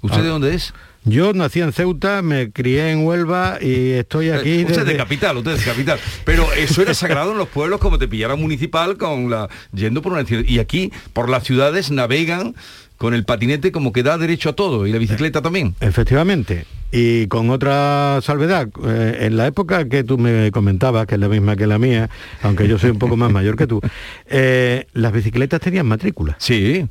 ¿Usted 0.00 0.20
Ah. 0.20 0.22
de 0.22 0.28
dónde 0.28 0.54
es? 0.54 0.72
Yo 1.04 1.34
nací 1.34 1.60
en 1.60 1.72
Ceuta, 1.72 2.22
me 2.22 2.50
crié 2.50 2.90
en 2.90 3.04
Huelva 3.04 3.58
y 3.60 3.90
estoy 3.90 4.30
aquí. 4.30 4.64
usted 4.64 4.80
es 4.80 4.86
de 4.86 4.96
capital, 4.96 5.36
usted 5.36 5.52
es 5.52 5.64
de 5.64 5.70
capital. 5.70 5.98
Pero 6.24 6.50
eso 6.54 6.80
era 6.80 6.94
sagrado 6.94 7.32
en 7.32 7.38
los 7.38 7.48
pueblos 7.48 7.78
como 7.78 7.98
te 7.98 8.08
pillara 8.08 8.34
un 8.34 8.40
municipal 8.40 8.96
con 8.96 9.28
la 9.28 9.50
yendo 9.74 10.00
por 10.00 10.12
una 10.12 10.24
ciudad. 10.24 10.44
Y 10.46 10.60
aquí, 10.60 10.92
por 11.12 11.28
las 11.28 11.44
ciudades, 11.44 11.90
navegan 11.90 12.54
con 12.96 13.12
el 13.12 13.24
patinete 13.24 13.70
como 13.70 13.92
que 13.92 14.02
da 14.02 14.16
derecho 14.16 14.48
a 14.48 14.52
todo 14.54 14.86
y 14.86 14.92
la 14.92 14.98
bicicleta 14.98 15.42
también. 15.42 15.74
Efectivamente. 15.80 16.64
Y 16.90 17.26
con 17.26 17.50
otra 17.50 18.20
salvedad, 18.22 18.68
eh, 18.86 19.18
en 19.22 19.36
la 19.36 19.46
época 19.46 19.88
que 19.88 20.04
tú 20.04 20.16
me 20.16 20.50
comentabas, 20.52 21.06
que 21.06 21.16
es 21.16 21.20
la 21.20 21.28
misma 21.28 21.54
que 21.54 21.66
la 21.66 21.78
mía, 21.78 22.08
aunque 22.40 22.66
yo 22.66 22.78
soy 22.78 22.90
un 22.90 22.98
poco 22.98 23.16
más 23.16 23.30
mayor 23.30 23.56
que 23.56 23.66
tú, 23.66 23.82
eh, 24.26 24.86
las 24.94 25.12
bicicletas 25.12 25.60
tenían 25.60 25.86
matrícula. 25.86 26.36
Sí. 26.38 26.86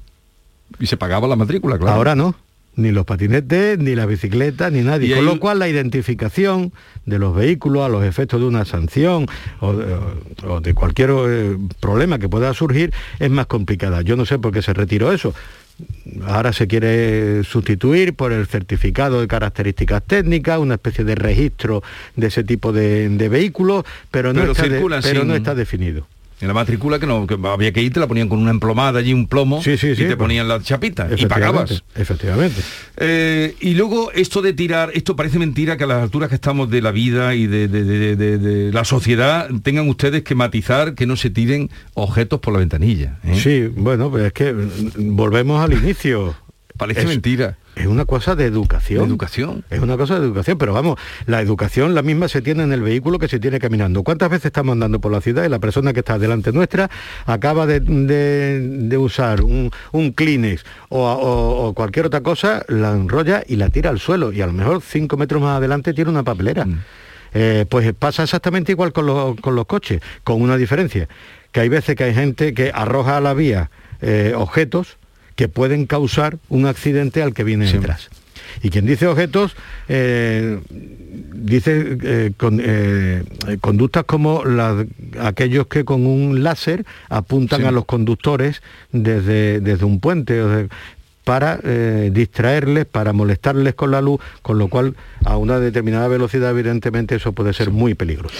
Y 0.79 0.85
se 0.85 0.97
pagaba 0.97 1.27
la 1.27 1.35
matrícula, 1.35 1.79
claro. 1.79 1.95
Ahora 1.95 2.15
no. 2.15 2.35
Ni 2.75 2.91
los 2.91 3.05
patinetes, 3.05 3.77
ni 3.77 3.93
las 3.95 4.07
bicicletas, 4.07 4.71
ni 4.71 4.81
nadie. 4.81 5.15
Con 5.15 5.25
lo 5.25 5.39
cual 5.39 5.59
la 5.59 5.69
identificación 5.69 6.73
de 7.05 7.19
los 7.19 7.35
vehículos 7.35 7.83
a 7.85 7.89
los 7.89 8.03
efectos 8.03 8.39
de 8.41 8.47
una 8.47 8.65
sanción 8.65 9.27
o 9.59 9.73
de, 9.73 9.95
o 10.47 10.59
de 10.59 10.73
cualquier 10.73 11.11
eh, 11.11 11.57
problema 11.79 12.17
que 12.17 12.27
pueda 12.29 12.51
surgir 12.55 12.91
es 13.19 13.29
más 13.29 13.45
complicada. 13.45 14.01
Yo 14.01 14.15
no 14.15 14.25
sé 14.25 14.39
por 14.39 14.51
qué 14.53 14.61
se 14.63 14.73
retiró 14.73 15.11
eso. 15.11 15.35
Ahora 16.25 16.53
se 16.53 16.67
quiere 16.67 17.43
sustituir 17.43 18.13
por 18.13 18.31
el 18.31 18.45
certificado 18.47 19.21
de 19.21 19.27
características 19.27 20.03
técnicas, 20.03 20.59
una 20.59 20.75
especie 20.75 21.03
de 21.03 21.15
registro 21.15 21.83
de 22.15 22.27
ese 22.27 22.43
tipo 22.43 22.71
de, 22.71 23.09
de 23.09 23.29
vehículos, 23.29 23.83
pero 24.11 24.33
no, 24.33 24.41
Pero 24.41 24.51
está, 24.51 24.63
de- 24.63 24.69
circulan 24.69 25.01
pero 25.01 25.19
sin- 25.21 25.27
no 25.27 25.35
está 25.35 25.55
definido. 25.55 26.07
En 26.43 26.47
la 26.49 26.53
matrícula 26.53 26.99
que 26.99 27.07
no 27.07 27.25
que 27.25 27.37
había 27.47 27.71
que 27.71 27.81
ir, 27.81 27.93
te 27.93 28.01
la 28.01 28.07
ponían 28.07 28.27
con 28.27 28.37
una 28.37 28.51
emplomada 28.51 28.99
allí, 28.99 29.13
un 29.13 29.27
plomo, 29.27 29.61
y 29.93 29.95
te 30.09 30.17
ponían 30.17 30.45
la 30.49 30.61
chapita 30.61 31.07
y 31.15 31.25
pagabas. 31.29 31.83
Efectivamente. 31.95 32.61
Eh, 32.97 33.55
y 33.61 33.75
luego 33.75 34.11
esto 34.11 34.41
de 34.41 34.51
tirar, 34.51 34.91
esto 34.93 35.15
parece 35.15 35.39
mentira 35.39 35.77
que 35.77 35.85
a 35.85 35.87
las 35.87 36.03
alturas 36.03 36.27
que 36.27 36.35
estamos 36.35 36.69
de 36.69 36.81
la 36.81 36.91
vida 36.91 37.33
y 37.33 37.47
de, 37.47 37.69
de- 37.69 37.83
de- 37.85 38.15
de- 38.17 38.37
de 38.37 38.73
la 38.73 38.83
sociedad 38.83 39.47
tengan 39.63 39.87
ustedes 39.87 40.23
que 40.23 40.35
matizar 40.35 40.95
que 40.95 41.05
no 41.07 41.15
se 41.15 41.29
tiren 41.29 41.69
objetos 41.93 42.41
por 42.41 42.51
la 42.51 42.59
ventanilla. 42.59 43.19
¿eh? 43.23 43.39
Sí, 43.41 43.71
bueno, 43.75 44.11
pues 44.11 44.25
es 44.25 44.33
que 44.33 44.53
volvemos 44.97 45.63
al 45.63 45.71
inicio. 45.71 46.35
Parece 46.83 47.01
Es- 47.01 47.07
mentira. 47.07 47.57
Es 47.75 47.87
una 47.87 48.05
cosa 48.05 48.35
de 48.35 48.45
educación. 48.45 48.99
De 48.99 49.07
educación. 49.07 49.63
Es 49.71 49.79
una 49.79 49.97
cosa 49.97 50.19
de 50.19 50.25
educación, 50.27 50.59
pero 50.59 50.73
vamos, 50.73 50.99
la 51.25 51.41
educación 51.41 51.95
la 51.95 52.03
misma 52.03 52.27
se 52.27 52.43
tiene 52.43 52.61
en 52.61 52.71
el 52.71 52.83
vehículo 52.83 53.17
que 53.17 53.27
se 53.27 53.39
tiene 53.39 53.57
caminando. 53.59 54.03
¿Cuántas 54.03 54.29
veces 54.29 54.45
estamos 54.45 54.73
andando 54.73 54.99
por 55.01 55.11
la 55.11 55.21
ciudad 55.21 55.43
y 55.43 55.49
la 55.49 55.57
persona 55.57 55.91
que 55.91 56.01
está 56.01 56.19
delante 56.19 56.51
nuestra 56.51 56.91
acaba 57.25 57.65
de, 57.65 57.79
de- 57.79 58.59
de 58.87 58.97
usar 58.97 59.41
un, 59.41 59.71
un 59.91 60.11
Kleenex 60.13 60.63
o, 60.89 61.01
o- 61.03 61.65
o 61.67 61.73
cualquier 61.73 62.05
otra 62.05 62.21
cosa, 62.21 62.63
la 62.67 62.91
enrolla 62.91 63.43
y 63.47 63.55
la 63.55 63.69
tira 63.69 63.89
al 63.89 63.99
suelo 63.99 64.31
y 64.31 64.41
a 64.41 64.45
lo 64.45 64.53
mejor 64.53 64.81
cinco 64.83 65.17
metros 65.17 65.41
más 65.41 65.57
adelante 65.57 65.93
tiene 65.95 66.11
una 66.11 66.21
papelera? 66.23 66.67
Eh, 67.33 67.65
pues 67.67 67.91
pasa 67.97 68.21
exactamente 68.21 68.71
igual 68.71 68.93
con 68.93 69.07
los, 69.07 69.35
con 69.41 69.55
los 69.55 69.65
coches, 69.65 69.99
con 70.23 70.39
una 70.43 70.55
diferencia, 70.57 71.07
que 71.51 71.61
hay 71.61 71.69
veces 71.69 71.95
que 71.95 72.03
hay 72.03 72.13
gente 72.13 72.53
que 72.53 72.69
arroja 72.71 73.17
a 73.17 73.21
la 73.21 73.33
vía 73.33 73.71
eh, 74.01 74.33
objetos 74.35 74.97
que 75.35 75.47
pueden 75.47 75.85
causar 75.85 76.37
un 76.49 76.65
accidente 76.65 77.21
al 77.23 77.33
que 77.33 77.43
viene 77.43 77.71
detrás. 77.71 78.09
Y 78.61 78.69
quien 78.69 78.85
dice 78.85 79.07
objetos, 79.07 79.55
eh, 79.87 80.59
dice 81.33 81.97
eh, 82.03 82.31
con- 82.37 82.61
eh, 82.63 83.23
conductas 83.61 84.03
como 84.03 84.43
aquellos 85.19 85.67
que 85.67 85.83
con 85.85 86.05
un 86.05 86.43
láser 86.43 86.85
apuntan 87.09 87.61
Sí. 87.61 87.65
a 87.67 87.71
los 87.71 87.85
conductores 87.85 88.61
desde, 88.91 89.59
desde 89.59 89.85
un 89.85 89.99
puente 89.99 90.41
o 90.41 90.67
para 91.23 91.57
distraerles, 92.11 92.85
para 92.85 93.13
molestarles 93.13 93.75
con 93.75 93.91
la 93.91 94.01
luz, 94.01 94.19
con 94.41 94.57
lo 94.59 94.67
cual 94.67 94.93
a 95.23 95.37
una 95.37 95.57
determinada 95.57 96.09
velocidad 96.09 96.51
evidentemente 96.51 97.15
eso 97.15 97.31
puede 97.31 97.53
ser 97.53 97.71
muy 97.71 97.93
peligroso. 97.93 98.35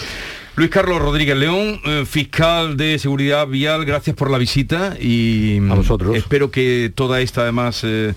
Luis 0.56 0.70
Carlos 0.70 1.00
Rodríguez 1.02 1.36
León, 1.36 1.80
eh, 1.84 2.04
fiscal 2.06 2.76
de 2.76 2.96
seguridad 3.00 3.48
vial, 3.48 3.84
gracias 3.84 4.14
por 4.14 4.30
la 4.30 4.38
visita 4.38 4.96
y 5.00 5.58
a 5.68 5.74
vosotros. 5.74 6.16
Espero 6.16 6.52
que 6.52 6.92
toda 6.94 7.20
esta 7.20 7.42
además 7.42 7.80
eh, 7.82 8.14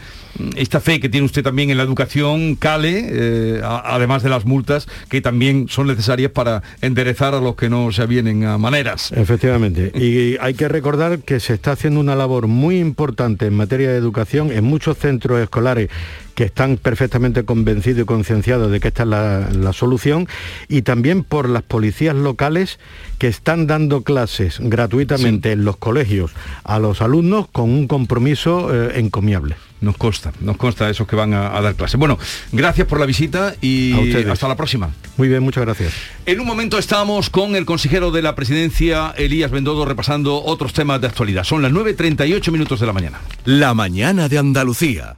esta 0.55 0.79
fe 0.79 0.99
que 0.99 1.09
tiene 1.09 1.25
usted 1.25 1.41
también 1.41 1.71
en 1.71 1.77
la 1.77 1.83
educación 1.83 2.53
cale, 2.53 3.07
eh, 3.09 3.61
a- 3.63 3.95
además 3.95 4.21
de 4.21 4.29
las 4.29 4.45
multas 4.45 4.87
que 5.09 5.19
también 5.19 5.65
son 5.67 5.87
necesarias 5.87 6.29
para 6.31 6.61
enderezar 6.81 7.33
a 7.33 7.41
los 7.41 7.55
que 7.55 7.69
no 7.71 7.91
se 7.91 8.03
avienen 8.03 8.43
a 8.45 8.59
maneras. 8.59 9.11
Efectivamente. 9.13 9.91
Y 10.07 10.37
hay 10.39 10.53
que 10.53 10.67
recordar 10.67 11.17
que 11.19 11.39
se 11.39 11.55
está 11.55 11.71
haciendo 11.71 11.99
una 11.99 12.15
labor 12.15 12.45
muy 12.45 12.77
importante 12.77 13.47
en 13.47 13.55
materia 13.55 13.89
de 13.89 13.97
educación 13.97 14.51
en 14.51 14.63
muchos 14.63 14.97
centros 14.99 15.39
escolares 15.41 15.89
que 16.37 16.43
están 16.43 16.77
perfectamente 16.77 17.45
convencidos 17.45 18.03
y 18.03 18.05
concienciados 18.05 18.71
de 18.71 18.79
que 18.79 18.89
esta 18.89 19.01
es 19.01 19.09
la, 19.09 19.49
la 19.51 19.73
solución, 19.73 20.27
y 20.69 20.83
también 20.83 21.23
por 21.23 21.49
las 21.49 21.63
policías 21.63 22.15
locales 22.15 22.77
que 23.17 23.27
están 23.27 23.65
dando 23.65 24.03
clases 24.03 24.59
gratuitamente 24.59 25.51
en 25.51 25.65
los 25.65 25.77
colegios 25.77 26.33
a 26.63 26.77
los 26.77 27.01
alumnos 27.01 27.47
con 27.51 27.71
un 27.71 27.87
compromiso 27.87 28.69
eh, 28.71 28.99
encomiable. 28.99 29.55
Nos 29.81 29.97
consta, 29.97 30.31
nos 30.39 30.57
consta 30.57 30.87
esos 30.91 31.07
que 31.07 31.15
van 31.15 31.33
a, 31.33 31.57
a 31.57 31.61
dar 31.61 31.73
clases. 31.73 31.99
Bueno, 31.99 32.19
gracias 32.51 32.85
por 32.85 32.99
la 32.99 33.07
visita 33.07 33.55
y 33.59 34.13
hasta 34.29 34.47
la 34.47 34.55
próxima. 34.55 34.91
Muy 35.17 35.29
bien, 35.29 35.41
muchas 35.41 35.65
gracias. 35.65 35.91
En 36.27 36.39
un 36.39 36.45
momento 36.45 36.77
estamos 36.77 37.31
con 37.31 37.55
el 37.55 37.65
consejero 37.65 38.11
de 38.11 38.21
la 38.21 38.35
presidencia, 38.35 39.11
Elías 39.17 39.49
Bendodo, 39.49 39.85
repasando 39.85 40.43
otros 40.43 40.73
temas 40.73 41.01
de 41.01 41.07
actualidad. 41.07 41.43
Son 41.45 41.63
las 41.63 41.71
9.38 41.71 42.51
minutos 42.51 42.79
de 42.79 42.85
la 42.85 42.93
mañana. 42.93 43.21
La 43.43 43.73
mañana 43.73 44.29
de 44.29 44.37
Andalucía. 44.37 45.17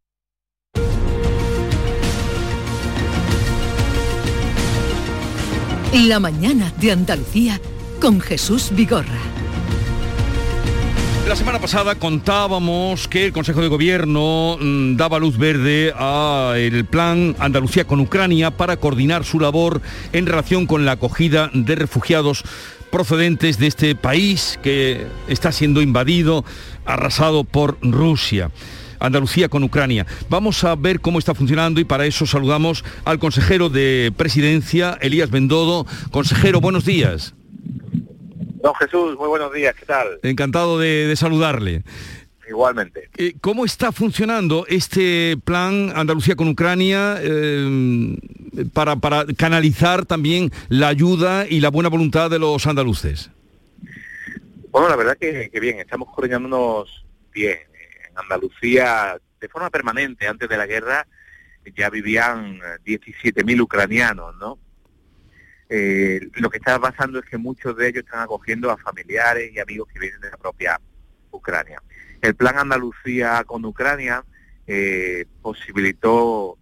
La 5.93 6.21
mañana 6.21 6.71
de 6.79 6.93
Andalucía 6.93 7.59
con 7.99 8.21
Jesús 8.21 8.69
Vigorra. 8.71 9.19
La 11.27 11.35
semana 11.35 11.59
pasada 11.59 11.95
contábamos 11.95 13.09
que 13.09 13.25
el 13.25 13.33
Consejo 13.33 13.61
de 13.61 13.67
Gobierno 13.67 14.57
mm, 14.57 14.95
daba 14.95 15.19
luz 15.19 15.37
verde 15.37 15.91
al 15.91 16.85
plan 16.85 17.35
Andalucía 17.39 17.83
con 17.83 17.99
Ucrania 17.99 18.51
para 18.51 18.77
coordinar 18.77 19.25
su 19.25 19.41
labor 19.41 19.81
en 20.13 20.27
relación 20.27 20.65
con 20.65 20.85
la 20.85 20.93
acogida 20.93 21.51
de 21.53 21.75
refugiados 21.75 22.45
procedentes 22.89 23.57
de 23.57 23.67
este 23.67 23.93
país 23.93 24.59
que 24.63 25.05
está 25.27 25.51
siendo 25.51 25.81
invadido, 25.81 26.45
arrasado 26.85 27.43
por 27.43 27.77
Rusia. 27.81 28.49
Andalucía 29.01 29.49
con 29.49 29.63
Ucrania. 29.63 30.05
Vamos 30.29 30.63
a 30.63 30.75
ver 30.75 30.99
cómo 31.01 31.19
está 31.19 31.35
funcionando 31.35 31.81
y 31.81 31.83
para 31.83 32.05
eso 32.05 32.25
saludamos 32.25 32.85
al 33.03 33.19
consejero 33.19 33.69
de 33.69 34.13
Presidencia, 34.15 34.97
Elías 35.01 35.31
Bendodo. 35.31 35.85
Consejero, 36.11 36.61
buenos 36.61 36.85
días. 36.85 37.33
Don 38.61 38.75
Jesús, 38.75 39.17
muy 39.17 39.27
buenos 39.27 39.51
días, 39.53 39.75
¿qué 39.75 39.85
tal? 39.85 40.19
Encantado 40.21 40.77
de, 40.77 41.13
saludarle. 41.15 41.83
Igualmente. 42.47 43.09
Eh, 43.17 43.33
¿Cómo 43.41 43.65
está 43.65 43.91
funcionando 43.91 44.65
este 44.67 45.37
plan 45.43 45.91
Andalucía 45.95 46.35
con 46.35 46.49
Ucrania 46.49 47.17
eh, 47.19 48.17
para, 48.73 48.97
para 48.97 49.25
canalizar 49.37 50.05
también 50.05 50.51
la 50.69 50.89
ayuda 50.89 51.47
y 51.47 51.61
la 51.61 51.69
buena 51.69 51.89
voluntad 51.89 52.29
de 52.29 52.39
los 52.39 52.67
andaluces? 52.67 53.31
Bueno, 54.69 54.89
la 54.89 54.95
verdad 54.95 55.17
que, 55.19 55.49
que 55.51 55.59
bien, 55.59 55.79
estamos 55.79 56.09
coordinándonos 56.13 57.05
bien. 57.33 57.70
Andalucía, 58.15 59.17
de 59.39 59.49
forma 59.49 59.69
permanente, 59.69 60.27
antes 60.27 60.47
de 60.47 60.57
la 60.57 60.65
guerra, 60.65 61.07
ya 61.75 61.89
vivían 61.89 62.59
17.000 62.85 63.57
eh, 63.57 63.61
ucranianos, 63.61 64.35
¿no? 64.37 64.59
Eh, 65.69 66.19
lo 66.33 66.49
que 66.49 66.57
está 66.57 66.77
pasando 66.79 67.19
es 67.19 67.25
que 67.25 67.37
muchos 67.37 67.77
de 67.77 67.87
ellos 67.87 68.03
están 68.03 68.21
acogiendo 68.21 68.69
a 68.69 68.77
familiares 68.77 69.51
y 69.53 69.59
amigos 69.59 69.87
que 69.87 69.99
vienen 69.99 70.19
de 70.19 70.29
la 70.29 70.37
propia 70.37 70.81
Ucrania. 71.31 71.81
El 72.21 72.35
plan 72.35 72.57
Andalucía 72.57 73.43
con 73.45 73.63
Ucrania 73.63 74.25
eh, 74.67 75.25
posibilitó 75.41 76.57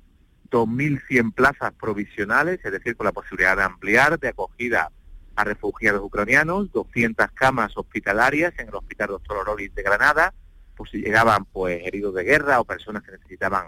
2.100 0.52 1.34
plazas 1.34 1.74
provisionales, 1.74 2.60
es 2.64 2.72
decir, 2.72 2.96
con 2.96 3.06
la 3.06 3.12
posibilidad 3.12 3.58
de 3.58 3.64
ampliar 3.64 4.20
de 4.20 4.28
acogida 4.28 4.92
a 5.36 5.44
refugiados 5.44 6.02
ucranianos, 6.02 6.72
200 6.72 7.32
camas 7.32 7.76
hospitalarias 7.78 8.54
en 8.60 8.68
el 8.68 8.76
Hospital 8.76 9.08
Doctor 9.10 9.38
Orolis 9.38 9.74
de 9.74 9.84
Granada, 9.84 10.34
pues 10.80 10.92
si 10.92 11.00
llegaban 11.00 11.44
pues 11.44 11.86
heridos 11.86 12.16
de 12.16 12.24
guerra 12.24 12.62
o 12.62 12.64
personas 12.64 13.04
que 13.04 13.12
necesitaban 13.12 13.68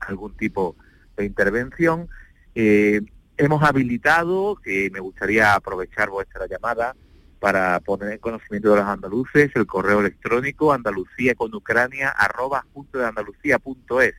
algún 0.00 0.36
tipo 0.36 0.76
de 1.16 1.24
intervención. 1.24 2.08
Eh, 2.54 3.00
hemos 3.38 3.62
habilitado, 3.62 4.56
que 4.62 4.90
me 4.92 5.00
gustaría 5.00 5.54
aprovechar 5.54 6.10
vuestra 6.10 6.46
llamada 6.46 6.94
para 7.40 7.80
poner 7.80 8.12
en 8.12 8.18
conocimiento 8.18 8.68
de 8.68 8.76
los 8.76 8.84
andaluces 8.84 9.50
el 9.54 9.66
correo 9.66 10.00
electrónico 10.00 10.74
andalucía 10.74 11.34
con 11.34 11.54
ucrania 11.54 12.10
arroba 12.10 12.66
junto 12.74 12.98
de 12.98 13.58
punto 13.58 14.02
es. 14.02 14.14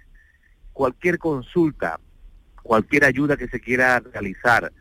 Cualquier 0.73 1.19
consulta, 1.19 1.99
cualquier 2.63 3.05
ayuda 3.05 3.37
que 3.37 3.47
se 3.47 3.59
quiera 3.59 3.99
realizar, 3.99 4.73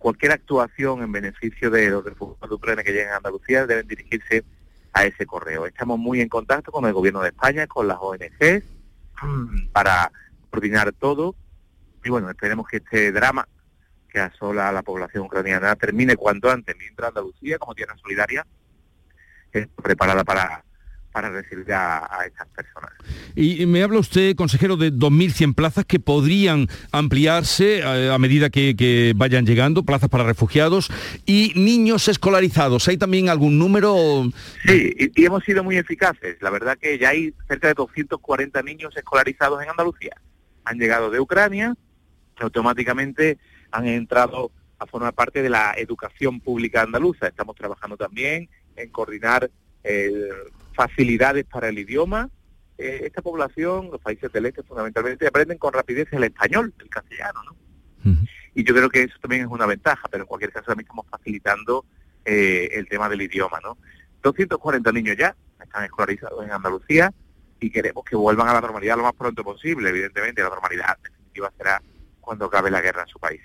cualquier 0.00 0.32
actuación 0.32 1.04
en 1.04 1.12
beneficio 1.12 1.70
de 1.70 1.88
los 1.88 2.04
refugiados 2.04 2.50
de 2.50 2.56
Ucrania 2.56 2.82
que 2.82 2.90
lleguen 2.90 3.10
a 3.10 3.18
Andalucía 3.18 3.64
deben 3.64 3.86
dirigirse 3.86 4.44
a 4.92 5.04
ese 5.04 5.26
correo. 5.26 5.66
Estamos 5.66 5.98
muy 5.98 6.20
en 6.20 6.28
contacto 6.28 6.72
con 6.72 6.84
el 6.86 6.92
Gobierno 6.92 7.22
de 7.22 7.28
España, 7.28 7.66
con 7.66 7.88
las 7.88 7.98
ONGs, 8.00 8.64
para 9.72 10.10
coordinar 10.50 10.92
todo. 10.92 11.34
Y 12.04 12.10
bueno, 12.10 12.30
esperemos 12.30 12.66
que 12.66 12.78
este 12.78 13.12
drama 13.12 13.46
que 14.08 14.18
asola 14.18 14.68
a 14.68 14.72
la 14.72 14.82
población 14.82 15.24
ucraniana 15.24 15.76
termine 15.76 16.16
cuanto 16.16 16.50
antes, 16.50 16.76
mientras 16.76 17.08
Andalucía, 17.08 17.58
como 17.58 17.74
tierra 17.74 17.96
solidaria, 17.98 18.46
es 19.52 19.68
preparada 19.68 20.24
para 20.24 20.64
para 21.12 21.30
recibir 21.30 21.72
a, 21.72 22.08
estas 22.26 22.46
personas. 22.48 22.92
Y 23.34 23.66
me 23.66 23.82
habla 23.82 23.98
usted, 23.98 24.36
consejero, 24.36 24.76
de 24.76 24.92
2.100 24.92 25.54
plazas 25.54 25.84
que 25.84 25.98
podrían 25.98 26.68
ampliarse 26.92 27.78
eh, 27.78 28.10
a, 28.10 28.18
medida 28.18 28.50
que, 28.50 29.12
vayan 29.16 29.46
llegando, 29.46 29.82
plazas 29.82 30.08
para 30.08 30.24
refugiados 30.24 30.90
y 31.26 31.52
niños 31.56 32.08
escolarizados. 32.08 32.86
¿Hay 32.88 32.96
también 32.96 33.28
algún 33.28 33.58
número? 33.58 34.24
Sí, 34.66 34.94
y, 35.14 35.24
hemos 35.24 35.44
sido 35.44 35.64
muy 35.64 35.76
eficaces. 35.76 36.36
La 36.40 36.50
verdad 36.50 36.78
que 36.78 36.98
ya 36.98 37.10
hay 37.10 37.34
cerca 37.48 37.68
de 37.68 37.74
240 37.74 38.62
niños 38.62 38.96
escolarizados 38.96 39.62
en 39.62 39.70
Andalucía. 39.70 40.16
Han 40.64 40.78
llegado 40.78 41.10
de 41.10 41.20
Ucrania, 41.20 41.74
automáticamente 42.38 43.38
han 43.72 43.86
entrado 43.86 44.52
a 44.78 44.86
formar 44.86 45.12
parte 45.12 45.42
de 45.42 45.50
la 45.50 45.74
educación 45.76 46.40
pública 46.40 46.82
andaluza. 46.82 47.28
Estamos 47.28 47.56
trabajando 47.56 47.96
también 47.96 48.48
en 48.76 48.90
coordinar 48.90 49.50
el 49.82 50.30
facilidades 50.74 51.44
para 51.44 51.68
el 51.68 51.78
idioma. 51.78 52.28
Eh, 52.78 53.02
esta 53.04 53.22
población, 53.22 53.90
los 53.90 54.00
países 54.00 54.32
del 54.32 54.46
este 54.46 54.62
fundamentalmente, 54.62 55.26
aprenden 55.26 55.58
con 55.58 55.72
rapidez 55.72 56.08
el 56.12 56.24
español, 56.24 56.72
el 56.78 56.88
castellano, 56.88 57.42
¿no? 57.44 57.56
Y 58.54 58.64
yo 58.64 58.74
creo 58.74 58.88
que 58.88 59.02
eso 59.02 59.14
también 59.20 59.42
es 59.42 59.48
una 59.48 59.66
ventaja, 59.66 60.08
pero 60.10 60.24
en 60.24 60.26
cualquier 60.26 60.52
caso 60.52 60.66
también 60.66 60.86
estamos 60.86 61.06
facilitando 61.08 61.84
eh, 62.24 62.70
el 62.72 62.88
tema 62.88 63.08
del 63.08 63.22
idioma, 63.22 63.60
¿no? 63.62 63.76
240 64.22 64.92
niños 64.92 65.16
ya 65.16 65.36
están 65.62 65.84
escolarizados 65.84 66.44
en 66.44 66.50
Andalucía 66.50 67.12
y 67.60 67.70
queremos 67.70 68.04
que 68.04 68.16
vuelvan 68.16 68.48
a 68.48 68.54
la 68.54 68.60
normalidad 68.60 68.96
lo 68.96 69.04
más 69.04 69.12
pronto 69.12 69.44
posible, 69.44 69.90
evidentemente 69.90 70.42
la 70.42 70.48
normalidad 70.48 70.98
definitiva 71.02 71.52
será 71.56 71.82
cuando 72.20 72.46
acabe 72.46 72.70
la 72.70 72.80
guerra 72.80 73.02
en 73.02 73.08
su 73.08 73.18
país. 73.18 73.40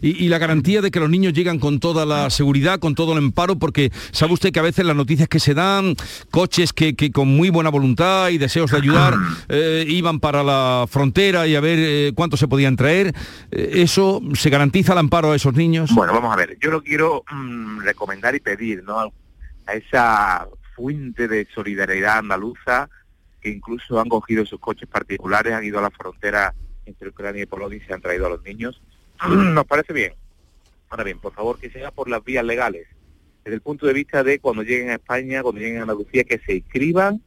Y, 0.00 0.28
la 0.28 0.38
garantía 0.38 0.80
de 0.80 0.90
que 0.90 1.00
los 1.00 1.10
niños 1.10 1.32
llegan 1.32 1.58
con 1.58 1.78
toda 1.78 2.06
la 2.06 2.30
seguridad, 2.30 2.78
con 2.78 2.94
todo 2.94 3.12
el 3.12 3.18
amparo, 3.18 3.56
porque 3.56 3.92
sabe 4.10 4.32
usted 4.32 4.52
que 4.52 4.58
a 4.58 4.62
veces 4.62 4.84
las 4.84 4.96
noticias 4.96 5.28
que 5.28 5.38
se 5.38 5.54
dan, 5.54 5.94
coches 6.30 6.72
que, 6.72 6.94
con 7.12 7.28
muy 7.28 7.50
buena 7.50 7.70
voluntad 7.70 8.30
y 8.30 8.38
deseos 8.38 8.70
de 8.70 8.78
ayudar 8.78 9.14
eh, 9.48 9.84
iban 9.86 10.20
para 10.20 10.42
la 10.42 10.86
frontera 10.88 11.46
y 11.46 11.54
a 11.54 11.60
ver 11.60 11.78
eh, 11.80 12.12
cuánto 12.14 12.36
se 12.36 12.48
podían 12.48 12.76
traer, 12.76 13.14
eh, 13.50 13.70
¿eso 13.74 14.20
se 14.34 14.50
garantiza 14.50 14.92
el 14.92 14.98
amparo 14.98 15.32
a 15.32 15.36
esos 15.36 15.54
niños? 15.54 15.90
Bueno, 15.94 16.12
vamos 16.12 16.32
a 16.32 16.36
ver, 16.36 16.56
yo 16.60 16.70
lo 16.70 16.82
quiero 16.82 17.24
mm, 17.30 17.80
recomendar 17.80 18.34
y 18.34 18.40
pedir 18.40 18.82
¿no? 18.82 19.12
a 19.66 19.74
esa 19.74 20.48
fuente 20.74 21.28
de 21.28 21.46
solidaridad 21.54 22.18
andaluza 22.18 22.88
que 23.40 23.50
incluso 23.50 24.00
han 24.00 24.08
cogido 24.08 24.46
sus 24.46 24.58
coches 24.58 24.88
particulares, 24.88 25.52
han 25.52 25.64
ido 25.64 25.78
a 25.78 25.82
la 25.82 25.90
frontera 25.90 26.54
entre 26.86 27.08
Ucrania 27.08 27.42
y 27.42 27.46
Polonia 27.46 27.80
se 27.86 27.94
han 27.94 28.00
traído 28.00 28.26
a 28.26 28.30
los 28.30 28.42
niños. 28.42 28.82
Nos 29.28 29.64
parece 29.66 29.92
bien. 29.92 30.14
Ahora 30.88 31.04
bien, 31.04 31.18
por 31.18 31.32
favor, 31.32 31.58
que 31.58 31.70
sea 31.70 31.90
por 31.90 32.08
las 32.08 32.22
vías 32.22 32.44
legales. 32.44 32.86
desde 33.44 33.56
el 33.56 33.60
punto 33.62 33.86
de 33.86 33.92
vista 33.92 34.22
de 34.22 34.38
cuando 34.38 34.62
lleguen 34.62 34.90
a 34.90 34.94
España, 34.94 35.42
cuando 35.42 35.60
lleguen 35.60 35.78
a 35.78 35.82
Andalucía, 35.82 36.24
que 36.24 36.38
se 36.38 36.54
inscriban, 36.54 37.22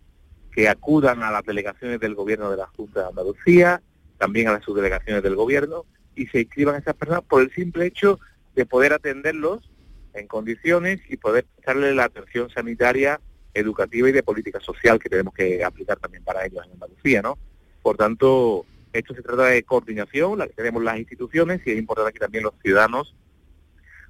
que 0.51 0.69
acudan 0.69 1.21
a 1.21 1.31
las 1.31 1.43
delegaciones 1.43 1.99
del 1.99 2.15
gobierno 2.15 2.49
de 2.49 2.57
la 2.57 2.67
Junta 2.67 3.01
de 3.01 3.07
Andalucía, 3.09 3.81
también 4.17 4.47
a 4.47 4.53
las 4.53 4.63
subdelegaciones 4.63 5.21
del 5.21 5.35
gobierno, 5.35 5.85
y 6.15 6.27
se 6.27 6.41
inscriban 6.41 6.75
esas 6.75 6.95
personas 6.95 7.23
por 7.23 7.41
el 7.41 7.51
simple 7.51 7.85
hecho 7.85 8.19
de 8.55 8.65
poder 8.65 8.93
atenderlos 8.93 9.69
en 10.13 10.27
condiciones 10.27 10.99
y 11.09 11.17
poder 11.17 11.45
darle 11.65 11.93
la 11.93 12.05
atención 12.05 12.49
sanitaria, 12.49 13.21
educativa 13.53 14.09
y 14.09 14.11
de 14.11 14.23
política 14.23 14.59
social 14.59 14.99
que 14.99 15.09
tenemos 15.09 15.33
que 15.33 15.63
aplicar 15.63 15.99
también 15.99 16.23
para 16.23 16.45
ellos 16.45 16.65
en 16.65 16.71
Andalucía, 16.71 17.21
¿no? 17.21 17.37
Por 17.83 17.97
tanto, 17.97 18.65
esto 18.99 19.13
se 19.13 19.21
trata 19.21 19.45
de 19.45 19.63
coordinación, 19.63 20.39
la 20.39 20.47
que 20.47 20.53
tenemos 20.53 20.83
las 20.83 20.97
instituciones 20.97 21.61
y 21.65 21.71
es 21.71 21.77
importante 21.77 22.13
que 22.13 22.19
también 22.19 22.43
los 22.43 22.53
ciudadanos 22.61 23.15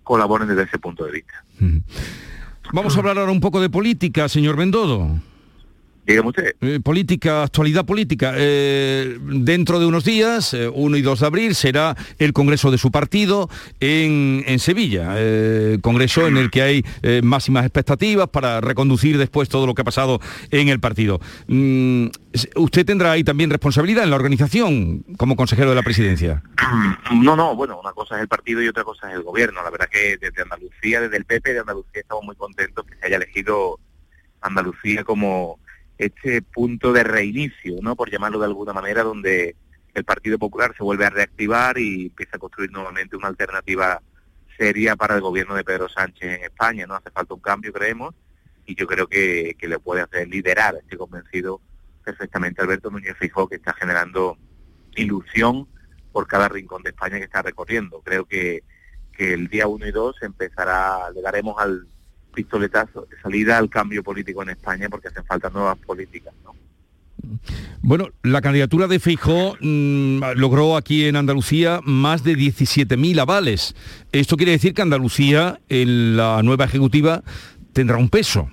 colaboren 0.03 0.47
desde 0.47 0.63
ese 0.63 0.79
punto 0.79 1.05
de 1.05 1.11
vista. 1.11 1.45
Vamos 2.73 2.95
a 2.95 2.99
hablar 2.99 3.17
ahora 3.17 3.31
un 3.31 3.39
poco 3.39 3.61
de 3.61 3.69
política, 3.69 4.29
señor 4.29 4.55
Bendodo. 4.57 5.19
Dígame 6.07 6.29
usted. 6.29 6.55
Eh, 6.61 6.79
política, 6.81 7.43
actualidad 7.43 7.85
política. 7.85 8.31
Eh, 8.37 9.19
dentro 9.21 9.77
de 9.77 9.85
unos 9.85 10.05
días, 10.05 10.53
1 10.53 10.97
y 10.97 11.01
2 11.01 11.19
de 11.19 11.25
abril, 11.27 11.53
será 11.53 11.97
el 12.17 12.31
Congreso 12.31 12.71
de 12.71 12.77
su 12.77 12.91
partido 12.91 13.49
en, 13.81 14.41
en 14.47 14.59
Sevilla. 14.59 15.15
Eh, 15.17 15.79
congreso 15.81 16.27
en 16.27 16.37
el 16.37 16.49
que 16.49 16.61
hay 16.61 16.85
máximas 17.23 17.65
expectativas 17.65 18.29
para 18.29 18.61
reconducir 18.61 19.17
después 19.17 19.49
todo 19.49 19.67
lo 19.67 19.73
que 19.73 19.81
ha 19.81 19.85
pasado 19.85 20.21
en 20.49 20.69
el 20.69 20.79
partido. 20.79 21.19
Mm, 21.47 22.07
¿Usted 22.55 22.85
tendrá 22.85 23.11
ahí 23.11 23.25
también 23.25 23.49
responsabilidad 23.49 24.05
en 24.05 24.09
la 24.09 24.15
organización 24.15 25.03
como 25.17 25.35
consejero 25.35 25.71
de 25.71 25.75
la 25.75 25.83
presidencia? 25.83 26.41
No, 27.11 27.35
no, 27.35 27.53
bueno, 27.53 27.81
una 27.81 27.91
cosa 27.91 28.15
es 28.15 28.21
el 28.21 28.29
partido 28.29 28.61
y 28.61 28.69
otra 28.69 28.85
cosa 28.85 29.09
es 29.09 29.15
el 29.15 29.23
gobierno. 29.23 29.61
La 29.61 29.71
verdad 29.71 29.89
que 29.91 30.15
desde 30.17 30.41
Andalucía, 30.41 31.01
desde 31.01 31.17
el 31.17 31.25
PP 31.25 31.51
de 31.51 31.59
Andalucía, 31.59 32.01
estamos 32.01 32.23
muy 32.23 32.35
contentos 32.37 32.85
que 32.85 32.95
se 32.95 33.07
haya 33.07 33.17
elegido 33.17 33.77
Andalucía 34.39 35.03
como 35.03 35.59
este 35.97 36.41
punto 36.41 36.93
de 36.93 37.03
reinicio, 37.03 37.77
¿no? 37.81 37.95
Por 37.95 38.11
llamarlo 38.11 38.39
de 38.39 38.45
alguna 38.45 38.73
manera, 38.73 39.03
donde 39.03 39.55
el 39.93 40.03
Partido 40.03 40.37
Popular 40.37 40.73
se 40.77 40.83
vuelve 40.83 41.05
a 41.05 41.09
reactivar 41.09 41.77
y 41.77 42.07
empieza 42.07 42.37
a 42.37 42.39
construir 42.39 42.71
nuevamente 42.71 43.15
una 43.15 43.27
alternativa 43.27 44.01
seria 44.57 44.95
para 44.95 45.15
el 45.15 45.21
gobierno 45.21 45.55
de 45.55 45.63
Pedro 45.63 45.89
Sánchez 45.89 46.39
en 46.39 46.43
España, 46.43 46.85
¿no? 46.85 46.95
Hace 46.95 47.11
falta 47.11 47.33
un 47.33 47.39
cambio, 47.39 47.73
creemos, 47.73 48.13
y 48.65 48.75
yo 48.75 48.85
creo 48.85 49.07
que, 49.07 49.55
que 49.57 49.67
le 49.67 49.79
puede 49.79 50.01
hacer 50.01 50.27
liderar, 50.27 50.75
estoy 50.75 50.97
convencido 50.97 51.61
perfectamente 52.03 52.61
Alberto 52.61 52.89
Núñez 52.89 53.15
Fijó, 53.19 53.49
que 53.49 53.55
está 53.55 53.73
generando 53.73 54.37
ilusión 54.95 55.67
por 56.11 56.25
cada 56.25 56.47
rincón 56.47 56.81
de 56.83 56.89
España 56.89 57.17
que 57.17 57.25
está 57.25 57.41
recorriendo. 57.41 58.01
Creo 58.01 58.25
que, 58.25 58.63
que 59.11 59.33
el 59.33 59.49
día 59.49 59.67
1 59.67 59.87
y 59.87 59.91
2 59.91 60.15
empezará, 60.21 61.11
le 61.13 61.21
daremos 61.21 61.55
al 61.59 61.87
pistoletazo 62.37 63.07
de 63.09 63.19
salida 63.19 63.57
al 63.57 63.67
cambio 63.67 64.03
político 64.03 64.43
en 64.43 64.49
España 64.49 64.89
porque 64.89 65.07
hacen 65.07 65.25
falta 65.25 65.49
nuevas 65.49 65.75
políticas, 65.79 66.35
¿no? 66.43 66.55
Bueno, 67.81 68.09
la 68.21 68.41
candidatura 68.41 68.85
de 68.85 68.99
Feijó 68.99 69.57
mm, 69.59 70.21
logró 70.35 70.77
aquí 70.77 71.05
en 71.05 71.15
Andalucía 71.15 71.79
más 71.83 72.23
de 72.23 72.33
17.000 72.33 73.19
avales. 73.19 73.75
Esto 74.11 74.37
quiere 74.37 74.51
decir 74.51 74.75
que 74.75 74.83
Andalucía, 74.83 75.59
en 75.67 76.15
la 76.15 76.43
nueva 76.43 76.65
ejecutiva, 76.65 77.23
tendrá 77.73 77.97
un 77.97 78.09
peso. 78.09 78.49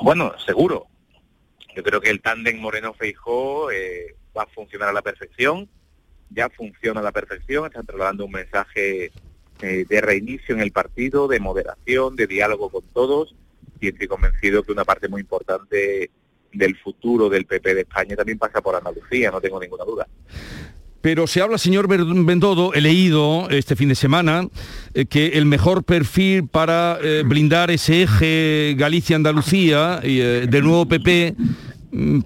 Bueno, 0.00 0.32
seguro. 0.46 0.86
Yo 1.76 1.82
creo 1.82 2.00
que 2.00 2.10
el 2.10 2.22
tándem 2.22 2.58
Moreno-Feijó 2.58 3.70
eh, 3.70 4.16
va 4.36 4.44
a 4.44 4.46
funcionar 4.46 4.88
a 4.88 4.92
la 4.92 5.02
perfección. 5.02 5.68
Ya 6.30 6.48
funciona 6.48 7.00
a 7.00 7.02
la 7.02 7.12
perfección. 7.12 7.66
Están 7.66 7.84
trasladando 7.84 8.24
un 8.24 8.32
mensaje 8.32 9.12
eh, 9.62 9.86
de 9.88 10.00
reinicio 10.00 10.54
en 10.54 10.60
el 10.60 10.72
partido, 10.72 11.28
de 11.28 11.40
moderación, 11.40 12.16
de 12.16 12.26
diálogo 12.26 12.68
con 12.68 12.82
todos 12.92 13.34
y 13.80 13.88
estoy 13.88 14.06
convencido 14.06 14.62
que 14.62 14.72
una 14.72 14.84
parte 14.84 15.08
muy 15.08 15.20
importante 15.22 16.10
del 16.52 16.76
futuro 16.76 17.28
del 17.28 17.46
PP 17.46 17.74
de 17.74 17.80
España 17.82 18.14
también 18.14 18.38
pasa 18.38 18.60
por 18.60 18.74
Andalucía, 18.76 19.30
no 19.30 19.40
tengo 19.40 19.58
ninguna 19.60 19.84
duda. 19.84 20.06
Pero 21.00 21.26
se 21.26 21.40
habla, 21.40 21.58
señor 21.58 21.88
Bendodo, 21.88 22.74
he 22.74 22.80
leído 22.80 23.48
este 23.50 23.74
fin 23.74 23.88
de 23.88 23.96
semana 23.96 24.46
eh, 24.94 25.06
que 25.06 25.28
el 25.28 25.46
mejor 25.46 25.82
perfil 25.82 26.46
para 26.46 26.98
eh, 27.02 27.22
blindar 27.26 27.70
ese 27.72 28.02
eje 28.02 28.74
Galicia-Andalucía 28.76 30.00
del 30.00 30.62
nuevo 30.62 30.86
PP 30.86 31.34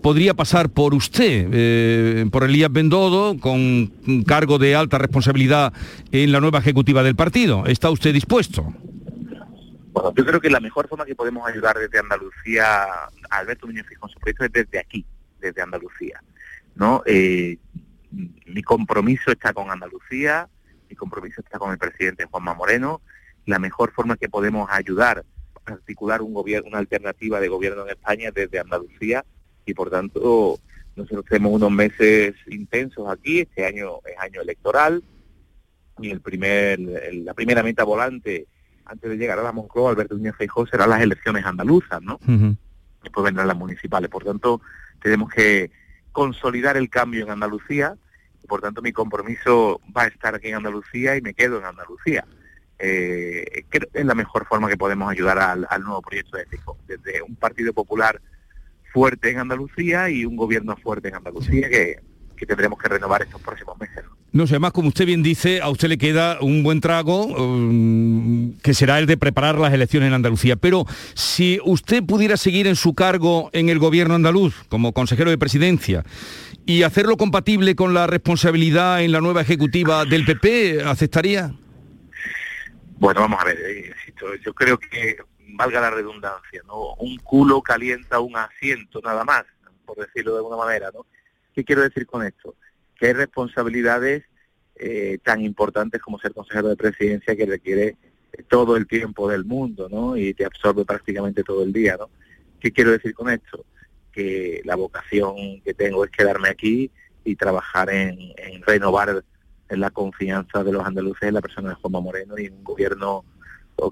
podría 0.00 0.34
pasar 0.34 0.70
por 0.70 0.94
usted, 0.94 1.48
eh, 1.52 2.26
por 2.30 2.44
Elías 2.44 2.70
Bendodo, 2.70 3.38
con 3.38 3.88
cargo 4.24 4.58
de 4.58 4.76
alta 4.76 4.98
responsabilidad 4.98 5.72
en 6.12 6.30
la 6.30 6.40
nueva 6.40 6.60
ejecutiva 6.60 7.02
del 7.02 7.16
partido. 7.16 7.66
¿Está 7.66 7.90
usted 7.90 8.12
dispuesto? 8.12 8.72
Bueno, 9.92 10.12
yo 10.14 10.24
creo 10.24 10.40
que 10.40 10.50
la 10.50 10.60
mejor 10.60 10.88
forma 10.88 11.04
que 11.04 11.16
podemos 11.16 11.48
ayudar 11.48 11.78
desde 11.78 11.98
Andalucía 11.98 12.84
a 12.84 13.10
Alberto 13.30 13.66
Núñez 13.66 13.86
Fijón 13.86 14.08
su 14.10 14.20
proyecto 14.20 14.44
es 14.44 14.52
desde 14.52 14.78
aquí, 14.78 15.04
desde 15.40 15.62
Andalucía. 15.62 16.22
¿no? 16.76 17.02
Eh, 17.06 17.58
mi 18.46 18.62
compromiso 18.62 19.32
está 19.32 19.52
con 19.52 19.70
Andalucía, 19.70 20.48
mi 20.88 20.94
compromiso 20.94 21.40
está 21.40 21.58
con 21.58 21.72
el 21.72 21.78
presidente 21.78 22.24
Juanma 22.26 22.54
Moreno. 22.54 23.00
La 23.46 23.58
mejor 23.58 23.92
forma 23.92 24.16
que 24.16 24.28
podemos 24.28 24.68
ayudar 24.70 25.24
a 25.64 25.72
articular 25.72 26.22
un 26.22 26.34
gobierno, 26.34 26.68
una 26.68 26.78
alternativa 26.78 27.40
de 27.40 27.48
gobierno 27.48 27.82
en 27.82 27.90
España 27.90 28.30
desde 28.32 28.60
Andalucía 28.60 29.24
y 29.66 29.74
por 29.74 29.90
tanto 29.90 30.58
nosotros 30.94 31.24
tenemos 31.26 31.52
unos 31.52 31.70
meses 31.70 32.34
intensos 32.46 33.06
aquí, 33.10 33.40
este 33.40 33.66
año 33.66 33.98
es 34.06 34.18
año 34.18 34.40
electoral 34.40 35.02
y 35.98 36.10
el 36.10 36.20
primer, 36.20 36.78
la 36.80 37.34
primera 37.34 37.62
meta 37.62 37.84
volante 37.84 38.46
antes 38.86 39.10
de 39.10 39.16
llegar 39.16 39.38
a 39.38 39.42
la 39.42 39.52
Moncloa, 39.52 39.90
Alberto 39.90 40.14
Núñez 40.14 40.36
Feijóo, 40.36 40.66
serán 40.66 40.90
las 40.90 41.02
elecciones 41.02 41.44
andaluzas, 41.44 42.00
¿no? 42.00 42.18
Después 43.02 43.24
vendrán 43.24 43.48
las 43.48 43.56
municipales. 43.56 44.08
Por 44.08 44.24
tanto, 44.24 44.60
tenemos 45.02 45.28
que 45.30 45.70
consolidar 46.12 46.76
el 46.76 46.88
cambio 46.88 47.24
en 47.24 47.30
Andalucía 47.30 47.96
y 48.42 48.46
por 48.46 48.60
tanto 48.60 48.80
mi 48.80 48.92
compromiso 48.92 49.80
va 49.94 50.04
a 50.04 50.06
estar 50.06 50.34
aquí 50.34 50.48
en 50.48 50.54
Andalucía 50.54 51.16
y 51.16 51.20
me 51.20 51.34
quedo 51.34 51.58
en 51.58 51.64
Andalucía. 51.64 52.24
Eh, 52.78 53.64
es 53.92 54.04
la 54.04 54.14
mejor 54.14 54.46
forma 54.46 54.68
que 54.68 54.76
podemos 54.76 55.10
ayudar 55.10 55.38
al, 55.38 55.82
nuevo 55.82 56.00
proyecto 56.00 56.36
de 56.36 56.46
Feijóo. 56.46 56.78
Desde 56.86 57.22
un 57.22 57.36
Partido 57.36 57.72
Popular 57.72 58.20
fuerte 58.96 59.28
en 59.28 59.38
Andalucía 59.38 60.08
y 60.08 60.24
un 60.24 60.36
gobierno 60.36 60.74
fuerte 60.74 61.08
en 61.08 61.16
Andalucía 61.16 61.68
que, 61.68 62.00
tendremos 62.46 62.78
que 62.78 62.88
renovar 62.88 63.20
estos 63.20 63.42
próximos 63.42 63.78
meses. 63.78 64.02
No 64.32 64.46
sé, 64.46 64.54
además, 64.54 64.72
como 64.72 64.88
usted 64.88 65.04
bien 65.04 65.22
dice, 65.22 65.60
a 65.60 65.68
usted 65.68 65.88
le 65.88 65.98
queda 65.98 66.38
un 66.40 66.62
buen 66.62 66.80
trago, 66.80 67.26
um, 67.26 68.54
que 68.62 68.72
será 68.72 68.98
el 68.98 69.04
de 69.04 69.18
preparar 69.18 69.58
las 69.58 69.74
elecciones 69.74 70.06
en 70.06 70.14
Andalucía. 70.14 70.56
Pero 70.56 70.86
si 71.12 71.60
usted 71.62 72.04
pudiera 72.04 72.38
seguir 72.38 72.66
en 72.66 72.74
su 72.74 72.94
cargo 72.94 73.50
en 73.52 73.68
el 73.68 73.78
gobierno 73.78 74.14
andaluz, 74.14 74.64
como 74.70 74.94
consejero 74.94 75.28
de 75.28 75.36
presidencia, 75.36 76.02
y 76.64 76.82
hacerlo 76.82 77.18
compatible 77.18 77.76
con 77.76 77.92
la 77.92 78.06
responsabilidad 78.06 79.02
en 79.02 79.12
la 79.12 79.20
nueva 79.20 79.42
ejecutiva 79.42 80.06
del 80.06 80.24
PP, 80.24 80.84
¿aceptaría? 80.86 81.52
Bueno, 82.98 83.20
vamos 83.20 83.38
a 83.42 83.44
ver, 83.44 83.58
eh, 83.58 83.92
yo 84.42 84.54
creo 84.54 84.78
que 84.78 85.18
valga 85.54 85.80
la 85.80 85.90
redundancia, 85.90 86.62
¿no? 86.66 86.94
Un 86.94 87.16
culo 87.18 87.62
calienta 87.62 88.20
un 88.20 88.36
asiento 88.36 89.00
nada 89.00 89.24
más, 89.24 89.44
por 89.84 89.98
decirlo 89.98 90.32
de 90.32 90.38
alguna 90.38 90.56
manera, 90.56 90.90
¿no? 90.92 91.06
¿Qué 91.54 91.64
quiero 91.64 91.82
decir 91.82 92.06
con 92.06 92.24
esto? 92.24 92.54
Que 92.96 93.06
hay 93.06 93.12
responsabilidades 93.12 94.24
eh, 94.76 95.18
tan 95.22 95.40
importantes 95.40 96.02
como 96.02 96.18
ser 96.18 96.34
consejero 96.34 96.68
de 96.68 96.76
presidencia 96.76 97.36
que 97.36 97.46
requiere 97.46 97.96
todo 98.48 98.76
el 98.76 98.86
tiempo 98.86 99.28
del 99.28 99.44
mundo, 99.44 99.88
¿no? 99.88 100.16
Y 100.16 100.34
te 100.34 100.44
absorbe 100.44 100.84
prácticamente 100.84 101.42
todo 101.42 101.62
el 101.62 101.72
día, 101.72 101.96
¿no? 101.98 102.10
¿Qué 102.60 102.72
quiero 102.72 102.90
decir 102.90 103.14
con 103.14 103.30
esto? 103.30 103.64
Que 104.12 104.60
la 104.64 104.76
vocación 104.76 105.60
que 105.62 105.74
tengo 105.74 106.04
es 106.04 106.10
quedarme 106.10 106.48
aquí 106.48 106.90
y 107.24 107.36
trabajar 107.36 107.90
en, 107.90 108.18
en 108.36 108.62
renovar 108.62 109.24
la 109.70 109.90
confianza 109.90 110.62
de 110.62 110.72
los 110.72 110.84
andaluces 110.84 111.28
en 111.28 111.34
la 111.34 111.40
persona 111.40 111.70
de 111.70 111.74
Juanma 111.76 112.00
Moreno 112.00 112.38
y 112.38 112.48
un 112.48 112.62
gobierno 112.62 113.24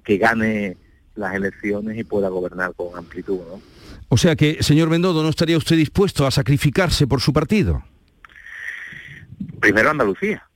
que 0.02 0.18
gane 0.18 0.76
las 1.14 1.34
elecciones 1.34 1.96
y 1.96 2.04
pueda 2.04 2.28
gobernar 2.28 2.74
con 2.74 2.96
amplitud. 2.96 3.38
¿no? 3.38 3.60
O 4.08 4.16
sea 4.16 4.36
que, 4.36 4.62
señor 4.62 4.88
Bendodo, 4.88 5.22
¿no 5.22 5.28
estaría 5.28 5.56
usted 5.56 5.76
dispuesto 5.76 6.26
a 6.26 6.30
sacrificarse 6.30 7.06
por 7.06 7.20
su 7.20 7.32
partido? 7.32 7.84
Primero 9.60 9.90
Andalucía, 9.90 10.48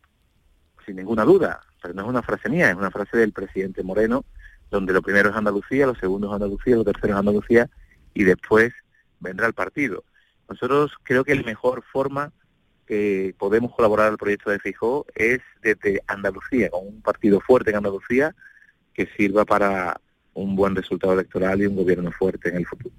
sin 0.84 0.96
ninguna 0.96 1.24
duda, 1.24 1.60
pero 1.82 1.94
no 1.94 2.02
es 2.02 2.08
una 2.08 2.22
frase 2.22 2.48
mía, 2.48 2.70
es 2.70 2.76
una 2.76 2.90
frase 2.90 3.16
del 3.16 3.32
presidente 3.32 3.82
Moreno, 3.82 4.24
donde 4.70 4.92
lo 4.92 5.02
primero 5.02 5.30
es 5.30 5.36
Andalucía, 5.36 5.86
lo 5.86 5.94
segundo 5.94 6.28
es 6.28 6.34
Andalucía, 6.34 6.76
lo 6.76 6.84
tercero 6.84 7.14
es 7.14 7.18
Andalucía 7.18 7.70
y 8.14 8.24
después 8.24 8.72
vendrá 9.20 9.46
el 9.46 9.54
partido. 9.54 10.04
Nosotros 10.48 10.92
creo 11.02 11.24
que 11.24 11.34
la 11.34 11.42
mejor 11.42 11.82
forma 11.92 12.32
que 12.86 13.34
podemos 13.38 13.74
colaborar 13.74 14.08
al 14.08 14.18
proyecto 14.18 14.50
de 14.50 14.58
Fijó 14.58 15.04
es 15.14 15.40
desde 15.62 16.02
Andalucía, 16.06 16.70
con 16.70 16.86
un 16.86 17.02
partido 17.02 17.40
fuerte 17.40 17.70
en 17.70 17.76
Andalucía 17.76 18.34
que 18.94 19.08
sirva 19.16 19.44
para 19.44 20.00
un 20.42 20.56
buen 20.56 20.74
resultado 20.76 21.12
electoral 21.12 21.60
y 21.62 21.66
un 21.66 21.76
gobierno 21.76 22.10
fuerte 22.12 22.48
en 22.50 22.56
el 22.56 22.66
futuro. 22.66 22.94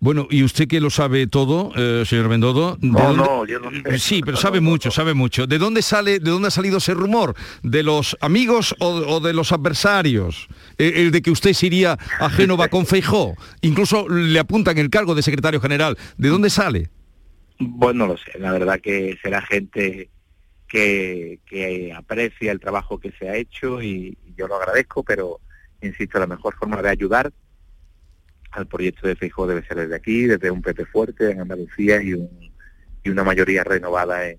Bueno, 0.00 0.26
y 0.30 0.42
usted 0.42 0.66
que 0.66 0.80
lo 0.80 0.90
sabe 0.90 1.28
todo, 1.28 1.70
eh, 1.76 2.02
señor 2.04 2.28
Bendodo. 2.28 2.76
¿de 2.80 2.88
No, 2.88 2.98
dónde- 2.98 3.22
no, 3.24 3.46
yo 3.46 3.60
no 3.60 3.70
sé. 3.70 3.98
Sí, 4.00 4.20
pero 4.24 4.36
sabe 4.46 4.60
mucho, 4.60 4.90
sabe 4.90 5.14
mucho. 5.14 5.46
¿De 5.46 5.58
dónde 5.58 5.80
sale, 5.82 6.18
de 6.18 6.30
dónde 6.30 6.48
ha 6.48 6.50
salido 6.50 6.78
ese 6.78 6.92
rumor? 6.94 7.34
¿De 7.62 7.84
los 7.84 8.16
amigos 8.20 8.74
o, 8.80 8.88
o 8.88 9.20
de 9.20 9.32
los 9.32 9.52
adversarios? 9.52 10.48
Eh, 10.78 10.92
El, 10.96 11.12
de 11.12 11.22
que 11.22 11.30
usted 11.30 11.52
se 11.52 11.66
iría 11.66 11.96
a 12.18 12.28
Génova 12.30 12.66
con 12.68 12.84
Feijó. 12.86 13.36
Incluso 13.60 14.08
le 14.08 14.38
apuntan 14.40 14.76
el 14.78 14.90
cargo 14.90 15.14
de 15.14 15.22
secretario 15.22 15.60
general. 15.60 15.96
¿De 16.16 16.28
dónde 16.30 16.50
sale? 16.50 16.90
Pues 17.78 17.94
no 17.94 18.08
lo 18.08 18.16
sé, 18.16 18.40
la 18.40 18.50
verdad 18.50 18.80
que 18.80 19.16
será 19.22 19.40
gente 19.42 20.10
que, 20.66 21.38
que 21.46 21.92
aprecia 21.94 22.50
el 22.50 22.58
trabajo 22.58 22.98
que 22.98 23.12
se 23.12 23.28
ha 23.28 23.36
hecho 23.36 23.80
y, 23.80 24.16
y 24.26 24.34
yo 24.36 24.48
lo 24.48 24.56
agradezco, 24.56 25.04
pero 25.04 25.38
insisto, 25.82 26.18
la 26.18 26.26
mejor 26.26 26.54
forma 26.56 26.80
de 26.82 26.88
ayudar 26.88 27.32
al 28.52 28.66
proyecto 28.66 29.06
de 29.08 29.16
Feijóo 29.16 29.46
debe 29.46 29.64
ser 29.66 29.78
desde 29.78 29.94
aquí, 29.96 30.24
desde 30.26 30.50
un 30.50 30.60
PP 30.62 30.86
fuerte 30.86 31.30
en 31.30 31.40
Andalucía 31.40 32.02
y, 32.02 32.14
un- 32.14 32.52
y 33.02 33.10
una 33.10 33.24
mayoría 33.24 33.64
renovada 33.64 34.28
en, 34.28 34.38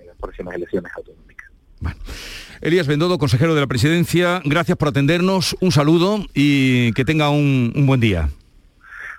en 0.00 0.06
las 0.06 0.16
próximas 0.16 0.54
elecciones 0.54 0.90
autonómicas. 0.96 1.50
Elías 2.60 2.86
Bendodo, 2.86 3.18
consejero 3.18 3.54
de 3.54 3.60
la 3.60 3.66
presidencia, 3.66 4.40
gracias 4.44 4.76
por 4.78 4.88
atendernos, 4.88 5.56
un 5.60 5.70
saludo 5.72 6.24
y 6.34 6.92
que 6.94 7.04
tenga 7.04 7.28
un, 7.30 7.72
un 7.76 7.86
buen 7.86 8.00
día. 8.00 8.30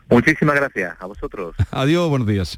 Muchísimas 0.10 0.56
gracias 0.56 0.96
a 1.00 1.06
vosotros. 1.06 1.56
Adiós, 1.72 2.10
buenos 2.10 2.28
días. 2.28 2.58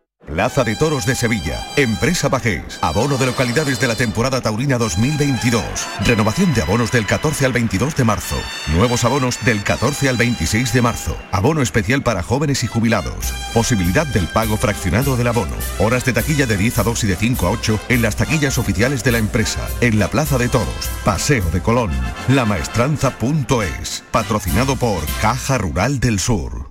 Plaza 0.25 0.63
de 0.63 0.75
Toros 0.75 1.05
de 1.05 1.15
Sevilla. 1.15 1.59
Empresa 1.75 2.29
Bajés. 2.29 2.79
Abono 2.81 3.17
de 3.17 3.25
localidades 3.25 3.79
de 3.79 3.87
la 3.87 3.95
temporada 3.95 4.39
taurina 4.39 4.77
2022. 4.77 5.63
Renovación 6.05 6.53
de 6.53 6.61
abonos 6.61 6.91
del 6.91 7.05
14 7.05 7.45
al 7.45 7.51
22 7.51 7.95
de 7.95 8.03
marzo. 8.05 8.37
Nuevos 8.73 9.03
abonos 9.03 9.43
del 9.43 9.61
14 9.61 10.07
al 10.07 10.17
26 10.17 10.71
de 10.73 10.81
marzo. 10.81 11.17
Abono 11.31 11.61
especial 11.61 12.01
para 12.01 12.23
jóvenes 12.23 12.63
y 12.63 12.67
jubilados. 12.67 13.33
Posibilidad 13.53 14.07
del 14.07 14.27
pago 14.27 14.55
fraccionado 14.55 15.17
del 15.17 15.27
abono. 15.27 15.55
Horas 15.79 16.05
de 16.05 16.13
taquilla 16.13 16.45
de 16.45 16.55
10 16.55 16.79
a 16.79 16.83
2 16.83 17.03
y 17.03 17.07
de 17.07 17.15
5 17.17 17.47
a 17.47 17.51
8 17.51 17.79
en 17.89 18.01
las 18.01 18.15
taquillas 18.15 18.57
oficiales 18.57 19.03
de 19.03 19.11
la 19.11 19.17
empresa. 19.17 19.67
En 19.81 19.99
la 19.99 20.07
Plaza 20.07 20.37
de 20.37 20.47
Toros. 20.47 20.89
Paseo 21.03 21.43
de 21.51 21.61
Colón. 21.61 21.91
Lamaestranza.es. 22.29 24.03
Patrocinado 24.11 24.77
por 24.77 25.01
Caja 25.21 25.57
Rural 25.57 25.99
del 25.99 26.19
Sur. 26.19 26.70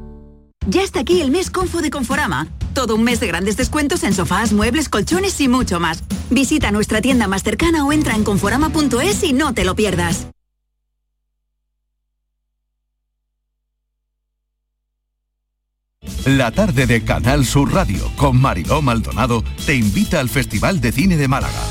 Ya 0.67 0.83
está 0.83 0.99
aquí 0.99 1.21
el 1.21 1.31
mes 1.31 1.49
Confo 1.49 1.81
de 1.81 1.89
Conforama. 1.89 2.47
Todo 2.73 2.95
un 2.95 3.03
mes 3.03 3.19
de 3.19 3.27
grandes 3.27 3.57
descuentos 3.57 4.03
en 4.03 4.13
sofás, 4.13 4.53
muebles, 4.53 4.89
colchones 4.89 5.39
y 5.41 5.47
mucho 5.47 5.79
más. 5.79 6.03
Visita 6.29 6.71
nuestra 6.71 7.01
tienda 7.01 7.27
más 7.27 7.43
cercana 7.43 7.83
o 7.85 7.91
entra 7.91 8.15
en 8.15 8.23
conforama.es 8.23 9.23
y 9.23 9.33
no 9.33 9.53
te 9.53 9.65
lo 9.65 9.75
pierdas. 9.75 10.27
La 16.25 16.51
tarde 16.51 16.85
de 16.85 17.03
Canal 17.03 17.45
Sur 17.45 17.73
Radio 17.73 18.11
con 18.15 18.39
Mariló 18.39 18.81
Maldonado 18.81 19.43
te 19.65 19.75
invita 19.75 20.19
al 20.19 20.29
Festival 20.29 20.79
de 20.79 20.91
Cine 20.91 21.17
de 21.17 21.27
Málaga. 21.27 21.70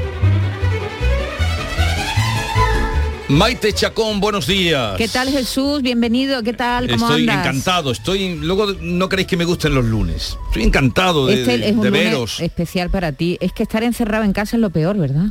Maite 3.31 3.71
Chacón, 3.71 4.19
buenos 4.19 4.45
días. 4.45 4.97
¿Qué 4.97 5.07
tal 5.07 5.29
Jesús? 5.29 5.81
Bienvenido, 5.81 6.43
¿qué 6.43 6.51
tal? 6.51 6.89
¿Cómo 6.89 7.07
Estoy 7.07 7.21
andas? 7.29 7.45
encantado, 7.47 7.91
estoy 7.91 8.35
luego 8.35 8.73
no 8.81 9.07
queréis 9.07 9.27
que 9.29 9.37
me 9.37 9.45
gusten 9.45 9.73
los 9.73 9.85
lunes. 9.85 10.37
Estoy 10.47 10.63
encantado 10.63 11.27
de, 11.27 11.35
Este 11.39 11.55
es 11.69 11.71
un 11.73 11.81
de 11.81 11.89
lunes 11.91 11.91
veros. 11.91 12.39
especial 12.41 12.89
para 12.89 13.13
ti. 13.13 13.37
Es 13.39 13.53
que 13.53 13.63
estar 13.63 13.83
encerrado 13.83 14.25
en 14.25 14.33
casa 14.33 14.57
es 14.57 14.61
lo 14.61 14.69
peor, 14.69 14.97
¿verdad? 14.97 15.27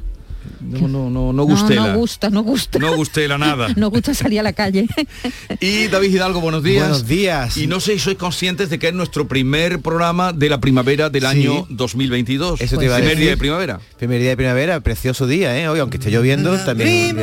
No, 0.61 0.89
no, 0.89 1.11
no, 1.11 1.11
no 1.11 1.33
No, 1.33 1.43
gustela. 1.45 1.89
no 1.93 1.99
gusta, 1.99 2.31
no 2.31 2.43
gusta. 2.43 2.79
No 2.79 2.95
gustela 2.97 3.39
nada. 3.39 3.69
No 3.77 3.91
gusta 3.91 4.13
salir 4.15 4.41
a 4.41 4.43
la 4.43 4.53
calle. 4.53 4.87
Y 5.61 5.87
David 5.89 6.15
Hidalgo, 6.15 6.41
buenos 6.41 6.63
días. 6.63 6.81
Buenos 6.83 7.07
días. 7.07 7.57
Y 7.57 7.67
no 7.67 7.81
sé 7.81 7.93
si 7.95 7.99
sois 8.01 8.17
conscientes 8.19 8.69
de 8.71 8.79
que 8.79 8.89
es 8.89 8.95
nuestro 8.95 9.27
primer 9.29 9.81
programa 9.81 10.33
de 10.33 10.49
la 10.49 10.61
primavera 10.61 11.11
del 11.11 11.23
Sí. 11.23 11.27
año 11.29 11.67
2022. 11.71 12.61
Eso 12.61 12.79
te 12.79 12.85
iba 12.87 12.95
a 12.95 12.99
primer 12.99 13.15
decir. 13.17 13.25
día 13.25 13.31
de 13.33 13.37
primavera. 13.37 13.81
Primer 13.99 14.21
día 14.21 14.31
de 14.31 14.37
primavera, 14.37 14.81
precioso 14.81 15.27
día, 15.27 15.59
¿eh? 15.59 15.69
Hoy, 15.69 15.79
aunque 15.81 15.97
esté 15.99 16.11
lloviendo, 16.11 16.57
también. 16.59 17.17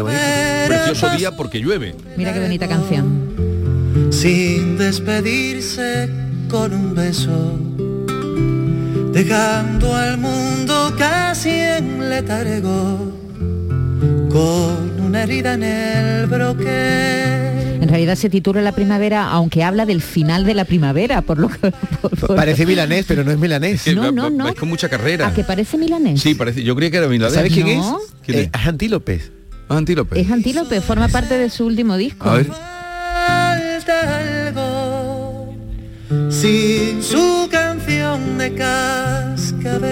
Precioso 0.67 1.09
día 1.17 1.35
porque 1.35 1.59
llueve. 1.59 1.95
Mira 2.17 2.33
qué 2.33 2.39
bonita 2.39 2.67
canción. 2.67 3.35
sin 4.11 4.77
despedirse 4.77 6.09
con 6.49 6.73
un 6.73 6.95
beso, 6.95 7.59
dejando 9.11 9.93
al 9.95 10.17
mundo 10.17 10.93
casi 10.97 11.49
en 11.49 12.09
letargo, 12.09 13.11
con 14.37 14.99
una 15.01 15.23
herida 15.23 15.53
en 15.55 15.63
el 15.63 16.27
broque. 16.27 17.77
En 17.81 17.87
realidad 17.89 18.15
se 18.15 18.29
titula 18.29 18.61
La 18.61 18.71
primavera, 18.73 19.29
aunque 19.29 19.63
habla 19.63 19.85
del 19.85 20.01
final 20.01 20.45
de 20.45 20.53
la 20.53 20.65
primavera, 20.65 21.21
por 21.21 21.37
lo 21.39 21.47
que... 21.49 21.71
por- 22.01 22.15
por- 22.17 22.35
Parece 22.35 22.65
milanés, 22.65 23.05
pero 23.07 23.23
no 23.23 23.31
es 23.31 23.37
milanés. 23.39 23.83
Que 23.83 23.95
No, 23.95 24.11
no, 24.11 24.29
no. 24.29 24.43
vais 24.45 24.55
con 24.55 24.67
mucha 24.69 24.89
carrera. 24.89 25.27
¿A 25.27 25.33
que 25.33 25.43
parece 25.43 25.77
milanés? 25.77 26.21
Sí, 26.21 26.35
parece. 26.35 26.63
Yo 26.63 26.75
creía 26.75 26.91
que 26.91 26.97
era 26.97 27.07
milanés. 27.07 27.33
¿Sabes 27.35 27.53
quién 27.53 27.77
No. 27.77 27.97
es? 27.99 28.13
¿Quién 28.25 28.39
Eh, 28.39 28.51
es 28.53 28.67
Antílopes. 28.67 29.31
Antílope. 29.69 30.19
Es 30.19 30.29
Antílope, 30.31 30.81
forma 30.81 31.07
parte 31.07 31.37
de 31.37 31.49
su 31.49 31.65
último 31.65 31.97
disco. 31.97 32.29
A 32.29 32.35
ver. 32.35 32.45
Falta 32.47 34.17
algo 34.47 35.53
sin 36.29 37.01
su 37.03 37.47
canción 37.51 38.37
de 38.37 38.53
cascabel. 38.53 39.87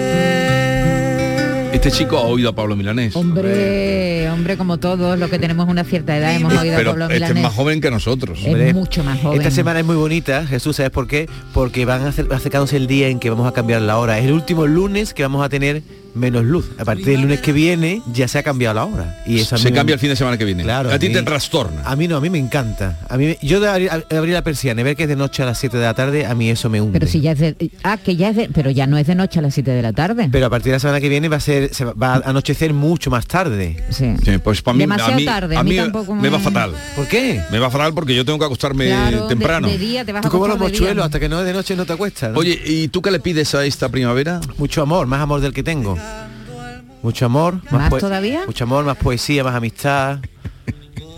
Este 1.86 1.98
chico 1.98 2.18
ha 2.18 2.22
oído 2.22 2.48
a 2.48 2.52
Pablo 2.52 2.74
Milanés. 2.74 3.14
Hombre, 3.14 4.28
hombre, 4.28 4.56
como 4.56 4.78
todos, 4.78 5.16
los 5.20 5.30
que 5.30 5.38
tenemos 5.38 5.68
una 5.68 5.84
cierta 5.84 6.16
edad, 6.16 6.34
hemos 6.34 6.52
oído 6.52 6.78
a 6.78 6.82
Pablo 6.82 7.04
este 7.04 7.14
es 7.14 7.20
Milanés. 7.20 7.42
más 7.44 7.54
joven 7.54 7.80
que 7.80 7.92
nosotros. 7.92 8.40
Es 8.40 8.46
Hombre, 8.46 8.74
mucho 8.74 9.04
más 9.04 9.20
joven. 9.20 9.38
Esta 9.40 9.52
semana 9.52 9.78
es 9.78 9.86
muy 9.86 9.94
bonita, 9.94 10.44
Jesús, 10.48 10.74
¿sabes 10.74 10.90
por 10.90 11.06
qué? 11.06 11.28
Porque 11.54 11.84
van 11.84 12.04
acercándose 12.04 12.76
el 12.76 12.88
día 12.88 13.06
en 13.06 13.20
que 13.20 13.30
vamos 13.30 13.46
a 13.46 13.52
cambiar 13.52 13.82
la 13.82 13.98
hora. 13.98 14.18
Es 14.18 14.24
el 14.24 14.32
último 14.32 14.66
lunes 14.66 15.14
que 15.14 15.22
vamos 15.22 15.44
a 15.44 15.48
tener 15.48 15.84
menos 16.16 16.44
luz. 16.44 16.70
A 16.78 16.84
partir 16.84 17.06
del 17.06 17.20
lunes 17.22 17.40
que 17.40 17.52
viene 17.52 18.02
ya 18.12 18.26
se 18.28 18.38
ha 18.38 18.42
cambiado 18.42 18.74
la 18.74 18.84
hora. 18.84 19.22
Y 19.26 19.38
eso 19.40 19.54
a 19.54 19.58
mí 19.58 19.62
Se 19.62 19.70
me- 19.70 19.76
cambia 19.76 19.94
el 19.94 20.00
fin 20.00 20.08
de 20.10 20.16
semana 20.16 20.36
que 20.38 20.44
viene. 20.44 20.62
Claro, 20.62 20.90
a 20.90 20.98
ti 20.98 21.08
te 21.10 21.22
trastorna. 21.22 21.82
A 21.84 21.96
mí 21.96 22.08
no, 22.08 22.16
a 22.16 22.20
mí 22.20 22.30
me 22.30 22.38
encanta. 22.38 22.98
A 23.08 23.16
mí, 23.16 23.26
me- 23.26 23.38
yo 23.42 23.60
de 23.60 23.68
abrir, 23.68 23.90
abrir 23.90 24.34
la 24.34 24.42
persiana 24.42 24.80
y 24.80 24.84
ver 24.84 24.96
que 24.96 25.04
es 25.04 25.08
de 25.08 25.16
noche 25.16 25.42
a 25.42 25.46
las 25.46 25.58
7 25.58 25.76
de 25.76 25.84
la 25.84 25.94
tarde, 25.94 26.26
a 26.26 26.34
mí 26.34 26.50
eso 26.50 26.68
me 26.70 26.80
hunde. 26.80 26.98
Pero 26.98 27.10
si 27.10 27.20
ya 27.20 27.32
es 27.32 27.38
de... 27.38 27.70
Ah, 27.82 27.96
que 27.98 28.16
ya 28.16 28.30
es 28.30 28.36
de... 28.36 28.48
Pero 28.52 28.70
ya 28.70 28.86
no 28.86 28.96
es 28.98 29.06
de 29.06 29.14
noche 29.14 29.38
a 29.38 29.42
las 29.42 29.54
7 29.54 29.70
de 29.70 29.82
la 29.82 29.92
tarde. 29.92 30.28
Pero 30.32 30.46
a 30.46 30.50
partir 30.50 30.66
de 30.70 30.76
la 30.76 30.80
semana 30.80 31.00
que 31.00 31.08
viene 31.08 31.28
va 31.28 31.36
a 31.36 31.40
ser 31.40 31.72
se 31.74 31.84
va- 31.84 31.94
a 32.14 32.16
anochecer 32.30 32.72
mucho 32.72 33.10
más 33.10 33.26
tarde. 33.26 33.84
Sí. 33.90 34.14
Sí, 34.24 34.38
pues 34.42 34.62
para 34.62 34.74
mí, 34.74 34.80
Demasiado 34.84 35.12
a 35.12 35.16
mí, 35.16 35.24
tarde, 35.24 35.56
a 35.56 35.60
a 35.60 35.62
mí 35.64 35.76
tampoco 35.76 36.14
me 36.14 36.28
va 36.28 36.38
fatal. 36.38 36.72
¿Por 36.94 37.06
qué? 37.08 37.40
Me 37.50 37.58
va 37.58 37.70
fatal 37.70 37.92
porque 37.94 38.14
yo 38.14 38.24
tengo 38.24 38.38
que 38.38 38.44
acostarme 38.46 38.86
Claro, 38.86 39.26
temprano. 39.26 39.68
de 39.68 39.78
día 39.78 40.04
te 40.04 40.12
vas 40.12 40.20
a 40.20 40.28
Tú 40.28 40.30
como 40.30 40.48
los 40.48 40.58
mochuelos, 40.58 41.04
hasta 41.04 41.20
que 41.20 41.28
no 41.28 41.40
es 41.40 41.46
de 41.46 41.52
noche 41.52 41.76
no 41.76 41.84
te 41.84 41.92
acuestas. 41.92 42.32
¿no? 42.32 42.38
Oye, 42.38 42.60
¿y 42.64 42.88
tú 42.88 43.02
qué 43.02 43.10
le 43.10 43.20
pides 43.20 43.54
a 43.54 43.64
esta 43.64 43.88
primavera? 43.88 44.40
mucho 44.58 44.82
amor, 44.82 45.06
más 45.06 45.20
amor 45.20 45.40
del 45.40 45.52
que 45.52 45.62
tengo. 45.62 45.96
Mucho 47.02 47.26
amor, 47.26 47.60
¿Más 47.70 47.90
todavía? 47.98 48.42
Mucho 48.46 48.64
amor, 48.64 48.84
más 48.84 48.96
poesía, 48.96 49.44
más 49.44 49.54
amistad. 49.54 50.18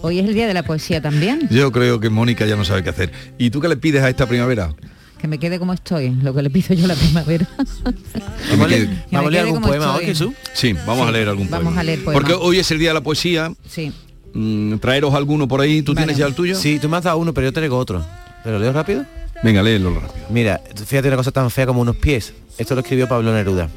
Hoy 0.02 0.18
es 0.18 0.26
el 0.28 0.34
día 0.34 0.46
de 0.46 0.54
la 0.54 0.62
poesía 0.62 1.00
también. 1.00 1.48
Yo 1.50 1.72
creo 1.72 1.98
que 1.98 2.10
Mónica 2.10 2.46
ya 2.46 2.56
no 2.56 2.64
sabe 2.64 2.82
qué 2.84 2.90
hacer. 2.90 3.12
¿Y 3.38 3.50
tú 3.50 3.60
qué 3.60 3.68
le 3.68 3.76
pides 3.76 4.02
a 4.02 4.08
esta 4.08 4.26
primavera? 4.26 4.74
Que 5.18 5.26
me 5.26 5.38
quede 5.38 5.58
como 5.58 5.72
estoy, 5.72 6.10
lo 6.22 6.32
que 6.34 6.42
le 6.42 6.50
pido 6.50 6.74
yo 6.74 6.84
a 6.84 6.88
la 6.88 6.94
primavera. 6.94 7.48
Vamos 8.50 8.66
a 8.66 8.68
leer, 8.68 8.88
vamos 9.10 9.26
a 9.28 9.30
leer 9.30 9.44
algún 9.46 9.62
poema 9.62 9.96
hoy. 9.96 10.04
Jesús. 10.04 10.32
Sí, 10.52 10.72
vamos 10.86 11.04
Sí, 11.04 11.08
a 11.08 11.12
leer 11.12 11.28
algún 11.28 11.50
vamos 11.50 11.64
poema. 11.66 11.80
a 11.80 11.84
leer 11.84 12.04
poema. 12.04 12.20
Porque 12.20 12.34
hoy 12.34 12.58
es 12.60 12.70
el 12.70 12.78
día 12.78 12.90
de 12.90 12.94
la 12.94 13.00
poesía. 13.00 13.52
Sí. 13.68 13.92
Mm, 14.34 14.76
traeros 14.76 15.14
alguno 15.14 15.48
por 15.48 15.60
ahí. 15.60 15.82
¿Tú 15.82 15.94
Vale. 15.94 16.04
tienes 16.06 16.18
ya 16.18 16.26
el 16.26 16.34
tuyo? 16.34 16.54
Sí, 16.54 16.78
tú 16.78 16.88
me 16.88 16.96
has 16.98 17.02
dado 17.02 17.18
uno, 17.18 17.34
pero 17.34 17.46
yo 17.48 17.52
traigo 17.52 17.76
otro. 17.76 18.04
¿Te 18.44 18.50
lo 18.50 18.58
leo 18.60 18.72
rápido? 18.72 19.04
Venga, 19.42 19.62
léelo 19.62 19.92
rápido. 19.94 20.26
Mira, 20.30 20.60
fíjate 20.86 21.08
una 21.08 21.16
cosa 21.16 21.32
tan 21.32 21.50
fea 21.50 21.66
como 21.66 21.80
unos 21.80 21.96
pies. 21.96 22.32
Esto 22.56 22.74
lo 22.76 22.82
escribió 22.82 23.08
Pablo 23.08 23.32
Neruda. 23.32 23.68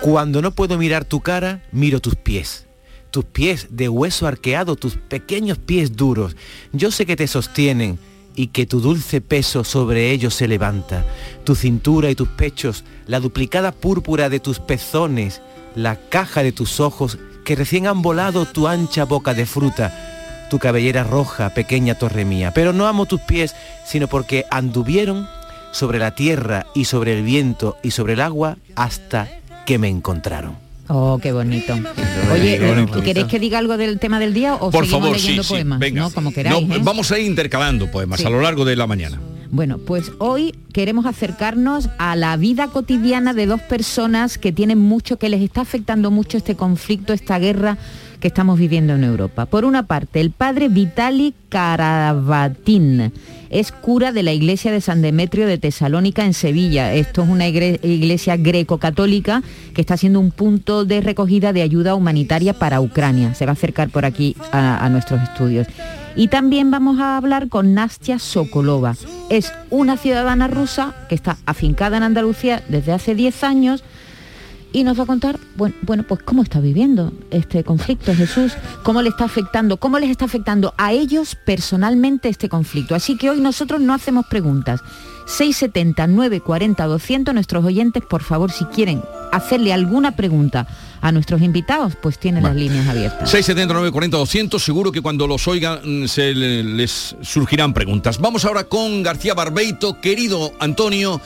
Cuando 0.00 0.40
no 0.40 0.52
puedo 0.52 0.78
mirar 0.78 1.04
tu 1.04 1.20
cara, 1.20 1.62
miro 1.72 2.00
tus 2.00 2.14
pies. 2.14 2.66
Tus 3.10 3.24
pies 3.24 3.68
de 3.70 3.88
hueso 3.88 4.26
arqueado, 4.26 4.76
tus 4.76 4.96
pequeños 4.96 5.58
pies 5.58 5.96
duros. 5.96 6.36
Yo 6.72 6.90
sé 6.90 7.06
que 7.06 7.16
te 7.16 7.26
sostienen 7.26 7.98
y 8.36 8.48
que 8.48 8.66
tu 8.66 8.80
dulce 8.80 9.20
peso 9.20 9.64
sobre 9.64 10.12
ellos 10.12 10.34
se 10.34 10.46
levanta. 10.46 11.04
Tu 11.44 11.54
cintura 11.54 12.10
y 12.10 12.14
tus 12.14 12.28
pechos, 12.28 12.84
la 13.06 13.18
duplicada 13.18 13.72
púrpura 13.72 14.28
de 14.28 14.38
tus 14.38 14.60
pezones, 14.60 15.40
la 15.74 15.96
caja 15.96 16.42
de 16.42 16.52
tus 16.52 16.78
ojos 16.78 17.18
que 17.44 17.56
recién 17.56 17.86
han 17.86 18.02
volado 18.02 18.44
tu 18.44 18.68
ancha 18.68 19.04
boca 19.04 19.32
de 19.32 19.46
fruta, 19.46 20.46
tu 20.50 20.58
cabellera 20.58 21.04
roja, 21.04 21.50
pequeña 21.50 21.96
torre 21.96 22.24
mía. 22.24 22.52
Pero 22.54 22.72
no 22.72 22.86
amo 22.86 23.06
tus 23.06 23.20
pies, 23.22 23.54
sino 23.86 24.08
porque 24.08 24.44
anduvieron 24.50 25.26
sobre 25.72 25.98
la 25.98 26.14
tierra 26.14 26.66
y 26.74 26.84
sobre 26.84 27.16
el 27.16 27.22
viento 27.22 27.76
y 27.82 27.90
sobre 27.92 28.14
el 28.14 28.20
agua 28.20 28.56
hasta 28.74 29.28
que 29.66 29.78
me 29.78 29.88
encontraron. 29.88 30.56
Oh, 30.88 31.18
qué 31.20 31.32
bonito. 31.32 31.74
Oye, 32.32 32.58
qué 32.58 32.66
bonito. 32.66 33.02
¿queréis 33.02 33.26
que 33.26 33.40
diga 33.40 33.58
algo 33.58 33.76
del 33.76 33.98
tema 33.98 34.20
del 34.20 34.32
día 34.32 34.54
o 34.54 34.70
Por 34.70 34.84
seguimos 34.84 35.02
favor, 35.02 35.18
sí, 35.18 35.22
leyendo 35.22 35.42
sí. 35.42 35.48
poemas? 35.50 35.78
Venga. 35.80 36.00
No, 36.02 36.10
como 36.10 36.32
queráis. 36.32 36.66
No, 36.66 36.74
¿eh? 36.76 36.80
Vamos 36.82 37.10
a 37.10 37.18
ir 37.18 37.26
intercalando 37.26 37.90
poemas 37.90 38.20
Sí. 38.20 38.26
a 38.26 38.30
lo 38.30 38.40
largo 38.40 38.64
de 38.64 38.76
la 38.76 38.86
mañana. 38.86 39.20
Bueno, 39.50 39.78
pues 39.78 40.12
hoy 40.18 40.54
queremos 40.72 41.06
acercarnos 41.06 41.88
a 41.98 42.14
la 42.16 42.36
vida 42.36 42.68
cotidiana 42.68 43.32
de 43.34 43.46
dos 43.46 43.60
personas 43.62 44.38
que 44.38 44.52
tienen 44.52 44.78
mucho, 44.78 45.18
que 45.18 45.28
les 45.28 45.40
está 45.42 45.62
afectando 45.62 46.10
mucho 46.10 46.36
este 46.36 46.54
conflicto, 46.56 47.12
esta 47.12 47.38
guerra 47.38 47.78
que 48.18 48.28
estamos 48.28 48.58
viviendo 48.58 48.94
en 48.94 49.04
Europa. 49.04 49.46
Por 49.46 49.64
una 49.64 49.86
parte, 49.86 50.20
el 50.20 50.30
padre 50.30 50.68
Vitali 50.68 51.34
Karavatin 51.48 53.12
es 53.50 53.72
cura 53.72 54.12
de 54.12 54.22
la 54.22 54.32
iglesia 54.32 54.72
de 54.72 54.80
San 54.80 55.02
Demetrio 55.02 55.46
de 55.46 55.58
Tesalónica 55.58 56.24
en 56.24 56.34
Sevilla. 56.34 56.92
Esto 56.94 57.22
es 57.22 57.28
una 57.28 57.46
iglesia 57.46 58.36
greco-católica 58.36 59.42
que 59.74 59.80
está 59.80 59.96
siendo 59.96 60.20
un 60.20 60.30
punto 60.30 60.84
de 60.84 61.00
recogida 61.00 61.52
de 61.52 61.62
ayuda 61.62 61.94
humanitaria 61.94 62.52
para 62.54 62.80
Ucrania. 62.80 63.34
Se 63.34 63.46
va 63.46 63.52
a 63.52 63.54
acercar 63.54 63.90
por 63.90 64.04
aquí 64.04 64.36
a, 64.52 64.84
a 64.84 64.88
nuestros 64.88 65.22
estudios. 65.22 65.66
Y 66.16 66.28
también 66.28 66.70
vamos 66.70 66.98
a 66.98 67.18
hablar 67.18 67.48
con 67.48 67.74
Nastia 67.74 68.18
Sokolova. 68.18 68.96
Es 69.28 69.52
una 69.70 69.98
ciudadana 69.98 70.48
rusa 70.48 70.94
que 71.08 71.14
está 71.14 71.36
afincada 71.44 71.98
en 71.98 72.02
Andalucía 72.02 72.62
desde 72.68 72.92
hace 72.92 73.14
10 73.14 73.44
años 73.44 73.84
y 74.76 74.84
nos 74.84 74.98
va 74.98 75.04
a 75.04 75.06
contar, 75.06 75.38
bueno, 75.56 75.74
bueno, 75.80 76.02
pues 76.02 76.20
cómo 76.22 76.42
está 76.42 76.60
viviendo 76.60 77.10
este 77.30 77.64
conflicto, 77.64 78.14
Jesús, 78.14 78.52
cómo 78.82 79.00
le 79.00 79.08
está 79.08 79.24
afectando, 79.24 79.78
cómo 79.78 79.98
les 79.98 80.10
está 80.10 80.26
afectando 80.26 80.74
a 80.76 80.92
ellos 80.92 81.34
personalmente 81.46 82.28
este 82.28 82.50
conflicto. 82.50 82.94
Así 82.94 83.16
que 83.16 83.30
hoy 83.30 83.40
nosotros 83.40 83.80
no 83.80 83.94
hacemos 83.94 84.26
preguntas. 84.26 84.80
670 85.26 86.06
940 86.08 86.84
200 86.84 87.34
nuestros 87.34 87.64
oyentes, 87.64 88.02
por 88.08 88.22
favor, 88.22 88.52
si 88.52 88.64
quieren 88.66 89.02
hacerle 89.32 89.72
alguna 89.72 90.14
pregunta 90.14 90.66
a 91.00 91.10
nuestros 91.10 91.42
invitados, 91.42 91.94
pues 92.00 92.18
tienen 92.18 92.42
las 92.44 92.54
líneas 92.54 92.86
abiertas. 92.86 93.28
679 93.30 93.90
40 93.92 94.16
200 94.18 94.62
seguro 94.62 94.92
que 94.92 95.00
cuando 95.02 95.26
los 95.26 95.46
oigan 95.48 95.80
mm, 95.84 96.06
se 96.06 96.32
le- 96.34 96.62
les 96.62 97.16
surgirán 97.22 97.72
preguntas. 97.74 98.18
Vamos 98.20 98.44
ahora 98.44 98.64
con 98.64 99.02
García 99.02 99.34
Barbeito, 99.34 100.00
querido 100.00 100.52
Antonio, 100.60 101.20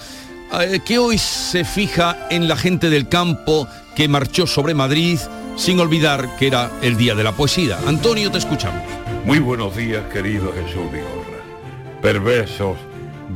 que 0.85 0.99
hoy 0.99 1.19
se 1.19 1.65
fija 1.65 2.27
en 2.31 2.49
la 2.49 2.57
gente 2.57 2.91
del 2.91 3.09
campo 3.09 3.69
que 3.95 4.09
marchó 4.09 4.47
sobre 4.47 4.75
Madrid 4.75 5.19
sin 5.57 5.79
olvidar 5.79 6.37
que 6.39 6.47
era 6.47 6.71
el 6.83 6.97
día 6.97 7.15
de 7.15 7.23
la 7.23 7.33
poesía. 7.33 7.79
Antonio, 7.87 8.31
te 8.31 8.39
escuchamos. 8.39 8.83
Muy 9.25 9.39
buenos 9.39 9.77
días, 9.77 10.03
querido 10.13 10.53
Jesús 10.53 10.91
Vigorra. 10.91 12.01
Perversos 12.01 12.79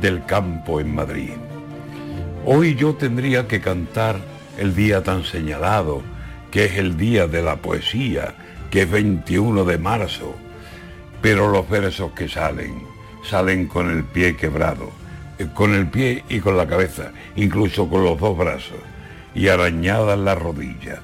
del 0.01 0.25
campo 0.25 0.79
en 0.79 0.93
Madrid. 0.93 1.33
Hoy 2.45 2.75
yo 2.75 2.95
tendría 2.95 3.47
que 3.47 3.61
cantar 3.61 4.17
el 4.57 4.75
día 4.75 5.03
tan 5.03 5.23
señalado, 5.23 6.01
que 6.51 6.65
es 6.65 6.77
el 6.77 6.97
día 6.97 7.27
de 7.27 7.41
la 7.41 7.57
poesía, 7.57 8.35
que 8.71 8.83
es 8.83 8.91
21 8.91 9.63
de 9.63 9.77
marzo. 9.77 10.35
Pero 11.21 11.49
los 11.49 11.69
versos 11.69 12.11
que 12.11 12.27
salen, 12.27 12.83
salen 13.23 13.67
con 13.67 13.89
el 13.89 14.03
pie 14.03 14.35
quebrado, 14.35 14.85
eh, 14.85 15.04
con 15.53 15.73
el 15.73 15.87
pie 15.87 16.23
y 16.29 16.39
con 16.39 16.57
la 16.57 16.67
cabeza, 16.67 17.11
incluso 17.35 17.89
con 17.89 18.03
los 18.03 18.19
dos 18.19 18.37
brazos, 18.37 18.77
y 19.33 19.47
arañadas 19.47 20.17
las 20.17 20.37
rodillas, 20.37 20.99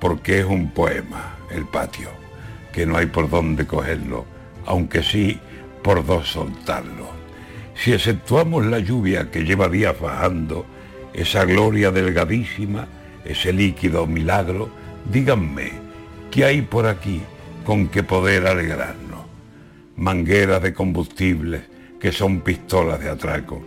porque 0.00 0.40
es 0.40 0.46
un 0.46 0.70
poema, 0.70 1.36
el 1.50 1.64
patio, 1.66 2.10
que 2.72 2.86
no 2.86 2.96
hay 2.96 3.06
por 3.06 3.30
dónde 3.30 3.66
cogerlo, 3.66 4.24
aunque 4.66 5.02
sí 5.02 5.38
por 5.82 6.04
dos 6.04 6.28
soltarlo. 6.28 7.10
Si 7.74 7.92
exceptuamos 7.92 8.66
la 8.66 8.80
lluvia 8.80 9.30
que 9.30 9.44
lleva 9.44 9.68
días 9.68 9.98
bajando, 10.00 10.66
esa 11.14 11.44
gloria 11.44 11.90
delgadísima, 11.90 12.86
ese 13.24 13.52
líquido 13.52 14.06
milagro, 14.06 14.68
díganme, 15.10 15.72
¿qué 16.30 16.44
hay 16.44 16.62
por 16.62 16.86
aquí 16.86 17.22
con 17.68 17.88
que 17.88 18.02
poder 18.02 18.46
alegrarnos. 18.46 19.26
Mangueras 19.94 20.62
de 20.62 20.72
combustibles 20.72 21.64
que 22.00 22.12
son 22.12 22.40
pistolas 22.40 23.00
de 23.00 23.10
atraco 23.10 23.62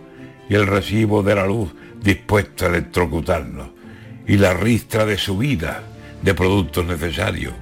y 0.48 0.54
el 0.54 0.66
recibo 0.66 1.22
de 1.22 1.34
la 1.34 1.46
luz 1.46 1.72
dispuesto 2.02 2.66
a 2.66 2.68
electrocutarnos 2.68 3.68
y 4.26 4.36
la 4.36 4.54
ristra 4.54 5.04
de 5.04 5.18
subida 5.18 5.82
de 6.22 6.34
productos 6.34 6.86
necesarios. 6.86 7.54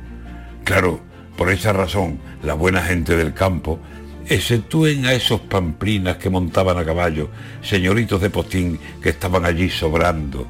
Claro, 0.64 1.01
por 1.37 1.51
esa 1.51 1.73
razón, 1.73 2.18
la 2.43 2.55
buena 2.55 2.83
gente 2.83 3.16
del 3.16 3.33
campo 3.33 3.81
exceptúen 4.29 5.07
a 5.07 5.12
esos 5.12 5.41
pamplinas 5.41 6.16
que 6.16 6.31
montaban 6.31 6.79
a 6.79 6.85
caballo, 6.85 7.31
señoritos 7.62 8.21
de 8.21 8.31
postín 8.31 8.79
que 9.03 9.09
estaban 9.09 9.45
allí 9.45 9.71
sobrando. 9.71 10.47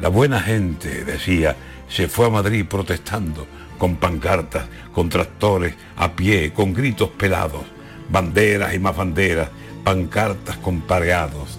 La 0.00 0.08
buena 0.08 0.40
gente, 0.40 1.04
decía, 1.04 1.56
se 1.88 2.08
fue 2.08 2.26
a 2.26 2.30
Madrid 2.30 2.66
protestando, 2.68 3.46
con 3.78 3.96
pancartas, 3.96 4.66
con 4.92 5.08
tractores, 5.08 5.74
a 5.96 6.14
pie, 6.14 6.52
con 6.52 6.74
gritos 6.74 7.10
pelados, 7.10 7.62
banderas 8.08 8.74
y 8.74 8.78
más 8.78 8.96
banderas, 8.96 9.48
pancartas 9.84 10.56
con 10.58 10.80
pareados. 10.82 11.58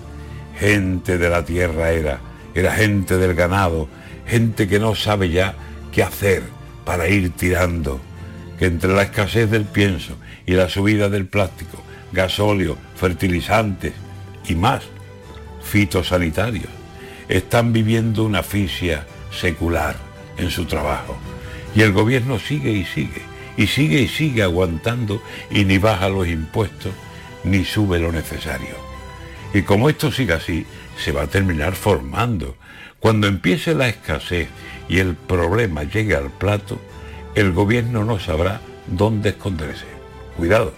Gente 0.60 1.18
de 1.18 1.30
la 1.30 1.46
tierra 1.46 1.92
era, 1.92 2.20
era 2.54 2.74
gente 2.74 3.18
del 3.18 3.36
ganado, 3.36 3.88
gente 4.26 4.68
que 4.68 4.80
no 4.80 4.96
sabe 4.96 5.30
ya 5.30 5.56
qué 5.92 6.04
hacer 6.04 6.44
para 6.86 7.08
ir 7.08 7.32
tirando, 7.32 8.00
que 8.58 8.66
entre 8.66 8.94
la 8.94 9.04
escasez 9.04 9.50
del 9.50 9.66
pienso 9.66 10.18
y 10.46 10.54
la 10.54 10.70
subida 10.70 11.10
del 11.10 11.28
plástico, 11.28 11.84
gasóleo, 12.12 12.78
fertilizantes 12.96 13.94
y 14.48 14.56
más, 14.56 14.84
fitosanitarios, 15.62 16.70
están 17.28 17.74
viviendo 17.74 18.24
una 18.24 18.40
asfixia 18.40 19.06
secular 19.32 19.96
en 20.38 20.50
su 20.50 20.66
trabajo. 20.66 21.18
Y 21.76 21.82
el 21.82 21.92
gobierno 21.92 22.40
sigue 22.40 22.72
y 22.72 22.86
sigue, 22.86 23.22
y 23.58 23.68
sigue 23.68 24.02
y 24.02 24.08
sigue 24.08 24.44
aguantando 24.44 25.22
y 25.52 25.66
ni 25.66 25.78
baja 25.78 26.10
los 26.10 26.28
impuestos, 26.28 26.94
ni 27.44 27.66
sube 27.66 28.00
lo 28.00 28.12
necesario. 28.12 28.76
Y 29.54 29.64
como 29.64 29.90
esto 29.90 30.12
sigue 30.12 30.34
así, 30.34 30.66
se 30.98 31.12
va 31.12 31.24
a 31.24 31.28
terminar 31.28 31.76
formando. 31.76 32.56
Cuando 33.00 33.28
empiece 33.28 33.74
la 33.74 33.90
escasez 33.90 34.48
y 34.88 35.00
el 35.00 35.16
problema 35.16 35.84
llegue 35.84 36.16
al 36.16 36.32
plato, 36.32 36.80
el 37.36 37.52
gobierno 37.52 38.04
no 38.04 38.20
sabrá 38.20 38.62
dónde 38.88 39.30
esconderse 39.30 39.98
cuidado. 40.38 40.74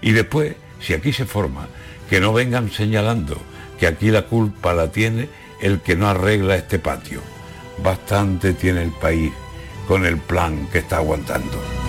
Y 0.00 0.12
después, 0.12 0.56
si 0.80 0.94
aquí 0.94 1.12
se 1.12 1.26
forma, 1.26 1.68
que 2.08 2.20
no 2.20 2.32
vengan 2.32 2.70
señalando 2.70 3.36
que 3.78 3.86
aquí 3.86 4.10
la 4.10 4.22
culpa 4.22 4.72
la 4.72 4.90
tiene 4.90 5.28
el 5.60 5.80
que 5.80 5.96
no 5.96 6.08
arregla 6.08 6.56
este 6.56 6.78
patio. 6.78 7.20
Bastante 7.82 8.54
tiene 8.54 8.82
el 8.82 8.90
país 8.90 9.32
con 9.86 10.04
el 10.06 10.18
plan 10.18 10.66
que 10.72 10.78
está 10.78 10.96
aguantando. 10.96 11.83